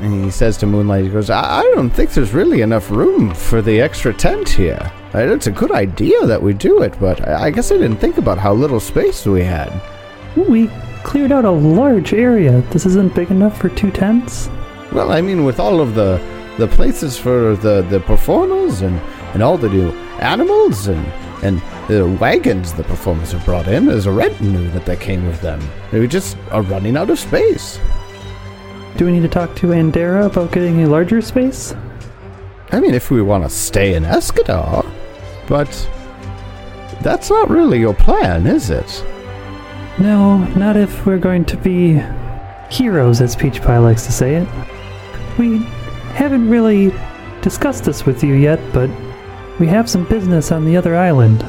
And 0.00 0.24
he 0.24 0.30
says 0.30 0.56
to 0.58 0.66
Moonlight, 0.66 1.04
he 1.04 1.10
goes, 1.10 1.28
I, 1.28 1.60
I 1.60 1.62
don't 1.74 1.90
think 1.90 2.10
there's 2.12 2.32
really 2.32 2.62
enough 2.62 2.90
room 2.90 3.34
for 3.34 3.60
the 3.60 3.80
extra 3.80 4.14
tent 4.14 4.48
here. 4.48 4.90
It's 5.12 5.46
a 5.46 5.50
good 5.50 5.72
idea 5.72 6.24
that 6.26 6.42
we 6.42 6.54
do 6.54 6.82
it, 6.82 6.98
but 6.98 7.26
I, 7.28 7.46
I 7.46 7.50
guess 7.50 7.70
I 7.70 7.76
didn't 7.76 7.98
think 7.98 8.16
about 8.16 8.38
how 8.38 8.54
little 8.54 8.80
space 8.80 9.26
we 9.26 9.42
had. 9.42 9.70
We 10.36 10.68
cleared 11.02 11.32
out 11.32 11.44
a 11.44 11.50
large 11.50 12.14
area. 12.14 12.62
This 12.70 12.86
isn't 12.86 13.14
big 13.14 13.30
enough 13.30 13.58
for 13.60 13.68
two 13.68 13.90
tents. 13.90 14.48
Well, 14.92 15.12
I 15.12 15.20
mean, 15.20 15.44
with 15.44 15.60
all 15.60 15.80
of 15.80 15.94
the 15.94 16.20
the 16.58 16.68
places 16.68 17.16
for 17.16 17.56
the, 17.56 17.80
the 17.88 18.00
performers 18.00 18.82
and, 18.82 18.98
and 19.32 19.42
all 19.42 19.56
the 19.56 19.68
new 19.68 19.90
animals 20.20 20.88
and 20.88 21.04
and 21.42 21.62
the 21.90 22.06
wagons 22.20 22.72
the 22.72 22.84
performers 22.84 23.32
have 23.32 23.44
brought 23.44 23.66
in, 23.66 23.86
there's 23.86 24.06
a 24.06 24.12
retinue 24.12 24.70
that, 24.70 24.86
they 24.86 24.96
came 24.96 25.26
with 25.26 25.40
them. 25.40 25.60
We 25.92 26.06
just 26.06 26.36
are 26.52 26.62
running 26.62 26.96
out 26.96 27.10
of 27.10 27.18
space. 27.18 27.80
Do 28.96 29.06
we 29.06 29.10
need 29.10 29.22
to 29.22 29.28
talk 29.28 29.56
to 29.56 29.68
Andera 29.68 30.26
about 30.26 30.52
getting 30.52 30.84
a 30.84 30.88
larger 30.88 31.20
space? 31.20 31.74
I 32.70 32.78
mean, 32.78 32.94
if 32.94 33.10
we 33.10 33.22
want 33.22 33.42
to 33.42 33.50
stay 33.50 33.94
in 33.94 34.04
Escadar, 34.04 34.88
but 35.48 35.90
that's 37.02 37.28
not 37.28 37.50
really 37.50 37.80
your 37.80 37.94
plan, 37.94 38.46
is 38.46 38.70
it? 38.70 39.04
No, 39.98 40.38
not 40.54 40.76
if 40.76 41.04
we're 41.04 41.18
going 41.18 41.44
to 41.46 41.56
be 41.56 42.00
heroes, 42.70 43.20
as 43.20 43.34
Peach 43.34 43.60
Pie 43.60 43.78
likes 43.78 44.06
to 44.06 44.12
say 44.12 44.36
it. 44.36 44.48
We 45.38 45.58
haven't 46.14 46.48
really 46.48 46.94
discussed 47.42 47.82
this 47.82 48.06
with 48.06 48.22
you 48.22 48.34
yet, 48.34 48.60
but 48.72 48.88
we 49.58 49.66
have 49.66 49.90
some 49.90 50.04
business 50.04 50.52
on 50.52 50.64
the 50.64 50.76
other 50.76 50.94
island. 50.94 51.44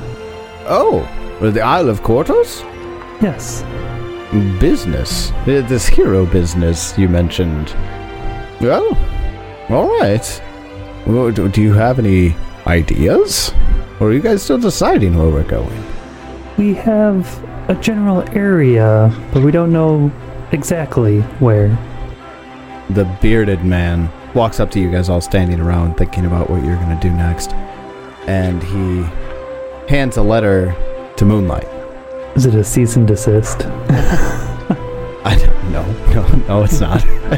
Oh, 0.66 1.08
the 1.42 1.62
Isle 1.62 1.90
of 1.90 2.02
Kortos? 2.02 2.62
Yes. 3.22 3.64
Business. 4.60 5.32
This 5.46 5.88
hero 5.88 6.26
business 6.26 6.98
you 6.98 7.10
mentioned. 7.10 7.76
Well, 8.62 8.98
all 9.70 9.88
right. 10.00 10.42
Well, 11.06 11.32
do 11.32 11.62
you 11.62 11.74
have 11.74 12.00
any 12.00 12.36
ideas? 12.68 13.52
Or 14.00 14.08
are 14.08 14.14
you 14.14 14.22
guys 14.22 14.44
still 14.44 14.60
deciding 14.60 15.18
where 15.18 15.30
we're 15.30 15.44
going? 15.44 15.84
We 16.58 16.74
have 16.76 17.28
a 17.70 17.76
general 17.76 18.22
area, 18.36 19.12
but 19.34 19.44
we 19.44 19.52
don't 19.52 19.72
know 19.72 20.12
exactly 20.52 21.22
where. 21.40 21.78
The 22.92 23.06
bearded 23.22 23.64
man 23.64 24.12
walks 24.34 24.60
up 24.60 24.70
to 24.72 24.80
you 24.80 24.92
guys 24.92 25.10
all 25.10 25.22
standing 25.22 25.60
around 25.60 25.98
thinking 25.98 26.26
about 26.26 26.50
what 26.50 26.64
you're 26.64 26.78
going 26.78 26.98
to 26.98 27.08
do 27.08 27.14
next. 27.14 27.54
And 28.28 28.62
he 28.64 29.04
hands 29.92 30.16
a 30.16 30.22
letter 30.24 30.74
to 31.18 31.26
Moonlight. 31.26 31.68
Is 32.38 32.46
it 32.46 32.56
a 32.56 32.64
cease 32.64 32.96
and 32.96 33.06
desist? 33.06 33.66
I 35.26 35.38
don't 35.38 35.72
know. 35.74 35.84
No, 36.14 36.28
no, 36.48 36.64
it's 36.64 36.80
not. 36.80 37.06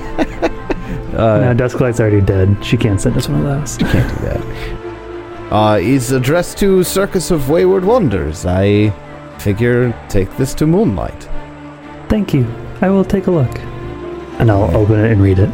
uh, 1.17 1.39
no, 1.39 1.53
Dusklight's 1.55 1.99
already 1.99 2.21
dead. 2.21 2.63
She 2.63 2.77
can't 2.77 3.01
send 3.01 3.17
us 3.17 3.27
one 3.27 3.43
of 3.43 3.59
those. 3.59 3.75
She 3.79 3.85
Can't 3.85 4.19
do 4.19 4.25
that. 4.25 5.51
Uh, 5.51 5.77
he's 5.77 6.11
addressed 6.11 6.59
to 6.59 6.83
Circus 6.83 7.31
of 7.31 7.49
Wayward 7.49 7.83
Wonders. 7.83 8.45
I 8.45 8.91
figure 9.39 9.91
take 10.07 10.29
this 10.37 10.53
to 10.53 10.67
Moonlight. 10.67 11.27
Thank 12.07 12.35
you. 12.35 12.45
I 12.81 12.89
will 12.91 13.03
take 13.03 13.25
a 13.25 13.31
look. 13.31 13.57
And 14.37 14.51
I'll 14.51 14.77
open 14.77 14.99
it 14.99 15.11
and 15.11 15.23
read 15.23 15.39
it. 15.39 15.49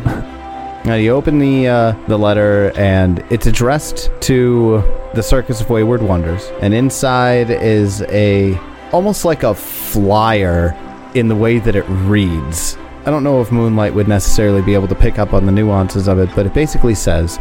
Now 0.84 0.96
you 0.96 1.12
open 1.12 1.40
the 1.40 1.68
uh, 1.70 1.92
the 2.08 2.18
letter, 2.18 2.74
and 2.76 3.24
it's 3.30 3.48
addressed 3.48 4.12
to 4.22 4.84
the 5.14 5.24
Circus 5.24 5.62
of 5.62 5.70
Wayward 5.70 6.02
Wonders, 6.02 6.52
and 6.62 6.74
inside 6.74 7.50
is 7.50 8.02
a 8.04 8.58
almost 8.92 9.26
like 9.26 9.44
a 9.44 9.54
flyer 9.54 10.76
in 11.16 11.28
the 11.28 11.36
way 11.36 11.60
that 11.60 11.76
it 11.76 11.86
reads. 11.88 12.78
I 13.06 13.12
don't 13.12 13.24
know 13.24 13.42
if 13.42 13.52
Moonlight 13.52 13.94
would 13.94 14.08
necessarily 14.08 14.62
be 14.62 14.74
able 14.74 14.88
to 14.88 14.96
pick 14.96 15.18
up 15.18 15.34
on 15.34 15.46
the 15.46 15.52
nuances 15.52 16.08
of 16.08 16.20
it, 16.20 16.30
but 16.36 16.46
it 16.46 16.54
basically 16.54 16.96
says 16.96 17.40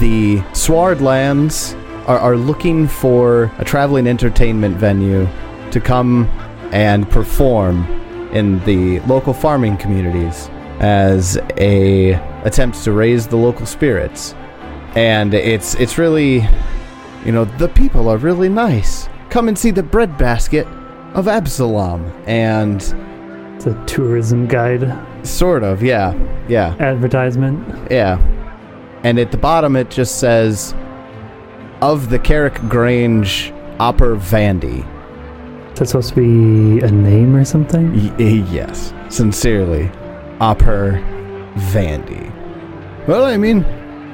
the 0.00 0.42
Sward 0.52 1.00
Lands 1.00 1.74
are, 2.06 2.18
are 2.18 2.36
looking 2.36 2.88
for 2.88 3.50
a 3.58 3.64
traveling 3.64 4.06
entertainment 4.06 4.76
venue 4.76 5.28
to 5.70 5.80
come 5.80 6.26
and 6.72 7.08
perform 7.10 7.84
in 8.32 8.62
the 8.64 9.00
local 9.00 9.32
farming 9.32 9.76
communities 9.76 10.48
as 10.80 11.38
a 11.58 12.12
attempt 12.44 12.82
to 12.84 12.92
raise 12.92 13.26
the 13.26 13.36
local 13.36 13.66
spirits. 13.66 14.34
And 14.94 15.32
it's 15.32 15.74
it's 15.76 15.96
really 15.96 16.46
you 17.24 17.32
know, 17.32 17.44
the 17.44 17.68
people 17.68 18.08
are 18.08 18.16
really 18.18 18.48
nice. 18.48 19.08
Come 19.30 19.48
and 19.48 19.58
see 19.58 19.70
the 19.70 19.82
breadbasket 19.82 20.66
of 21.14 21.28
Absalom. 21.28 22.04
And 22.26 22.82
It's 23.56 23.66
a 23.66 23.84
tourism 23.86 24.46
guide 24.46 24.92
sort 25.26 25.62
of, 25.62 25.82
yeah. 25.82 26.14
Yeah. 26.48 26.74
advertisement. 26.80 27.90
Yeah. 27.90 28.18
And 29.04 29.18
at 29.18 29.30
the 29.30 29.38
bottom 29.38 29.76
it 29.76 29.90
just 29.90 30.18
says 30.18 30.74
of 31.80 32.10
the 32.10 32.18
Carrick 32.18 32.54
Grange 32.68 33.52
Opper 33.80 34.16
Vandy. 34.16 34.86
Is 35.72 35.78
that 35.78 35.86
supposed 35.88 36.10
to 36.10 36.16
be 36.16 36.80
a 36.84 36.90
name 36.90 37.34
or 37.34 37.44
something? 37.44 37.92
Y- 37.92 38.12
y- 38.18 38.46
yes. 38.50 38.92
Sincerely, 39.08 39.90
Opper 40.40 41.02
Vandy. 41.72 42.30
Well, 43.08 43.24
I 43.24 43.36
mean, 43.36 43.64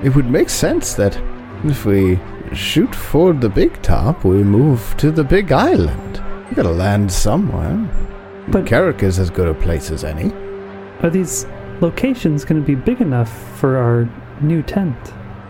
it 0.02 0.14
would 0.14 0.30
make 0.30 0.48
sense 0.48 0.94
that 0.94 1.20
if 1.64 1.84
we 1.84 2.18
shoot 2.54 2.94
for 2.94 3.32
the 3.32 3.48
big 3.48 3.80
top, 3.82 4.24
we 4.24 4.42
move 4.42 4.94
to 4.98 5.10
the 5.10 5.24
big 5.24 5.52
island. 5.52 6.22
We 6.48 6.56
gotta 6.56 6.70
land 6.70 7.10
somewhere. 7.12 7.88
But- 8.48 8.66
Carrick 8.66 9.02
is 9.02 9.18
as 9.18 9.30
good 9.30 9.48
a 9.48 9.54
place 9.54 9.90
as 9.90 10.04
any. 10.04 10.32
Are 11.02 11.10
these 11.10 11.46
locations 11.80 12.44
to 12.62 12.66
be 12.66 12.74
big 12.74 13.00
enough 13.00 13.30
for 13.58 13.76
our 13.76 14.08
new 14.40 14.62
tent? 14.62 14.96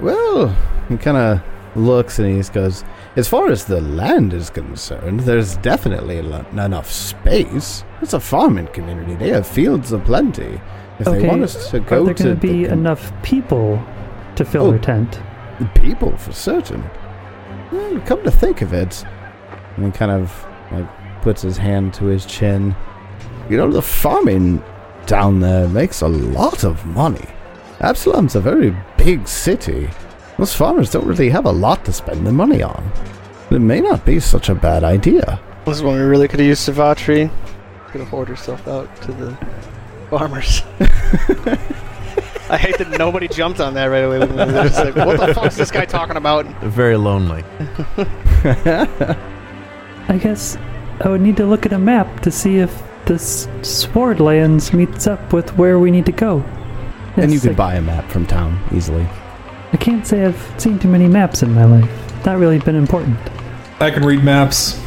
Well, 0.01 0.55
he 0.89 0.97
kind 0.97 1.17
of 1.17 1.41
looks 1.77 2.19
and 2.19 2.29
he 2.29 2.43
goes, 2.53 2.85
As 3.17 3.29
far 3.29 3.51
as 3.51 3.65
the 3.65 3.81
land 3.81 4.33
is 4.33 4.51
concerned, 4.51 5.21
there's 5.21 5.57
definitely 5.59 6.23
lo- 6.23 6.45
enough 6.53 6.91
space. 6.91 7.85
It's 8.03 8.13
a 8.15 8.21
farming 8.21 8.69
community. 8.69 9.15
They 9.15 9.31
have 9.31 9.47
fields 9.47 9.93
aplenty. 9.93 10.61
If 10.99 11.07
they 11.07 11.27
want 11.27 11.43
us 11.45 11.71
to 11.71 11.81
go 11.81 12.03
are 12.03 12.05
there 12.07 12.15
to 12.15 12.23
going 12.25 12.37
to 12.41 12.41
be 12.47 12.65
enough 12.65 13.13
people 13.23 13.83
to 14.35 14.45
fill 14.45 14.67
Oh. 14.67 14.73
our 14.73 14.79
tent? 14.79 15.21
People 15.67 16.17
for 16.17 16.33
certain. 16.33 16.83
Well, 17.73 18.01
come 18.01 18.23
to 18.25 18.31
think 18.31 18.63
of 18.63 18.73
it, 18.73 19.05
and 19.77 19.87
he 19.87 19.91
kind 19.93 20.11
of 20.11 20.47
like 20.71 21.23
puts 21.23 21.43
his 21.43 21.57
hand 21.57 21.95
to 21.95 22.07
his 22.07 22.25
chin. 22.27 22.75
You 23.49 23.57
know, 23.57 23.71
the 23.71 23.83
farming 23.83 24.63
down 25.07 25.41
there 25.41 25.69
makes 25.69 26.03
a 26.03 26.09
lot 26.09 26.65
of 26.65 26.85
money. 26.87 27.27
Absalom's 27.81 28.35
a 28.35 28.41
very 28.41 28.77
big 28.97 29.27
city. 29.29 29.89
Most 30.37 30.57
farmers 30.57 30.91
don't 30.91 31.07
really 31.07 31.31
have 31.31 31.47
a 31.47 31.51
lot 31.51 31.85
to 31.85 31.93
spend 31.93 32.27
their 32.27 32.33
money 32.33 32.63
on. 32.63 32.93
It 33.51 33.61
may 33.61 33.81
not 33.81 34.05
be 34.05 34.21
such 34.21 34.49
a 34.49 34.55
bad 34.55 34.85
idea. 34.85 35.41
This 35.65 35.79
is 35.79 35.83
when 35.83 35.95
we 35.95 36.03
really 36.03 36.29
could 36.29 36.41
have 36.41 36.49
used 36.49 36.69
Savatri. 36.69 37.31
Could 37.89 38.01
have 38.01 38.11
hoarded 38.11 38.37
herself 38.37 38.67
out 38.69 38.95
to 39.03 39.13
the 39.13 39.39
farmers. 40.11 40.63
I 42.51 42.57
hate 42.57 42.79
that 42.79 42.89
nobody 42.99 43.29
jumped 43.29 43.61
on 43.61 43.75
that 43.75 43.87
right 43.87 43.99
away. 44.05 44.19
They're 44.25 44.69
just 44.69 44.85
like, 44.85 44.97
what 44.97 45.21
the 45.21 45.35
fuck's 45.35 45.57
this 45.57 45.71
guy 45.71 45.85
talking 45.85 46.17
about? 46.17 46.47
Very 46.63 46.97
lonely. 46.97 47.45
I 50.09 50.19
guess 50.21 50.57
I 51.03 51.09
would 51.09 51.21
need 51.21 51.37
to 51.37 51.47
look 51.47 51.67
at 51.67 51.73
a 51.73 51.79
map 51.79 52.21
to 52.21 52.31
see 52.31 52.59
if 52.59 52.83
this 53.05 53.49
Sword 53.63 54.21
Lands 54.21 54.73
meets 54.73 55.07
up 55.07 55.33
with 55.33 55.57
where 55.57 55.79
we 55.79 55.91
need 55.91 56.07
to 56.07 56.13
go. 56.13 56.39
and 57.17 57.31
you 57.31 57.37
Yes, 57.37 57.43
could 57.43 57.53
I- 57.53 57.55
buy 57.57 57.75
a 57.75 57.83
map 57.83 58.09
from 58.11 58.27
town 58.27 58.59
easily. 58.75 59.07
I 59.73 59.77
can't 59.77 60.07
say 60.07 60.25
I've 60.25 60.55
seen 60.61 60.79
too 60.79 60.89
many 60.89 61.09
maps 61.09 61.43
in 61.43 61.53
my 61.55 61.65
life. 61.65 62.25
Not 62.25 62.39
really 62.39 62.59
been 62.59 62.75
important. 62.77 63.19
I 63.81 63.91
can 63.91 64.03
read 64.05 64.25
maps. 64.25 64.81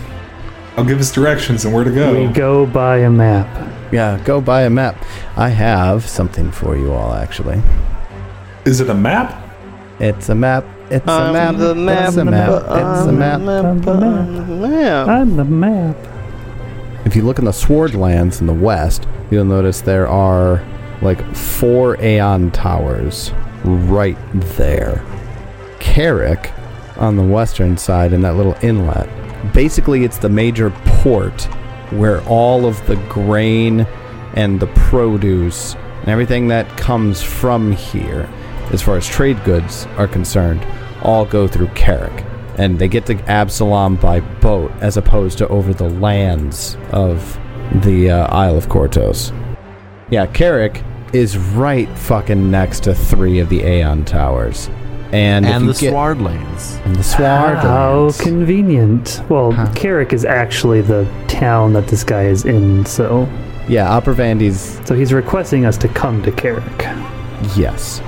I'll 0.76 0.84
give 0.86 1.00
us 1.00 1.12
directions 1.12 1.66
and 1.66 1.74
where 1.74 1.84
to 1.84 1.92
go. 1.92 2.20
We 2.28 2.34
go 2.34 2.66
by 2.66 2.98
a 3.00 3.10
map. 3.10 3.48
Yeah, 3.92 4.22
go 4.24 4.40
buy 4.42 4.64
a 4.64 4.70
map. 4.70 5.04
I 5.36 5.50
have 5.50 6.08
something 6.08 6.52
for 6.52 6.78
you 6.78 6.94
all, 6.94 7.14
actually. 7.14 7.62
Is 8.66 8.80
it 8.80 8.90
a 8.90 8.94
map? 8.94 9.38
It's 10.00 10.30
a 10.30 10.36
map. 10.36 10.66
It's 10.90 11.08
a 11.08 11.12
I'm 11.12 11.34
map. 11.34 11.58
the 11.58 11.76
map. 11.76 12.08
It's 12.08 12.18
a 12.18 12.26
map. 12.26 12.50
It's 12.50 12.72
a 12.72 13.10
I'm 13.10 13.18
map. 13.18 13.40
the 13.42 13.68
I'm 13.68 13.82
the 13.82 13.94
map. 13.94 14.28
I'm 14.28 14.48
the 14.48 14.68
map. 14.68 15.08
I'm 15.08 15.36
the 15.38 15.46
map. 15.46 15.98
If 17.06 17.16
you 17.16 17.24
look 17.24 17.40
in 17.40 17.46
the 17.46 17.52
Sword 17.54 17.96
Lands 17.96 18.42
in 18.42 18.48
the 18.48 18.54
west, 18.54 19.08
you'll 19.30 19.46
notice 19.46 19.82
there 19.82 20.08
are 20.08 20.64
like 21.02 21.24
four 21.36 22.02
Aeon 22.02 22.52
towers 22.52 23.32
right 23.64 24.18
there. 24.34 25.04
Carrick 25.80 26.52
on 26.98 27.16
the 27.16 27.24
western 27.24 27.78
side 27.78 28.14
in 28.14 28.22
that 28.22 28.36
little 28.36 28.56
inlet. 28.62 29.10
Basically, 29.54 30.04
it's 30.04 30.18
the 30.18 30.30
major 30.30 30.70
port 30.86 31.48
where 31.92 32.22
all 32.24 32.66
of 32.66 32.86
the 32.88 32.96
grain 33.08 33.82
and 34.36 34.60
the 34.60 34.68
produce 34.68 35.76
and 35.76 36.10
everything 36.10 36.48
that 36.48 36.68
comes 36.78 37.22
from 37.22 37.72
here, 37.72 38.30
as 38.72 38.82
far 38.82 38.98
as 38.98 39.08
trade 39.08 39.44
goods 39.44 39.86
are 39.98 40.08
concerned, 40.08 40.66
all 41.04 41.26
go 41.26 41.48
through 41.48 41.68
Carrick. 41.70 42.26
And 42.58 42.80
they 42.80 42.88
get 42.88 43.06
to 43.08 43.16
Absalom 43.30 43.96
by 43.96 44.20
boat 44.20 44.72
as 44.82 44.98
opposed 44.98 45.38
to 45.40 45.48
over 45.48 45.74
the 45.74 45.90
lands 45.90 46.78
of 46.92 47.40
the 47.84 48.10
uh, 48.10 48.28
Isle 48.28 48.58
of 48.58 48.68
Kortos. 48.68 49.32
Yeah, 50.10 50.26
Carrick 50.28 50.84
is 51.14 51.38
right 51.38 51.90
fucking 51.98 52.52
next 52.52 52.84
to 52.84 52.96
three 52.96 53.40
of 53.40 53.50
the 53.50 53.64
Aeon 53.64 54.06
towers. 54.06 54.70
And, 55.14 55.46
and 55.46 55.68
the 55.68 55.74
get, 55.74 55.92
Sward 55.92 56.22
Lanes. 56.22 56.80
and 56.86 56.96
the 56.96 57.04
Sward 57.04 57.58
How 57.58 58.12
convenient. 58.20 59.22
Well, 59.30 59.52
Carrick 59.76 60.14
is 60.14 60.24
actually 60.24 60.82
the 60.82 61.06
town 61.28 61.74
that 61.74 61.88
this 61.88 62.04
guy 62.04 62.24
is 62.24 62.46
in, 62.46 62.86
so 62.86 63.28
Yeah, 63.68 63.92
Upper 63.94 64.14
Vandy's 64.14 64.80
so 64.88 64.96
he's 64.96 65.12
requesting 65.14 65.66
us 65.66 65.78
to 65.80 65.88
come 65.90 66.22
to 66.24 66.32
Carrick. 66.32 66.82
Yes. 67.58 68.00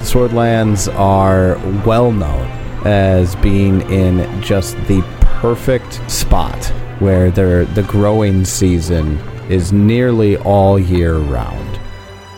Swordlands 0.00 0.92
are 0.98 1.58
well 1.84 2.12
known 2.12 2.46
as 2.86 3.34
being 3.36 3.80
in 3.90 4.40
just 4.40 4.76
the 4.86 5.02
perfect 5.20 6.00
spot 6.10 6.64
where 7.00 7.30
their 7.30 7.64
the 7.66 7.82
growing 7.82 8.44
season 8.44 9.18
is 9.50 9.72
nearly 9.72 10.36
all 10.38 10.78
year 10.78 11.18
round. 11.18 11.78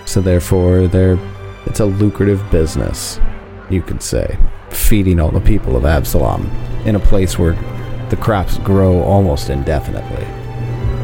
So 0.06 0.20
therefore 0.20 0.88
they're 0.88 1.18
it's 1.66 1.80
a 1.80 1.84
lucrative 1.86 2.42
business, 2.50 3.20
you 3.70 3.82
could 3.82 4.02
say, 4.02 4.38
feeding 4.70 5.20
all 5.20 5.30
the 5.30 5.40
people 5.40 5.76
of 5.76 5.84
Absalom 5.84 6.50
in 6.84 6.96
a 6.96 7.00
place 7.00 7.38
where 7.38 7.52
the 8.10 8.16
crops 8.16 8.58
grow 8.58 9.02
almost 9.02 9.50
indefinitely. 9.50 10.24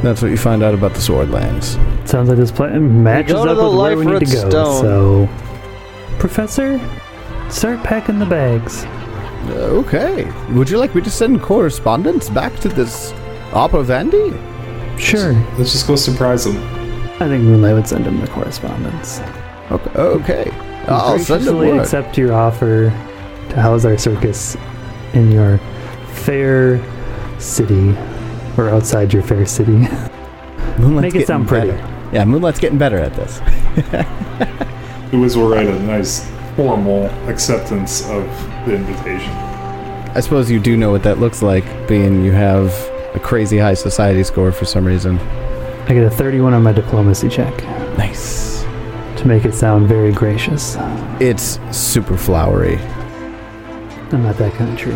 That's 0.03 0.21
what 0.21 0.31
you 0.31 0.37
find 0.37 0.63
out 0.63 0.75
about 0.75 0.93
the 0.93 1.01
Swordlands. 1.01 1.79
Sounds 2.07 2.29
like 2.29 2.39
this 2.39 2.51
plan 2.51 3.03
matches 3.03 3.33
go 3.33 3.45
to 3.45 3.53
up 3.53 3.57
the 3.57 3.65
with 3.65 3.79
where 3.79 3.97
we 3.97 4.05
need 4.05 4.27
to 4.27 4.37
Life 4.37 4.51
go. 4.51 4.51
Stone. 4.51 4.81
So, 4.83 5.29
Professor, 6.19 6.81
start 7.51 7.83
packing 7.83 8.19
the 8.19 8.27
bags. 8.27 8.85
Uh, 8.85 9.81
okay. 9.81 10.31
Would 10.53 10.71
you 10.71 10.79
like 10.79 10.95
me 10.95 11.03
to 11.03 11.11
send 11.11 11.43
correspondence 11.43 12.29
back 12.29 12.55
to 12.61 12.69
this 12.69 13.13
Upper 13.53 13.83
Vandy? 13.85 14.33
Sure. 14.99 15.33
Let's 15.59 15.73
just 15.73 15.87
go 15.87 15.97
surprise 15.97 16.45
them. 16.45 16.57
I 17.15 17.29
think 17.29 17.45
Moonlight 17.45 17.75
would 17.75 17.89
send 17.89 18.07
him 18.07 18.21
the 18.21 18.29
correspondence. 18.29 19.21
Okay. 19.71 19.91
okay. 19.99 20.74
I'll 20.89 21.19
send 21.19 21.43
graciously 21.45 21.79
accept 21.79 22.19
your 22.19 22.33
offer 22.33 22.91
to 23.51 23.61
house 23.61 23.85
our 23.85 23.97
circus 23.99 24.57
in 25.13 25.31
your 25.31 25.59
fair 26.13 26.81
city, 27.41 27.91
or 28.57 28.69
outside 28.69 29.13
your 29.13 29.23
fair 29.23 29.47
city. 29.47 29.73
Moonlight's 30.79 31.03
Make 31.03 31.05
it 31.05 31.13
getting 31.13 31.27
sound 31.27 31.49
pretty. 31.49 31.71
better. 31.71 32.11
Yeah, 32.13 32.25
Moonlight's 32.25 32.59
getting 32.59 32.79
better 32.79 32.99
at 32.99 33.15
this. 33.15 33.41
It 35.13 35.19
was 35.19 35.37
will 35.37 35.49
write 35.49 35.69
a 35.69 35.79
nice 35.85 36.29
formal 36.57 37.07
acceptance 37.29 38.03
of 38.11 38.25
the 38.67 38.75
invitation. 38.75 39.31
I 39.31 40.19
suppose 40.19 40.51
you 40.51 40.59
do 40.59 40.77
know 40.77 40.91
what 40.91 41.05
that 41.05 41.21
looks 41.21 41.41
like, 41.41 41.65
being 41.87 42.25
you 42.25 42.33
have 42.33 42.73
a 43.15 43.21
crazy 43.21 43.57
high 43.57 43.75
society 43.75 44.25
score 44.25 44.51
for 44.51 44.65
some 44.65 44.85
reason. 44.85 45.21
I 45.87 45.95
get 45.95 46.03
a 46.03 46.11
31 46.11 46.53
on 46.53 46.65
my 46.65 46.73
diplomacy 46.73 47.29
check 47.29 47.57
Nice. 47.97 48.44
To 49.25 49.29
make 49.29 49.47
it 49.47 49.55
sound 49.55 49.89
very 49.89 50.13
gracious. 50.13 50.77
It's 51.19 51.59
super 51.75 52.15
flowery. 52.15 52.77
I'm 54.13 54.23
not 54.23 54.37
that 54.37 54.53
kind 54.53 54.71
of 54.71 54.79
tree. 54.79 54.93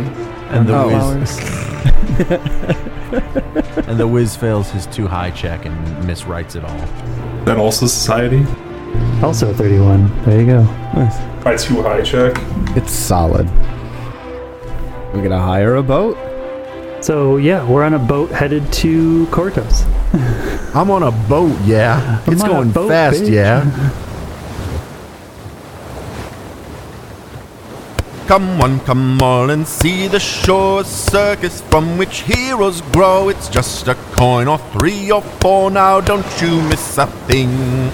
And 0.50 0.68
the 0.68 0.74
Oh. 0.76 1.18
whiz, 1.18 1.38
and 3.88 3.98
the 3.98 4.06
whiz 4.06 4.36
fails 4.36 4.70
his 4.70 4.84
too 4.84 5.06
high 5.06 5.30
check 5.30 5.64
and 5.64 5.74
miswrites 6.04 6.56
it 6.56 6.64
all. 6.64 6.76
That 7.46 7.56
also 7.56 7.86
society? 7.86 8.44
Also 9.22 9.54
31. 9.54 10.10
There 10.26 10.40
you 10.40 10.46
go. 10.46 10.62
Nice. 10.94 11.18
My 11.46 11.56
too 11.56 11.80
high 11.80 12.02
check. 12.02 12.34
It's 12.76 12.92
solid. 12.92 13.48
We're 15.14 15.22
gonna 15.22 15.40
hire 15.40 15.76
a 15.76 15.82
boat? 15.82 16.18
So 17.02 17.38
yeah, 17.38 17.66
we're 17.66 17.82
on 17.82 17.94
a 17.94 17.98
boat 17.98 18.30
headed 18.30 18.70
to 18.74 19.24
Kortos. 19.28 19.86
I'm 20.74 20.90
on 20.90 21.02
a 21.02 21.12
boat, 21.30 21.56
yeah. 21.64 22.20
I'm 22.26 22.32
it's 22.34 22.42
going 22.42 22.72
boat, 22.72 22.90
fast, 22.90 23.22
bitch. 23.22 23.32
yeah. 23.32 23.94
Come 28.28 28.58
one, 28.58 28.78
come 28.80 29.22
all 29.22 29.48
and 29.48 29.66
see 29.66 30.06
the 30.06 30.20
show, 30.20 30.80
a 30.80 30.84
circus 30.84 31.62
from 31.62 31.96
which 31.96 32.20
heroes 32.20 32.82
grow. 32.92 33.30
It's 33.30 33.48
just 33.48 33.88
a 33.88 33.94
coin 34.12 34.48
or 34.48 34.58
three 34.58 35.10
or 35.10 35.22
four, 35.22 35.70
now 35.70 36.02
don't 36.02 36.26
you 36.42 36.60
miss 36.68 36.98
a 36.98 37.06
thing. 37.26 37.90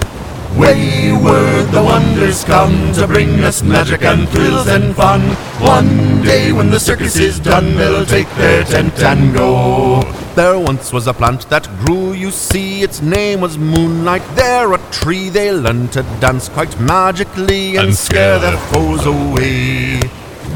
Wayward 0.58 1.68
the 1.68 1.80
wonders 1.84 2.42
come 2.42 2.92
to 2.94 3.06
bring 3.06 3.44
us 3.44 3.62
magic 3.62 4.02
and 4.02 4.28
thrills 4.28 4.66
and 4.66 4.96
fun. 4.96 5.20
One 5.62 6.22
day 6.22 6.50
when 6.50 6.68
the 6.68 6.80
circus 6.80 7.14
is 7.14 7.38
done, 7.38 7.76
they'll 7.76 8.04
take 8.04 8.28
their 8.30 8.64
tent 8.64 8.98
and 9.04 9.32
go. 9.32 10.02
There 10.34 10.58
once 10.58 10.92
was 10.92 11.06
a 11.06 11.14
plant 11.14 11.48
that 11.50 11.68
grew, 11.84 12.12
you 12.12 12.32
see, 12.32 12.82
its 12.82 13.00
name 13.00 13.40
was 13.40 13.56
Moonlight. 13.56 14.24
There 14.34 14.72
a 14.72 14.78
tree 14.90 15.28
they 15.28 15.52
learned 15.52 15.92
to 15.92 16.02
dance 16.18 16.48
quite 16.48 16.80
magically 16.80 17.76
and, 17.76 17.94
scare 17.94 18.40
their 18.40 18.58
foes 18.58 19.06
away. 19.06 20.00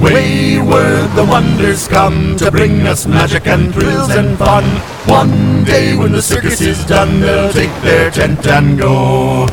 Wayward 0.01 1.11
the 1.17 1.27
wonders 1.29 1.89
come 1.89 2.37
to 2.37 2.53
bring 2.53 2.87
us 2.87 3.07
magic 3.07 3.49
and 3.49 3.75
thrills 3.75 4.11
and 4.11 4.39
fun. 4.39 4.65
One 5.09 5.65
day 5.65 5.97
when 5.97 6.13
the 6.13 6.23
circus 6.23 6.61
is 6.61 6.85
done, 6.87 7.21
they'll 7.21 7.53
take 7.53 7.75
their 7.83 8.09
tent 8.11 8.47
and 8.47 8.79
go. 8.79 9.49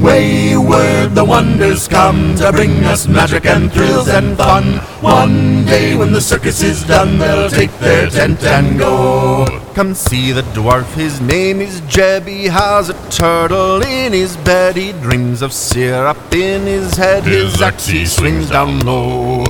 Wayward 0.00 1.16
the 1.16 1.24
wonders 1.24 1.88
come 1.88 2.36
to 2.36 2.52
bring 2.52 2.84
us 2.84 3.08
magic 3.08 3.44
and 3.44 3.72
thrills 3.72 4.06
and 4.06 4.36
fun. 4.36 4.78
One 5.02 5.64
day 5.64 5.96
when 5.96 6.12
the 6.12 6.20
circus 6.20 6.62
is 6.62 6.84
done, 6.84 7.18
they'll 7.18 7.50
take 7.50 7.76
their 7.78 8.08
tent 8.08 8.44
and 8.44 8.78
go. 8.78 9.46
Come 9.74 9.94
see 9.94 10.30
the 10.30 10.42
dwarf, 10.42 10.94
his 10.94 11.20
name 11.20 11.60
is 11.60 11.80
Jeb. 11.88 12.28
He 12.28 12.44
has 12.44 12.90
a 12.90 13.10
turtle 13.10 13.82
in 13.82 14.12
his 14.12 14.36
bed. 14.36 14.76
He 14.76 14.92
dreams 14.92 15.42
of 15.42 15.52
syrup 15.52 16.32
in 16.32 16.66
his 16.66 16.96
head. 16.96 17.24
His 17.24 17.60
axe 17.60 17.88
he 17.88 18.06
swings 18.06 18.50
down 18.50 18.78
low. 18.80 19.44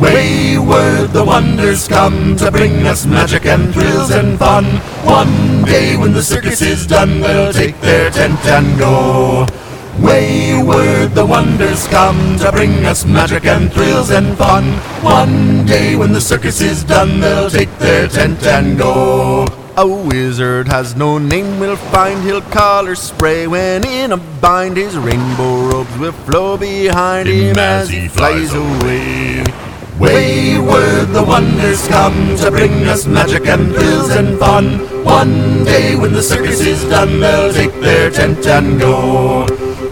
Wayward 0.00 1.10
the 1.10 1.24
wonders 1.24 1.88
come 1.88 2.36
to 2.36 2.52
bring 2.52 2.86
us 2.86 3.04
magic 3.04 3.46
and 3.46 3.72
thrills 3.72 4.10
and 4.10 4.38
fun. 4.38 4.64
One 5.04 5.64
day 5.64 5.96
when 5.96 6.12
the 6.12 6.22
circus 6.22 6.62
is 6.62 6.86
done, 6.86 7.20
they'll 7.20 7.52
take 7.52 7.80
their 7.80 8.08
tent 8.10 8.38
and 8.46 8.78
go. 8.78 9.46
Wayward 10.00 11.16
the 11.16 11.26
wonders 11.26 11.88
come 11.88 12.38
to 12.38 12.52
bring 12.52 12.86
us 12.86 13.04
magic 13.04 13.44
and 13.44 13.72
thrills 13.72 14.10
and 14.10 14.38
fun. 14.38 14.64
One 15.02 15.66
day 15.66 15.96
when 15.96 16.12
the 16.12 16.20
circus 16.20 16.60
is 16.60 16.84
done, 16.84 17.18
they'll 17.18 17.50
take 17.50 17.76
their 17.78 18.06
tent 18.06 18.46
and 18.46 18.78
go. 18.78 19.46
A 19.76 19.86
wizard 19.86 20.68
has 20.68 20.94
no 20.94 21.18
name, 21.18 21.58
we'll 21.58 21.76
find 21.76 22.22
he'll 22.22 22.40
color 22.40 22.94
spray 22.94 23.48
when 23.48 23.84
in 23.84 24.12
a 24.12 24.16
bind. 24.16 24.76
His 24.76 24.96
rainbow 24.96 25.68
robes 25.68 25.98
will 25.98 26.12
flow 26.12 26.56
behind 26.56 27.28
him 27.28 27.58
as 27.58 27.88
he 27.88 28.06
flies 28.06 28.54
away. 28.54 29.44
Wayward 29.98 31.08
the 31.08 31.24
wonders 31.26 31.88
come 31.88 32.36
to 32.36 32.52
bring 32.52 32.86
us 32.86 33.04
magic 33.04 33.46
and 33.46 33.74
thrills 33.74 34.10
and 34.10 34.38
fun. 34.38 34.78
One 35.04 35.64
day 35.64 35.96
when 35.96 36.12
the 36.12 36.22
circus 36.22 36.60
is 36.60 36.84
done, 36.84 37.18
they'll 37.18 37.52
take 37.52 37.74
their 37.80 38.08
tent 38.08 38.46
and 38.46 38.78
go. 38.78 39.44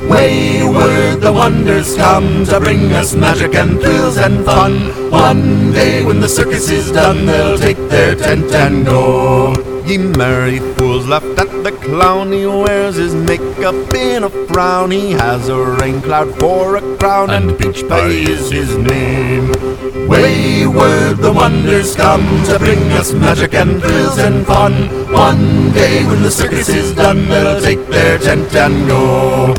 Wayward 0.09 1.21
the 1.21 1.33
wonders 1.33 1.97
come 1.97 2.45
to 2.47 2.61
bring 2.61 2.93
us 2.93 3.17
magic 3.17 3.57
and 3.57 3.81
thrills 3.81 4.17
and 4.17 4.45
fun. 4.45 5.11
One 5.11 5.73
day 5.73 6.05
when 6.05 6.21
the 6.21 6.29
circus 6.29 6.71
is 6.71 6.93
done, 6.93 7.27
they'll 7.27 7.59
take 7.59 7.79
their 7.89 8.15
tent 8.15 8.53
and 8.55 8.87
go. 8.87 9.76
Ye 9.87 9.99
merry 9.99 10.59
fools 10.75 11.07
laughed 11.07 11.39
at 11.39 11.63
the 11.63 11.71
clown. 11.71 12.33
He 12.33 12.45
wears 12.45 12.97
his 12.97 13.15
makeup 13.15 13.95
in 13.95 14.25
a 14.25 14.31
frown. 14.49 14.91
He 14.91 15.13
has 15.13 15.49
a 15.49 15.63
rain 15.63 16.03
cloud 16.03 16.35
for 16.41 16.75
a 16.75 16.97
crown, 16.97 17.31
and 17.31 17.57
peach 17.57 17.87
pie 17.89 18.09
is 18.09 18.51
his 18.51 18.77
name. 18.77 19.47
Wayward 20.09 21.19
the 21.19 21.33
wonders 21.33 21.95
come 21.95 22.27
to 22.47 22.59
bring 22.59 22.83
us 22.99 23.13
magic 23.13 23.55
and 23.55 23.81
thrills 23.81 24.19
and 24.19 24.45
fun. 24.45 24.73
One 25.13 25.73
day 25.73 26.05
when 26.05 26.21
the 26.21 26.33
circus 26.33 26.69
is 26.69 26.93
done, 26.93 27.29
they'll 27.29 27.61
take 27.61 27.87
their 27.87 28.19
tent 28.19 28.53
and 28.57 28.89
go. 28.89 29.55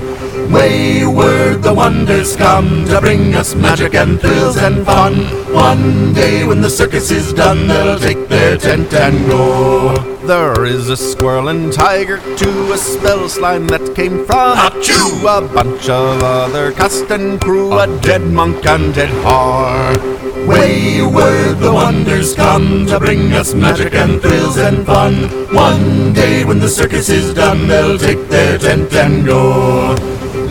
Wayward 0.52 1.64
the 1.64 1.74
wonders 1.74 2.36
come 2.36 2.86
to 2.88 3.00
bring 3.00 3.34
us 3.34 3.56
magic 3.56 3.96
and 3.96 4.20
thrills 4.20 4.58
and 4.58 4.86
fun. 4.86 5.14
One 5.54 6.14
day 6.14 6.46
when 6.46 6.62
the 6.62 6.70
circus 6.70 7.12
is 7.12 7.32
done, 7.32 7.70
they'll 7.70 7.98
take 7.98 8.28
their 8.28 8.58
tent 8.58 8.94
and 8.94 9.26
go. 9.26 10.17
There 10.28 10.66
is 10.66 10.90
a 10.90 10.98
squirrel 10.98 11.48
and 11.48 11.72
tiger 11.72 12.18
too, 12.36 12.74
a 12.74 12.78
spell 12.78 13.30
slime 13.30 13.66
that 13.68 13.96
came 13.96 14.26
from 14.26 14.58
Achoo, 14.58 15.24
a 15.24 15.48
bunch 15.48 15.88
of 15.88 16.22
other 16.22 16.74
cast 16.74 17.10
and 17.12 17.40
crew, 17.40 17.72
a 17.72 17.88
dead 18.02 18.24
monk 18.24 18.66
and 18.66 18.94
dead 18.94 19.10
har. 19.24 19.96
Wayward 20.46 21.60
the 21.60 21.72
wonders 21.74 22.36
come 22.36 22.86
to 22.88 23.00
bring 23.00 23.32
us 23.32 23.54
magic 23.54 23.94
and 23.94 24.22
thrills 24.22 24.58
and 24.58 24.86
fun. 24.86 25.14
One 25.56 26.12
day 26.12 26.44
when 26.44 26.60
the 26.60 26.68
circus 26.68 27.08
is 27.08 27.34
done, 27.34 27.70
they'll 27.70 27.98
take 27.98 28.28
their 28.28 28.58
tent 28.58 28.94
and 28.94 29.26
go. 29.26 29.96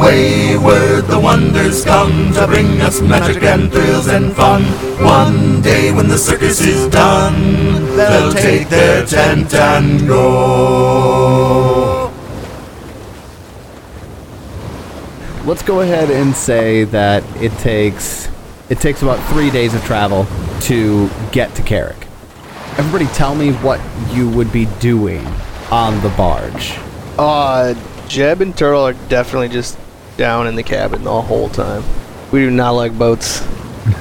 Wayward 0.01 1.05
the 1.05 1.21
wonders 1.21 1.85
come 1.85 2.33
to 2.33 2.47
bring 2.47 2.81
us 2.81 3.03
magic 3.03 3.43
and 3.43 3.71
thrills 3.71 4.09
and 4.09 4.35
fun. 4.35 4.63
One 5.05 5.61
day 5.61 5.93
when 5.93 6.09
the 6.09 6.17
circus 6.17 6.63
is 6.63 6.89
done, 6.89 7.76
they'll 7.97 8.33
take 8.33 8.69
their 8.69 9.05
tent 9.07 9.53
and 9.55 10.07
go. 10.07 11.57
let's 15.47 15.63
go 15.63 15.81
ahead 15.81 16.11
and 16.11 16.35
say 16.35 16.83
that 16.83 17.23
it 17.41 17.53
takes 17.59 18.29
it 18.69 18.81
takes 18.81 19.03
about 19.03 19.17
three 19.33 19.49
days 19.49 19.75
of 19.75 19.85
travel 19.85 20.27
to 20.61 21.09
get 21.31 21.55
to 21.55 21.63
Carrick. 21.63 21.97
Everybody, 22.79 23.07
tell 23.15 23.37
me 23.37 23.53
what 23.53 23.81
you 24.13 24.29
would 24.29 24.53
be 24.53 24.67
doing 24.81 25.25
on 25.71 26.03
the 26.03 26.09
barge. 26.11 26.75
Uh, 27.17 27.75
Jeb 28.09 28.41
and 28.41 28.59
Turtle 28.59 28.83
are 28.83 28.93
definitely 29.09 29.49
just 29.49 29.79
down 30.17 30.49
in 30.49 30.57
the 30.57 30.65
cabin 30.65 31.05
the 31.05 31.23
whole 31.23 31.49
time. 31.49 31.85
We 32.33 32.41
do 32.41 32.51
not 32.51 32.71
like 32.71 32.99
boats. 32.99 33.41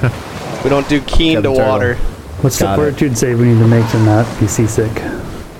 we 0.64 0.68
don't 0.68 0.88
do 0.88 1.00
keen 1.02 1.34
Jeb 1.34 1.44
to 1.44 1.52
water. 1.52 1.94
Turtle. 1.94 2.15
Water. 2.46 2.54
What's 2.54 2.58
Got 2.60 2.76
the 2.76 2.82
it. 2.82 2.84
fortitude 2.92 3.18
save 3.18 3.38
we 3.40 3.46
need 3.46 3.58
to 3.58 3.68
make 3.68 3.88
to 3.90 3.98
not 4.00 4.40
be 4.40 4.46
seasick? 4.46 4.92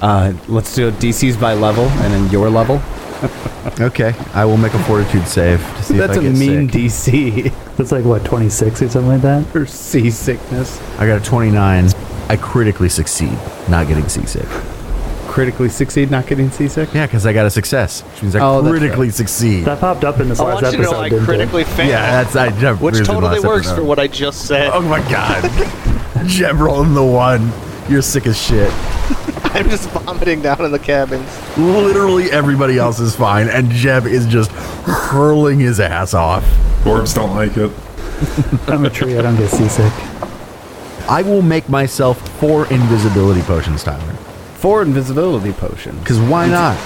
Uh, 0.02 0.32
let's 0.48 0.74
do 0.74 0.90
DCs 0.92 1.40
by 1.40 1.54
level 1.54 1.84
and 1.84 2.12
then 2.12 2.30
your 2.30 2.50
level. 2.50 2.80
Okay, 3.80 4.14
I 4.32 4.44
will 4.44 4.56
make 4.56 4.72
a 4.74 4.78
fortitude 4.84 5.26
save 5.26 5.58
to 5.58 5.82
see 5.82 5.96
That's 5.98 6.16
if 6.16 6.22
a 6.22 6.26
I 6.28 6.30
get 6.30 6.36
sick. 6.36 6.38
That's 6.38 6.40
a 6.40 6.50
mean 6.50 6.90
sick. 6.90 7.52
DC 7.52 7.52
That's 7.76 7.92
like 7.92 8.04
what 8.04 8.24
26 8.24 8.80
or 8.82 8.88
something 8.88 9.08
like 9.08 9.22
that. 9.22 9.44
for 9.48 9.66
seasickness. 9.66 10.80
I 11.00 11.06
got 11.06 11.20
a 11.20 11.24
29. 11.24 11.88
I 12.28 12.36
critically 12.36 12.88
succeed, 12.88 13.36
not 13.68 13.88
getting 13.88 14.08
seasick. 14.08 14.46
Critically 15.26 15.68
succeed, 15.68 16.10
not 16.10 16.26
getting 16.26 16.50
seasick. 16.50 16.94
Yeah, 16.94 17.06
because 17.06 17.26
I 17.26 17.32
got 17.32 17.44
a 17.44 17.50
success, 17.50 18.02
which 18.02 18.22
means 18.22 18.36
I 18.36 18.40
Oh, 18.40 18.62
that's 18.62 18.70
critically 18.78 19.10
succeed. 19.10 19.64
That 19.64 19.80
popped 19.80 20.04
up 20.04 20.20
in 20.20 20.28
this 20.28 20.38
I 20.40 20.44
last 20.44 20.62
want 20.62 20.66
you 20.66 20.70
to 20.70 20.78
episode. 20.84 20.92
know 20.92 21.00
I 21.00 21.08
didn't 21.08 21.22
it? 21.22 21.26
critically 21.26 21.64
failed. 21.64 21.88
yeah, 21.90 22.22
that's 22.22 22.36
I. 22.36 22.58
Jeff 22.60 22.80
which 22.80 22.98
totally 23.04 23.40
works 23.40 23.66
episode. 23.66 23.76
for 23.76 23.84
what 23.84 23.98
I 23.98 24.06
just 24.06 24.46
said. 24.46 24.70
Oh 24.72 24.80
my 24.80 25.00
god, 25.10 25.42
Jeb 26.26 26.58
rolling 26.60 26.94
the 26.94 27.04
one. 27.04 27.52
You're 27.88 28.02
sick 28.02 28.26
as 28.26 28.40
shit. 28.40 28.70
I'm 29.54 29.70
just 29.70 29.88
vomiting 29.90 30.42
down 30.42 30.64
in 30.64 30.72
the 30.72 30.78
cabins. 30.78 31.28
Literally 31.56 32.30
everybody 32.30 32.78
else 32.78 32.98
is 32.98 33.14
fine, 33.14 33.48
and 33.48 33.70
Jeb 33.70 34.06
is 34.06 34.26
just 34.26 34.50
hurling 34.50 35.60
his 35.60 35.80
ass 35.80 36.14
off. 36.14 36.44
Dwarves 36.82 37.14
don't 37.14 37.34
like 37.34 37.56
it. 37.56 37.70
I'm 38.68 38.84
a 38.84 38.90
tree. 38.90 39.16
I 39.18 39.22
don't 39.22 39.36
get 39.36 39.50
seasick. 39.50 39.92
I 41.08 41.22
will 41.22 41.42
make 41.42 41.68
myself 41.68 42.20
four 42.40 42.66
invisibility 42.72 43.42
potions, 43.42 43.84
Tyler. 43.84 44.12
Four 44.56 44.82
invisibility 44.82 45.52
potion. 45.52 45.98
Because 46.00 46.18
why 46.18 46.48
not? 46.48 46.76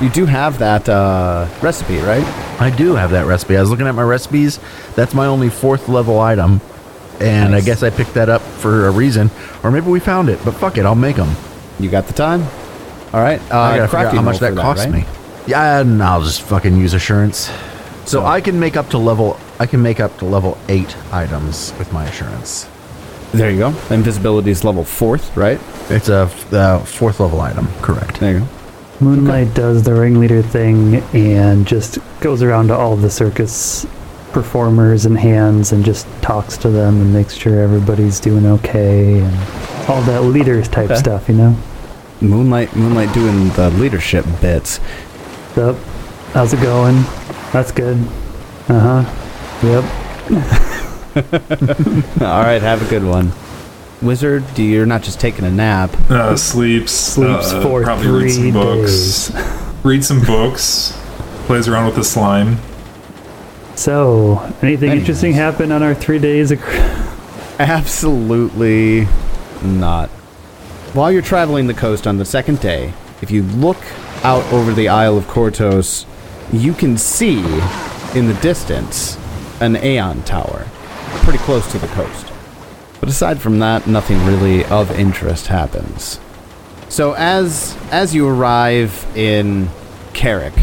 You 0.00 0.08
do 0.08 0.26
have 0.26 0.58
that 0.58 0.88
uh, 0.88 1.48
recipe, 1.62 1.98
right? 1.98 2.24
I 2.60 2.70
do 2.70 2.94
have 2.94 3.12
that 3.12 3.26
recipe. 3.26 3.56
I 3.56 3.60
was 3.60 3.70
looking 3.70 3.86
at 3.86 3.94
my 3.94 4.02
recipes. 4.02 4.58
That's 4.96 5.14
my 5.14 5.26
only 5.26 5.48
fourth 5.48 5.88
level 5.88 6.18
item. 6.18 6.60
And 7.20 7.54
I 7.54 7.60
guess 7.60 7.82
I 7.82 7.90
picked 7.90 8.14
that 8.14 8.28
up 8.28 8.42
for 8.42 8.86
a 8.86 8.90
reason. 8.90 9.30
Or 9.62 9.70
maybe 9.70 9.86
we 9.88 10.00
found 10.00 10.28
it. 10.28 10.38
But 10.44 10.52
fuck 10.52 10.78
it, 10.78 10.86
I'll 10.86 10.94
make 10.94 11.16
them. 11.16 11.34
You 11.80 11.90
got 11.90 12.06
the 12.06 12.12
time. 12.12 12.42
All 13.12 13.20
right. 13.20 13.40
Uh, 13.50 13.58
I 13.58 13.76
gotta 13.78 13.88
figure 13.88 14.06
out 14.06 14.14
how 14.14 14.22
much 14.22 14.38
that 14.38 14.54
for 14.54 14.60
costs 14.60 14.84
right? 14.86 14.94
me. 14.94 15.04
Yeah, 15.46 15.80
and 15.80 16.02
I'll 16.02 16.22
just 16.22 16.42
fucking 16.42 16.76
use 16.76 16.94
assurance. 16.94 17.50
So 18.04 18.24
I 18.24 18.40
can 18.40 18.58
make 18.60 18.76
up 18.76 18.90
to 18.90 18.98
level. 18.98 19.38
I 19.58 19.66
can 19.66 19.82
make 19.82 19.98
up 20.00 20.16
to 20.18 20.24
level 20.24 20.58
eight 20.68 20.96
items 21.12 21.74
with 21.78 21.92
my 21.92 22.04
assurance. 22.06 22.68
There 23.32 23.50
you 23.50 23.58
go. 23.58 23.68
Invisibility 23.90 24.50
is 24.50 24.64
level 24.64 24.84
fourth, 24.84 25.36
right? 25.36 25.60
It's 25.90 26.08
a 26.08 26.30
f- 26.30 26.52
uh, 26.52 26.78
fourth 26.80 27.20
level 27.20 27.40
item, 27.40 27.68
correct? 27.82 28.20
There 28.20 28.34
you 28.34 28.38
go. 28.40 28.48
Moonlight 29.00 29.54
does 29.54 29.82
the 29.82 29.94
ringleader 29.94 30.42
thing 30.42 30.96
and 31.14 31.66
just 31.66 31.98
goes 32.20 32.42
around 32.42 32.68
to 32.68 32.74
all 32.74 32.96
the 32.96 33.10
circus 33.10 33.86
performers 34.42 35.04
and 35.04 35.18
hands 35.18 35.72
and 35.72 35.84
just 35.84 36.06
talks 36.22 36.56
to 36.56 36.68
them 36.70 37.00
and 37.00 37.12
makes 37.12 37.34
sure 37.34 37.60
everybody's 37.60 38.20
doing 38.20 38.46
okay 38.46 39.18
and 39.18 39.34
all 39.88 40.00
that 40.02 40.22
leader 40.22 40.62
type 40.62 40.90
Okay. 40.90 40.94
stuff, 41.00 41.28
you 41.28 41.34
know? 41.34 41.56
Moonlight, 42.20 42.76
Moonlight 42.76 43.12
doing 43.12 43.48
the 43.50 43.70
leadership 43.70 44.24
bits. 44.40 44.78
Sup? 45.56 45.76
How's 46.34 46.52
it 46.52 46.60
going? 46.62 47.02
That's 47.52 47.72
good. 47.72 47.96
Uh 48.68 49.02
huh. 49.02 49.04
Yep. 49.66 49.84
All 52.22 52.42
right, 52.44 52.62
have 52.62 52.80
a 52.86 52.88
good 52.88 53.02
one. 53.02 53.32
Wizard, 54.00 54.44
do 54.54 54.62
you're 54.62 54.86
not 54.86 55.02
just 55.02 55.18
taking 55.18 55.44
a 55.46 55.50
nap? 55.50 55.92
Uh, 56.08 56.36
sleeps. 56.36 56.92
Sleeps 56.92 57.52
uh, 57.52 57.60
for 57.62 57.82
probably 57.82 58.06
read 58.08 58.30
some 58.30 58.42
three 58.42 58.52
books. 58.52 59.32
Read 59.84 60.04
some 60.04 60.20
books. 60.22 60.92
Plays 61.46 61.66
around 61.66 61.86
with 61.86 61.96
the 61.96 62.04
slime. 62.04 62.58
So, 63.78 64.40
anything 64.60 64.90
Anyways. 64.90 65.02
interesting 65.02 65.32
happen 65.34 65.70
on 65.70 65.84
our 65.84 65.94
three 65.94 66.18
days? 66.18 66.50
Of- 66.50 66.60
Absolutely 67.60 69.06
not. 69.62 70.08
While 70.94 71.12
you're 71.12 71.22
traveling 71.22 71.68
the 71.68 71.74
coast 71.74 72.04
on 72.04 72.16
the 72.16 72.24
second 72.24 72.58
day, 72.58 72.92
if 73.22 73.30
you 73.30 73.44
look 73.44 73.76
out 74.24 74.44
over 74.52 74.72
the 74.72 74.88
Isle 74.88 75.16
of 75.16 75.26
Kortos, 75.28 76.06
you 76.52 76.72
can 76.72 76.98
see 76.98 77.38
in 78.16 78.26
the 78.26 78.36
distance 78.42 79.16
an 79.60 79.76
Aeon 79.76 80.24
Tower, 80.24 80.66
pretty 81.22 81.38
close 81.38 81.70
to 81.70 81.78
the 81.78 81.86
coast. 81.88 82.32
But 82.98 83.08
aside 83.08 83.40
from 83.40 83.60
that, 83.60 83.86
nothing 83.86 84.26
really 84.26 84.64
of 84.64 84.90
interest 84.98 85.46
happens. 85.46 86.18
So 86.88 87.12
as 87.12 87.76
as 87.92 88.12
you 88.12 88.26
arrive 88.26 89.06
in 89.14 89.68
Carrick, 90.14 90.54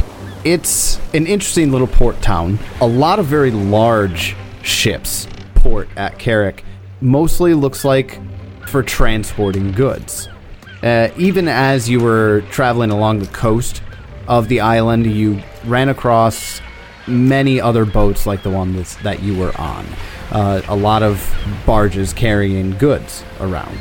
it's 0.46 1.00
an 1.16 1.26
interesting 1.26 1.72
little 1.72 1.88
port 1.88 2.22
town. 2.22 2.60
A 2.80 2.88
lot 2.88 3.18
of 3.18 3.26
very 3.26 3.50
large 3.50 4.36
ships 4.62 5.28
port 5.56 5.89
at 5.98 6.20
Carrick. 6.20 6.64
Mostly 7.02 7.56
looks 7.56 7.84
like 7.84 8.22
for 8.68 8.84
transporting 8.84 9.72
goods. 9.72 10.30
Uh, 10.84 11.10
even 11.18 11.48
as 11.48 11.89
you 11.89 12.00
were 12.00 12.41
traveling 12.52 12.91
along 12.91 13.20
the 13.20 13.28
coast 13.28 13.82
of 14.28 14.48
the 14.48 14.60
island, 14.60 15.08
you 15.08 15.41
ran 15.66 15.89
across 15.89 16.62
many 17.08 17.60
other 17.60 17.84
boats 17.84 18.28
like 18.28 18.43
the 18.43 18.50
one 18.50 18.74
that 19.02 19.24
you 19.24 19.36
were 19.36 19.60
on. 19.60 19.86
Uh, 20.32 20.62
a 20.68 20.76
lot 20.76 21.02
of 21.02 21.36
barges 21.66 22.14
carrying 22.14 22.78
goods 22.78 23.24
around. 23.39 23.80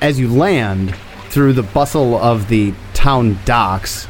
As 0.00 0.18
you 0.18 0.28
land 0.28 0.94
through 1.30 1.52
the 1.52 1.62
bustle 1.62 2.16
of 2.16 2.48
the 2.48 2.74
town 2.94 3.38
docks, 3.44 4.08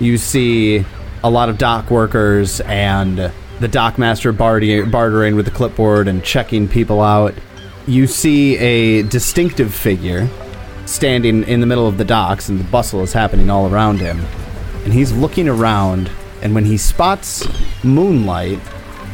you 0.00 0.18
see 0.18 0.84
a 1.22 1.30
lot 1.30 1.48
of 1.48 1.58
dock 1.58 1.90
workers 1.90 2.60
and 2.62 3.18
the 3.18 3.68
dockmaster 3.68 4.36
bartering 4.36 5.36
with 5.36 5.44
the 5.44 5.50
clipboard 5.50 6.08
and 6.08 6.24
checking 6.24 6.66
people 6.66 7.02
out. 7.02 7.34
You 7.86 8.06
see 8.06 8.56
a 8.56 9.02
distinctive 9.02 9.74
figure 9.74 10.28
standing 10.86 11.44
in 11.44 11.60
the 11.60 11.66
middle 11.66 11.86
of 11.86 11.98
the 11.98 12.04
docks, 12.04 12.48
and 12.48 12.58
the 12.58 12.64
bustle 12.64 13.02
is 13.02 13.12
happening 13.12 13.50
all 13.50 13.70
around 13.72 13.98
him. 14.00 14.18
And 14.84 14.92
he's 14.92 15.12
looking 15.12 15.48
around, 15.48 16.10
and 16.42 16.54
when 16.54 16.64
he 16.64 16.76
spots 16.76 17.46
Moonlight 17.84 18.58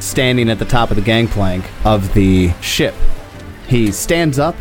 standing 0.01 0.49
at 0.49 0.59
the 0.59 0.65
top 0.65 0.91
of 0.91 0.97
the 0.97 1.03
gangplank 1.03 1.65
of 1.85 2.15
the 2.15 2.53
ship, 2.61 2.95
he 3.67 3.91
stands 3.91 4.39
up 4.39 4.55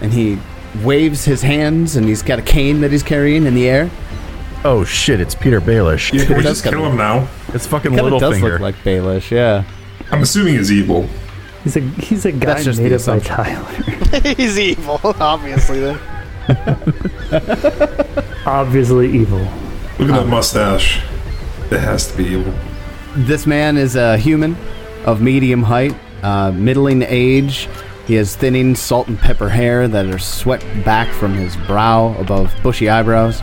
and 0.00 0.12
he 0.12 0.38
waves 0.82 1.24
his 1.24 1.42
hands, 1.42 1.96
and 1.96 2.06
he's 2.06 2.22
got 2.22 2.38
a 2.38 2.42
cane 2.42 2.80
that 2.80 2.90
he's 2.90 3.02
carrying 3.02 3.44
in 3.44 3.54
the 3.54 3.68
air. 3.68 3.90
Oh 4.64 4.84
shit! 4.84 5.20
It's 5.20 5.34
Petyr 5.34 5.60
Baelish. 5.60 6.12
Yeah, 6.12 6.26
can 6.26 6.36
we 6.36 6.42
just 6.42 6.62
kill 6.64 6.84
him 6.84 6.96
now? 6.96 7.28
It's 7.54 7.66
fucking 7.66 7.94
Kind 7.96 8.12
of 8.12 8.20
does 8.20 8.34
Littlefinger. 8.38 8.52
look 8.52 8.60
like 8.60 8.74
Baelish, 8.76 9.30
yeah. 9.30 9.64
I'm 10.10 10.22
assuming 10.22 10.54
he's 10.56 10.70
evil. 10.70 11.08
he's 11.64 11.76
a 11.76 11.80
he's 11.80 12.24
a 12.26 12.32
guy 12.32 12.54
That's 12.54 12.64
just 12.64 12.80
made 12.80 12.90
the 12.92 12.96
up 12.96 13.06
by 13.06 13.16
assumption. 13.16 13.34
Tyler. 13.36 14.34
He's 14.36 14.58
evil, 14.58 15.00
obviously. 15.04 15.80
Then 15.80 15.98
Obviously 18.44 19.10
evil. 19.12 19.38
Look 19.98 20.10
at 20.10 20.16
that 20.16 20.26
mustache. 20.26 20.98
It 21.70 21.78
has 21.78 22.10
to 22.10 22.16
be 22.16 22.24
evil. 22.24 22.52
This 23.14 23.46
man 23.46 23.76
is 23.76 23.94
a 23.94 24.16
human 24.18 24.56
of 25.04 25.20
medium 25.22 25.62
height, 25.62 25.94
uh, 26.22 26.50
middling 26.50 27.02
age. 27.02 27.68
He 28.06 28.14
has 28.14 28.34
thinning 28.34 28.74
salt 28.74 29.06
and 29.06 29.16
pepper 29.18 29.48
hair 29.48 29.86
that 29.86 30.06
are 30.06 30.18
swept 30.18 30.64
back 30.84 31.12
from 31.14 31.34
his 31.34 31.56
brow 31.56 32.16
above 32.18 32.52
bushy 32.64 32.88
eyebrows. 32.88 33.40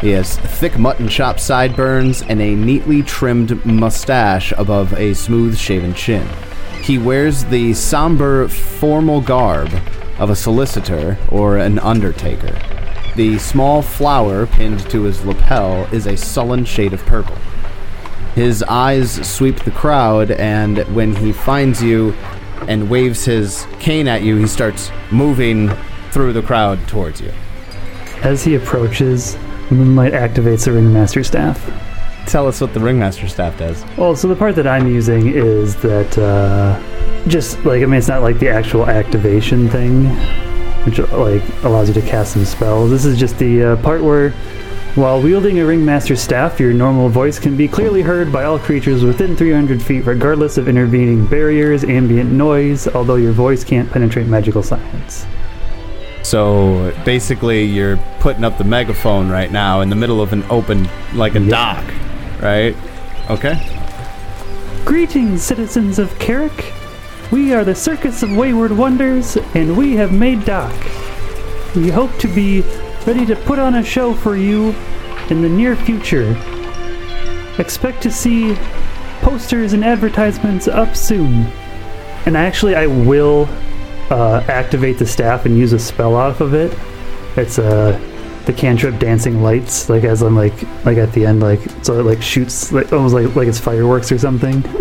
He 0.00 0.10
has 0.10 0.36
thick 0.36 0.78
mutton 0.78 1.08
chop 1.08 1.40
sideburns 1.40 2.22
and 2.22 2.40
a 2.40 2.54
neatly 2.54 3.02
trimmed 3.02 3.64
mustache 3.66 4.52
above 4.56 4.92
a 4.94 5.14
smooth 5.14 5.58
shaven 5.58 5.92
chin. 5.92 6.26
He 6.82 6.98
wears 6.98 7.44
the 7.44 7.74
somber, 7.74 8.46
formal 8.48 9.20
garb 9.20 9.70
of 10.18 10.30
a 10.30 10.36
solicitor 10.36 11.18
or 11.30 11.58
an 11.58 11.80
undertaker. 11.80 12.56
The 13.16 13.38
small 13.38 13.82
flower 13.82 14.46
pinned 14.46 14.88
to 14.90 15.02
his 15.02 15.24
lapel 15.24 15.92
is 15.92 16.06
a 16.06 16.16
sullen 16.16 16.64
shade 16.64 16.92
of 16.92 17.04
purple. 17.04 17.36
His 18.36 18.62
eyes 18.62 19.28
sweep 19.28 19.64
the 19.64 19.72
crowd, 19.72 20.30
and 20.30 20.78
when 20.94 21.16
he 21.16 21.32
finds 21.32 21.82
you 21.82 22.12
and 22.68 22.88
waves 22.88 23.24
his 23.24 23.66
cane 23.80 24.06
at 24.06 24.22
you, 24.22 24.36
he 24.36 24.46
starts 24.46 24.92
moving 25.10 25.70
through 26.12 26.34
the 26.34 26.42
crowd 26.42 26.78
towards 26.86 27.20
you. 27.20 27.32
As 28.22 28.44
he 28.44 28.54
approaches, 28.54 29.36
Moonlight 29.70 30.12
activates 30.12 30.64
the 30.64 30.72
Ringmaster 30.72 31.22
staff. 31.22 31.58
Tell 32.26 32.46
us 32.46 32.60
what 32.60 32.74
the 32.74 32.80
ringmaster 32.80 33.26
staff 33.26 33.56
does. 33.58 33.82
Well, 33.96 34.14
so 34.14 34.28
the 34.28 34.36
part 34.36 34.54
that 34.56 34.66
I'm 34.66 34.86
using 34.86 35.28
is 35.28 35.76
that 35.76 36.18
uh, 36.18 36.78
just 37.26 37.58
like 37.64 37.82
I 37.82 37.86
mean, 37.86 37.94
it's 37.94 38.08
not 38.08 38.20
like 38.20 38.38
the 38.38 38.50
actual 38.50 38.86
activation 38.86 39.66
thing, 39.70 40.04
which 40.84 40.98
like 40.98 41.42
allows 41.64 41.88
you 41.88 41.94
to 41.94 42.02
cast 42.02 42.34
some 42.34 42.44
spells. 42.44 42.90
This 42.90 43.06
is 43.06 43.18
just 43.18 43.38
the 43.38 43.62
uh, 43.64 43.76
part 43.82 44.02
where 44.02 44.34
While 44.94 45.22
wielding 45.22 45.60
a 45.60 45.64
ringmaster 45.64 46.16
staff, 46.16 46.58
your 46.58 46.74
normal 46.74 47.08
voice 47.08 47.38
can 47.38 47.56
be 47.56 47.68
clearly 47.68 48.02
heard 48.02 48.32
by 48.32 48.44
all 48.44 48.58
creatures 48.58 49.04
within 49.04 49.36
300 49.36 49.80
feet, 49.80 50.04
regardless 50.04 50.58
of 50.58 50.66
intervening 50.66 51.24
barriers, 51.24 51.84
ambient 51.84 52.32
noise, 52.32 52.88
although 52.88 53.14
your 53.14 53.32
voice 53.32 53.62
can't 53.62 53.88
penetrate 53.90 54.26
magical 54.26 54.62
silence. 54.62 55.24
So 56.28 56.94
basically, 57.06 57.64
you're 57.64 57.96
putting 58.20 58.44
up 58.44 58.58
the 58.58 58.64
megaphone 58.64 59.30
right 59.30 59.50
now 59.50 59.80
in 59.80 59.88
the 59.88 59.96
middle 59.96 60.20
of 60.20 60.34
an 60.34 60.44
open, 60.50 60.86
like 61.14 61.34
a 61.36 61.40
dock, 61.40 61.82
right? 62.42 62.76
Okay. 63.30 63.56
Greetings, 64.84 65.42
citizens 65.42 65.98
of 65.98 66.18
Carrick. 66.18 66.74
We 67.32 67.54
are 67.54 67.64
the 67.64 67.74
Circus 67.74 68.22
of 68.22 68.36
Wayward 68.36 68.72
Wonders, 68.72 69.38
and 69.54 69.74
we 69.74 69.96
have 69.96 70.12
made 70.12 70.44
dock. 70.44 70.76
We 71.74 71.88
hope 71.88 72.14
to 72.18 72.28
be 72.28 72.60
ready 73.06 73.24
to 73.24 73.34
put 73.34 73.58
on 73.58 73.76
a 73.76 73.82
show 73.82 74.12
for 74.12 74.36
you 74.36 74.74
in 75.30 75.40
the 75.40 75.48
near 75.48 75.76
future. 75.76 76.36
Expect 77.56 78.02
to 78.02 78.10
see 78.10 78.54
posters 79.22 79.72
and 79.72 79.82
advertisements 79.82 80.68
up 80.68 80.94
soon. 80.94 81.46
And 82.26 82.36
actually, 82.36 82.74
I 82.74 82.86
will 82.86 83.48
uh, 84.10 84.44
activate 84.48 84.98
the 84.98 85.06
staff 85.06 85.46
and 85.46 85.56
use 85.58 85.72
a 85.72 85.78
spell 85.78 86.14
off 86.14 86.40
of 86.40 86.54
it. 86.54 86.76
It's 87.36 87.58
uh, 87.58 87.98
the 88.46 88.52
cantrip 88.52 88.98
dancing 88.98 89.42
lights, 89.42 89.88
like 89.88 90.04
as 90.04 90.22
I'm 90.22 90.36
like 90.36 90.54
like 90.84 90.98
at 90.98 91.12
the 91.12 91.26
end, 91.26 91.40
like 91.40 91.60
so 91.82 92.00
it 92.00 92.04
like 92.04 92.22
shoots 92.22 92.72
like 92.72 92.92
almost 92.92 93.14
like 93.14 93.34
like 93.36 93.48
it's 93.48 93.60
fireworks 93.60 94.10
or 94.12 94.18
something. 94.18 94.64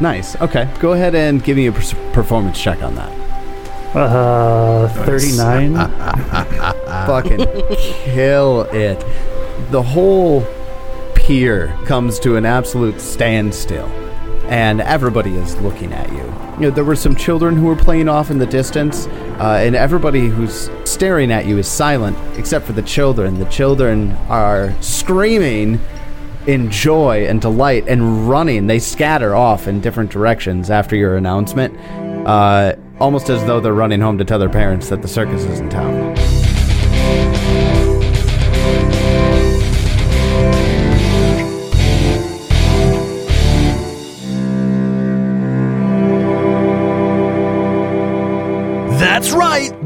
Nice. 0.00 0.34
Okay. 0.40 0.68
Go 0.80 0.94
ahead 0.94 1.14
and 1.14 1.44
give 1.44 1.56
me 1.56 1.68
a 1.68 1.72
pers- 1.72 1.94
performance 2.12 2.60
check 2.60 2.82
on 2.82 2.96
that. 2.96 3.12
Uh, 3.94 4.88
39. 5.04 5.76
Fucking 7.06 7.46
kill 8.12 8.62
it. 8.72 8.98
The 9.70 9.80
whole 9.82 10.44
pier 11.14 11.76
comes 11.84 12.18
to 12.20 12.34
an 12.36 12.44
absolute 12.44 13.00
standstill, 13.00 13.86
and 14.52 14.82
everybody 14.82 15.34
is 15.34 15.56
looking 15.62 15.94
at 15.94 16.12
you. 16.12 16.18
You 16.56 16.68
know, 16.68 16.70
there 16.70 16.84
were 16.84 16.94
some 16.94 17.16
children 17.16 17.56
who 17.56 17.64
were 17.64 17.74
playing 17.74 18.06
off 18.06 18.30
in 18.30 18.36
the 18.36 18.44
distance, 18.44 19.06
uh, 19.06 19.62
and 19.64 19.74
everybody 19.74 20.28
who's 20.28 20.68
staring 20.84 21.32
at 21.32 21.46
you 21.46 21.56
is 21.56 21.66
silent 21.66 22.18
except 22.38 22.66
for 22.66 22.74
the 22.74 22.82
children. 22.82 23.38
The 23.38 23.46
children 23.46 24.12
are 24.28 24.74
screaming 24.82 25.80
in 26.46 26.70
joy 26.70 27.26
and 27.26 27.40
delight 27.40 27.88
and 27.88 28.28
running. 28.28 28.66
They 28.66 28.78
scatter 28.78 29.34
off 29.34 29.68
in 29.68 29.80
different 29.80 30.10
directions 30.10 30.68
after 30.68 30.96
your 30.96 31.16
announcement, 31.16 31.74
uh, 32.28 32.76
almost 33.00 33.30
as 33.30 33.42
though 33.46 33.58
they're 33.58 33.72
running 33.72 34.02
home 34.02 34.18
to 34.18 34.24
tell 34.24 34.38
their 34.38 34.50
parents 34.50 34.90
that 34.90 35.00
the 35.00 35.08
circus 35.08 35.44
is 35.44 35.60
in 35.60 35.70
town. 35.70 36.14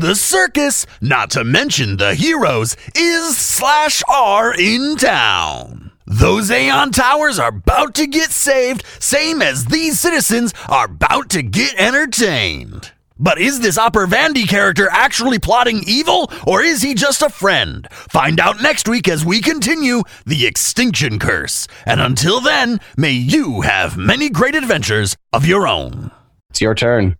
The 0.07 0.15
circus, 0.15 0.87
not 1.01 1.31
to 1.31 1.43
mention 1.43 1.97
the 1.97 2.15
heroes, 2.15 2.77
is 2.95 3.37
slash 3.37 4.05
are 4.09 4.55
in 4.57 4.97
town. 4.97 5.91
Those 6.07 6.49
Aeon 6.49 6.93
Towers 6.93 7.41
are 7.41 7.49
about 7.49 7.97
to 7.97 8.07
get 8.07 8.31
saved, 8.31 8.85
same 9.01 9.43
as 9.43 9.65
these 9.65 9.99
citizens 9.99 10.55
are 10.69 10.85
about 10.85 11.31
to 11.31 11.43
get 11.43 11.75
entertained. 11.75 12.93
But 13.19 13.41
is 13.41 13.59
this 13.59 13.79
Opera 13.79 14.07
Vandy 14.07 14.47
character 14.47 14.89
actually 14.93 15.41
plotting 15.41 15.83
evil, 15.89 16.31
or 16.47 16.63
is 16.63 16.83
he 16.83 16.95
just 16.95 17.23
a 17.23 17.29
friend? 17.29 17.89
Find 17.91 18.39
out 18.39 18.63
next 18.63 18.89
week 18.89 19.09
as 19.09 19.25
we 19.25 19.41
continue 19.41 20.05
the 20.25 20.47
Extinction 20.47 21.19
Curse. 21.19 21.67
And 21.85 22.01
until 22.01 22.41
then, 22.41 22.79
may 22.97 23.13
you 23.13 23.63
have 23.63 23.97
many 23.97 24.31
great 24.31 24.55
adventures 24.55 25.17
of 25.33 25.47
your 25.47 25.67
own. 25.67 26.13
It's 26.51 26.61
your 26.61 26.77
turn. 26.77 27.17